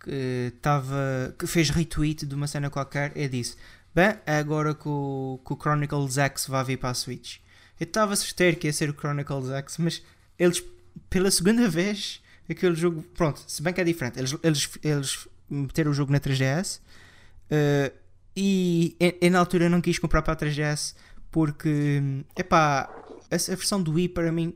[0.00, 3.56] que, tava, que fez retweet de uma cena qualquer, eu disse:
[3.94, 7.38] Bem, é agora que o, que o Chronicles X vai vir para a Switch.
[7.78, 10.02] Eu estava a certeza que ia ser o Chronicles X, mas
[10.38, 10.62] eles,
[11.08, 13.02] pela segunda vez, aquele jogo.
[13.14, 16.80] Pronto, se bem que é diferente, eles, eles, eles meteram o jogo na 3DS.
[17.50, 17.92] Uh,
[18.36, 20.94] e eu, na altura não quis comprar para a 3DS
[21.30, 22.00] porque,
[22.36, 22.88] epá,
[23.30, 24.54] essa versão do Wii para mim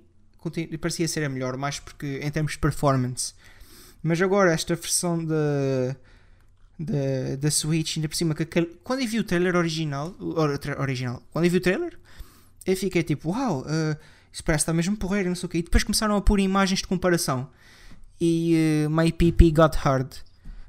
[0.80, 3.34] parecia ser a melhor, mais porque em termos de performance.
[4.02, 5.96] Mas agora esta versão da
[6.78, 8.44] da, da Switch, ainda por cima, que
[8.82, 11.98] quando eu vi o trailer original, or- tra- original, quando eu vi o trailer,
[12.66, 13.96] eu fiquei tipo, uau, eh,
[14.32, 15.58] isso parece estar mesmo porreiro, não sei o quê.
[15.58, 17.50] E depois começaram a pôr imagens de comparação.
[18.20, 20.12] E uh, my PP got hard.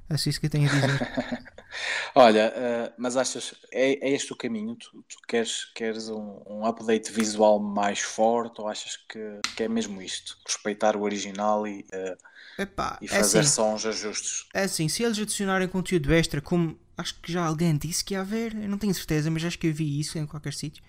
[0.09, 1.03] É isso que eu tenho a dizer.
[2.15, 4.75] Olha, eh, mas achas, é, é este o caminho?
[4.75, 9.67] Tu, tu queres, queres um, um update visual mais forte ou achas que, que é
[9.67, 10.37] mesmo isto?
[10.45, 12.17] Respeitar o original e, eh,
[12.57, 14.45] Epá, e é fazer assim, só uns ajustes?
[14.53, 18.21] é assim, se eles adicionarem conteúdo extra, como acho que já alguém disse que ia
[18.21, 20.83] haver, eu não tenho certeza, mas acho que eu vi isso em qualquer sítio,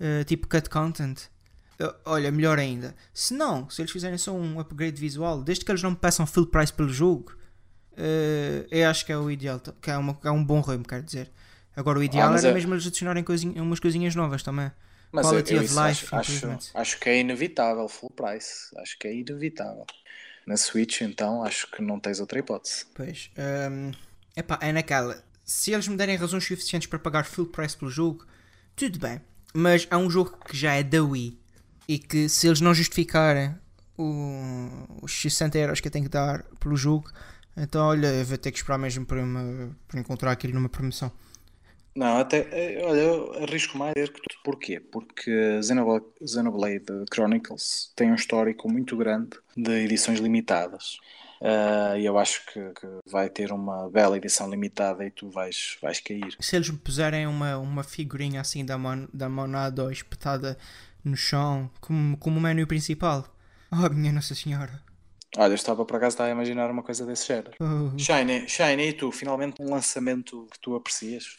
[0.00, 1.20] eh, tipo cut content.
[1.78, 2.94] Eh, Olha, melhor ainda.
[3.12, 6.26] Se não, se eles fizerem só um upgrade visual, desde que eles não me peçam
[6.26, 7.36] full price pelo jogo,
[7.96, 10.84] eh, eu acho que é o ideal, que é, uma, que é um bom rumo,
[10.84, 11.32] quero dizer.
[11.76, 14.70] Agora, o ideal Ah, era é- mesmo eles adicionarem coisinha- umas coisinhas novas também.
[15.12, 18.76] Mas eu, Quality eu of isso life acho, acho, acho que é inevitável, full price.
[18.78, 19.86] Acho que é inevitável.
[20.46, 22.84] Na Switch, então, acho que não tens outra hipótese.
[22.94, 23.30] Pois,
[23.70, 23.92] hum,
[24.36, 25.22] epá, é naquela.
[25.44, 28.26] Se eles me derem razões suficientes para pagar full price pelo jogo,
[28.76, 29.20] tudo bem.
[29.54, 31.38] Mas há um jogo que já é da Wii
[31.88, 33.54] e que se eles não justificarem
[33.96, 34.68] o-
[35.02, 37.10] os 60 euros que eu tenho que dar pelo jogo,
[37.56, 41.10] então olha, vou ter que esperar mesmo para, uma, para encontrar aquilo numa promoção.
[41.96, 44.36] Não, até, eh, olha, eu arrisco mais a dizer que tu.
[44.42, 44.80] Porquê?
[44.80, 50.98] Porque Xenoblade, Xenoblade Chronicles tem um histórico muito grande de edições limitadas.
[51.40, 55.76] Ah, E eu acho que, que vai ter uma bela edição limitada e tu vais,
[55.82, 56.34] vais cair.
[56.40, 60.58] Se eles me puserem uma, uma figurinha assim da, Mon, da Monado espetada
[61.04, 63.24] no chão, como, como menu principal,
[63.70, 64.82] oh minha Nossa Senhora.
[65.36, 67.52] Olha, eu estava por acaso a imaginar uma coisa desse género.
[67.60, 67.98] Oh.
[67.98, 69.10] Shiny, Shiny, e tu?
[69.10, 71.36] Finalmente um lançamento que tu aprecias?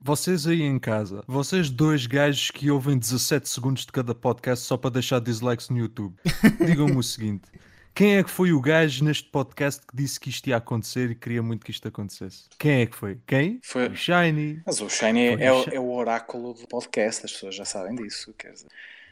[0.00, 4.76] Vocês aí em casa, vocês dois gajos que ouvem 17 segundos de cada podcast só
[4.76, 6.14] para deixar dislikes no YouTube,
[6.64, 7.50] digam-me o seguinte:
[7.94, 11.14] quem é que foi o gajo neste podcast que disse que isto ia acontecer e
[11.14, 12.44] queria muito que isto acontecesse?
[12.58, 13.18] Quem é que foi?
[13.26, 13.58] Quem?
[13.64, 14.62] Foi- O Shiny.
[14.66, 15.44] Mas o Shiny é,
[15.74, 18.34] é o oráculo do podcast, as pessoas já sabem disso.
[18.38, 18.68] Quer dizer.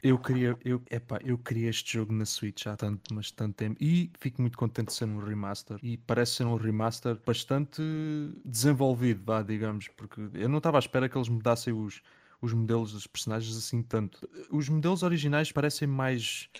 [0.06, 3.82] Eu queria, eu, epá, eu queria este jogo na Switch há tanto, mas tanto tempo
[3.82, 5.78] e fico muito contente de ser um remaster.
[5.82, 7.80] E parece ser um remaster bastante
[8.44, 12.02] desenvolvido, vá, digamos, porque eu não estava à espera que eles mudassem os,
[12.38, 14.28] os modelos dos personagens assim tanto.
[14.50, 16.50] Os modelos originais parecem mais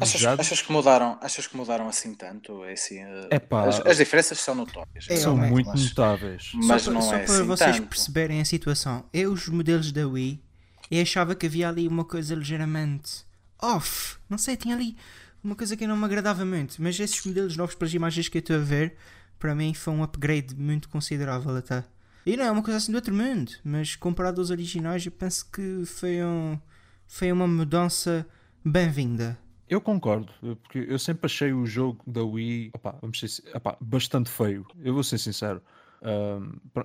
[0.00, 2.64] Achas, achas que mudaram, achas que mudaram assim tanto?
[2.64, 3.66] É assim, eh, Epá.
[3.68, 5.06] as, as diferenças são notórias.
[5.10, 6.52] É, São muito notáveis.
[6.54, 7.88] Mas só, não só é para assim vocês tanto.
[7.88, 10.42] perceberem a situação, eu os modelos da Wii
[10.90, 13.24] eu achava que havia ali uma coisa ligeiramente
[13.60, 14.16] off.
[14.28, 14.96] Não sei, tinha ali
[15.42, 16.82] uma coisa que não me agradava muito.
[16.82, 18.96] Mas esses modelos novos, pelas imagens que eu estou a ver,
[19.38, 21.84] para mim foi um upgrade muito considerável até.
[22.26, 25.50] E não é uma coisa assim do outro mundo, mas comparado aos originais, eu penso
[25.50, 26.58] que foi, um,
[27.06, 28.26] foi uma mudança
[28.64, 29.38] bem-vinda.
[29.68, 30.32] Eu concordo,
[30.62, 34.66] porque eu sempre achei o jogo da Wii opá, vamos ser, opá, bastante feio.
[34.82, 35.60] Eu vou ser sincero.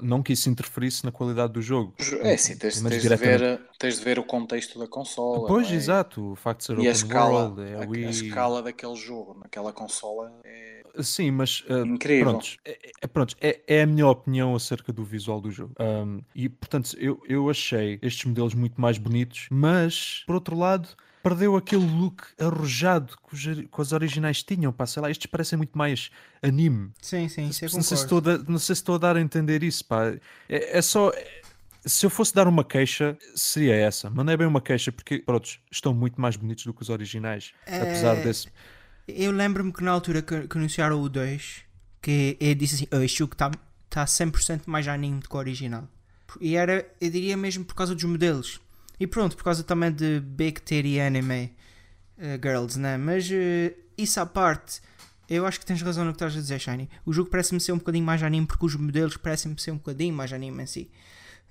[0.01, 1.93] Não que isso interferisse na qualidade do jogo.
[2.21, 5.47] É assim, tens, Mas tens de diretamente- ver, tens de ver o contexto da consola.
[5.47, 5.75] Pois, é?
[5.75, 8.09] exato, o facto de ser E open a escala, world, é a a, a Wii.
[8.09, 12.29] escala daquele jogo naquela consola é Sim, mas ah, incrível.
[12.31, 15.73] prontos, é, é, prontos, é, é a minha opinião acerca do visual do jogo.
[15.79, 20.89] Ahm, e portanto, eu, eu achei estes modelos muito mais bonitos, mas por outro lado.
[21.21, 25.27] Perdeu aquele look arrojado que, os, ori- que os originais tinham, pá, sei lá, estes
[25.27, 26.09] parecem muito mais
[26.41, 26.91] anime.
[27.01, 27.95] Sim, sim, não, sei se concordo.
[28.03, 30.13] estou a dar, não sei se estou a dar a entender isso, pá.
[30.47, 31.09] É, é só.
[31.09, 31.39] é-
[31.85, 34.09] se eu fosse dar uma queixa, seria essa.
[34.09, 36.89] Mas não é bem uma queixa, porque, pronto, estão muito mais bonitos do que os
[36.89, 37.53] originais.
[37.65, 38.47] Apesar É, desse.
[39.07, 41.61] Eu lembro-me que na altura que, que anunciaram o 2,
[42.01, 43.49] que eu disse assim: "Oh, este jogo está
[43.89, 45.87] tá 100% mais anime do que o original.
[46.39, 48.59] E era, eu diria mesmo por causa dos modelos.
[48.99, 51.55] E pronto, por causa também de Big Titty Anime
[52.17, 52.97] eh, Girls, né?
[52.97, 54.81] Mas eh, isso à parte,
[55.29, 56.89] eu acho que tens razão no que estás a dizer, Shiny.
[57.05, 60.13] O jogo parece-me ser um bocadinho mais anime porque os modelos parecem-me ser um bocadinho
[60.13, 60.91] mais anime em si.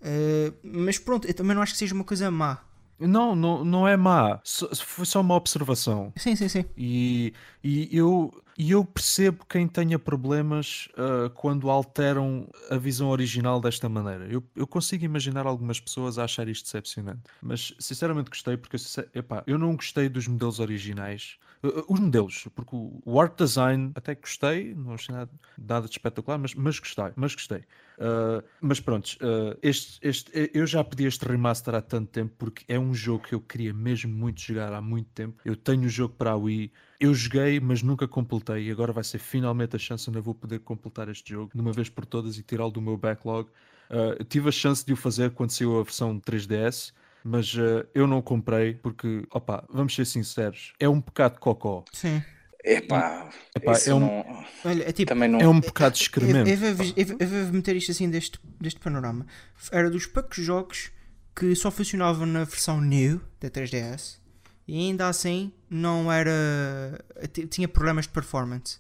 [0.03, 2.59] Eh, mas pronto, eu também não acho que seja uma coisa má.
[2.99, 4.41] Não, não, não é má.
[4.85, 6.13] Foi só uma observação.
[6.17, 6.65] Sim, sim, sim.
[6.77, 13.61] E, e eu, e eu percebo quem tenha problemas ah, quando alteram a visão original
[13.61, 14.27] desta maneira.
[14.27, 17.21] Eu, eu consigo imaginar algumas pessoas a achar isto decepcionante.
[17.41, 18.77] Mas sinceramente gostei, porque
[19.15, 21.39] epá, eu não gostei dos modelos originais.
[21.63, 25.93] Ah, os modelos, porque o, o art design até gostei, não achei nada, nada de
[25.93, 27.65] espetacular, mas, mas gostei, mas gostei.
[27.99, 32.65] Uh, mas pronto, uh, este, este, eu já pedi este remaster há tanto tempo porque
[32.69, 35.41] é um jogo que eu queria mesmo muito jogar há muito tempo.
[35.45, 38.69] Eu tenho o jogo para a Wii, eu joguei, mas nunca completei.
[38.69, 41.61] E agora vai ser finalmente a chance onde eu vou poder completar este jogo de
[41.61, 43.49] uma vez por todas e tirá-lo do meu backlog.
[43.91, 46.93] Uh, tive a chance de o fazer quando saiu a versão 3DS.
[47.25, 51.85] Mas uh, eu não comprei porque, opa, vamos ser sinceros, é um bocado cocó.
[51.93, 52.23] Sim.
[52.65, 54.45] Epá, Epá é um, não...
[54.65, 55.41] Olha, é, tipo, não...
[55.41, 56.51] é um bocado de excremento.
[56.51, 59.27] Eu, eu, eu, eu, vou meter isto assim deste, deste panorama.
[59.71, 60.91] Era dos poucos jogos
[61.35, 64.19] que só funcionavam na versão new da 3DS
[64.67, 67.03] e ainda assim não era.
[67.49, 68.79] tinha problemas de performance.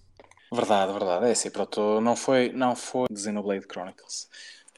[0.52, 1.26] Verdade, verdade.
[1.26, 2.00] É assim, pronto.
[2.00, 4.28] Não foi, não foi Xenoblade Chronicles.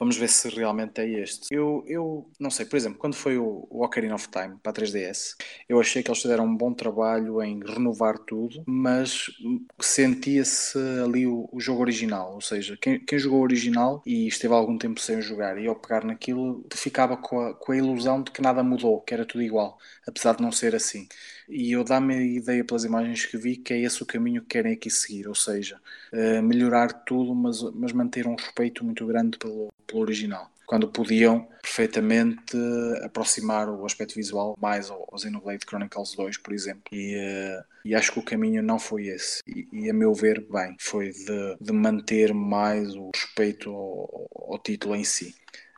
[0.01, 1.53] Vamos ver se realmente é este.
[1.53, 4.73] Eu, eu não sei, por exemplo, quando foi o, o Ocarina of Time para a
[4.73, 5.35] 3DS,
[5.69, 9.27] eu achei que eles fizeram um bom trabalho em renovar tudo, mas
[9.79, 12.33] sentia-se ali o, o, jogo original.
[12.33, 15.75] Ou seja, quem, quem jogou o original e esteve algum tempo sem jogar e ao
[15.75, 19.43] pegar naquilo, ficava com a, com a ilusão de que nada mudou, que era tudo
[19.43, 21.07] igual, apesar de não ser assim.
[21.51, 24.47] E eu dá-me a ideia pelas imagens que vi que é esse o caminho que
[24.47, 25.79] querem aqui seguir, ou seja,
[26.13, 30.49] uh, melhorar tudo, mas, mas manter um respeito muito grande pelo, pelo original.
[30.65, 32.55] Quando podiam perfeitamente
[33.03, 36.83] aproximar o aspecto visual mais ao, Xenoblade Chronicles 2, por exemplo.
[36.93, 39.41] E, uh, e acho que o caminho não foi esse.
[39.45, 44.59] E, e a meu ver, bem, foi de, de manter mais o respeito ao, ao
[44.59, 45.35] título em si.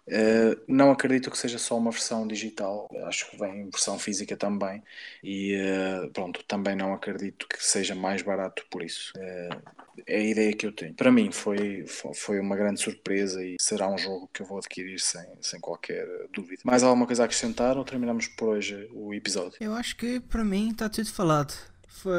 [0.08, 4.36] Uh, não acredito que seja só uma versão digital, acho que vem em versão física
[4.36, 4.84] também.
[5.24, 9.14] E uh, pronto, também não acredito que seja mais barato por isso.
[9.16, 10.94] Uh, é a ideia que eu tenho.
[10.94, 15.00] Para mim foi, foi uma grande surpresa e será um jogo que eu vou adquirir
[15.00, 16.62] sem, sem qualquer dúvida.
[16.66, 19.58] Mais alguma coisa a acrescentar ou terminamos por hoje o episódio?
[19.62, 21.54] Eu acho que para mim está tudo falado.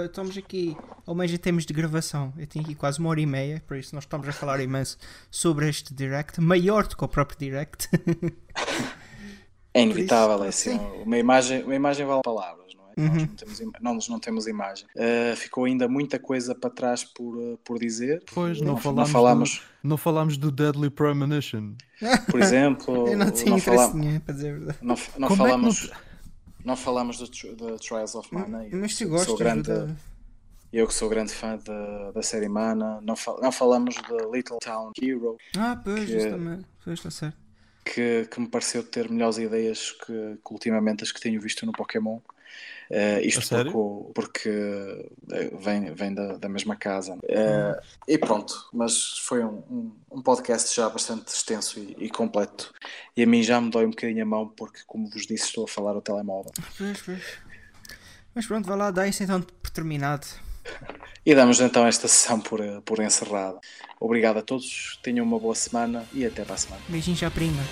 [0.05, 3.27] Estamos aqui, ao menos em termos de gravação, eu tenho aqui quase uma hora e
[3.27, 4.97] meia, por isso nós estamos a falar imenso
[5.31, 7.89] sobre este direct, maior do que o próprio direct.
[9.77, 12.65] É inevitável, isso, é assim, uma imagem, uma imagem vale palavras.
[12.97, 13.09] Uhum.
[13.09, 14.87] Nós, não temos, nós não temos imagem.
[14.95, 18.23] Uh, ficou ainda muita coisa para trás por, uh, por dizer.
[18.33, 19.51] Pois, não, não, falámos, não falámos...
[19.51, 21.75] Do, não falámos do Deadly Premonition.
[22.31, 23.09] Por exemplo.
[23.11, 24.79] Eu não tinha interesse nenhum, para dizer a verdade.
[24.81, 25.91] Não, não é falámos.
[25.91, 26.14] É
[26.65, 26.77] não...
[26.77, 27.27] falamos do,
[27.57, 28.67] do Trials of Mana.
[28.73, 29.71] Mas tu gostas grande,
[30.73, 33.01] Eu que sou grande fã da, da série Mana.
[33.01, 35.37] Não, fal, não falamos de Little Town Hero.
[35.57, 36.67] Ah, pois, que, justamente.
[36.85, 37.39] Pois, está certo.
[37.85, 41.73] Que, que me pareceu ter melhores ideias que, que ultimamente as que tenho visto no
[41.73, 42.19] Pokémon.
[42.91, 47.15] Uh, isto porque, porque, eh, vem, vem da, da mesma casa.
[47.15, 52.73] Uh, e pronto, mas foi um, um, um, podcast já bastante extenso e, e, completo.
[53.17, 55.65] E a mim já me dói um bocadinho a mão, porque, como vos disse, estou
[55.65, 56.53] a falar o telemóvel.
[56.77, 57.23] Pois, pois.
[58.35, 60.27] Mas pronto, vai lá, dá isso então por terminado.
[61.25, 63.59] E damos então esta sessão por, por encerrada.
[63.99, 66.83] Obrigado a todos, tenham uma boa semana e até para a semana.
[66.89, 67.63] Beijinhos à prima.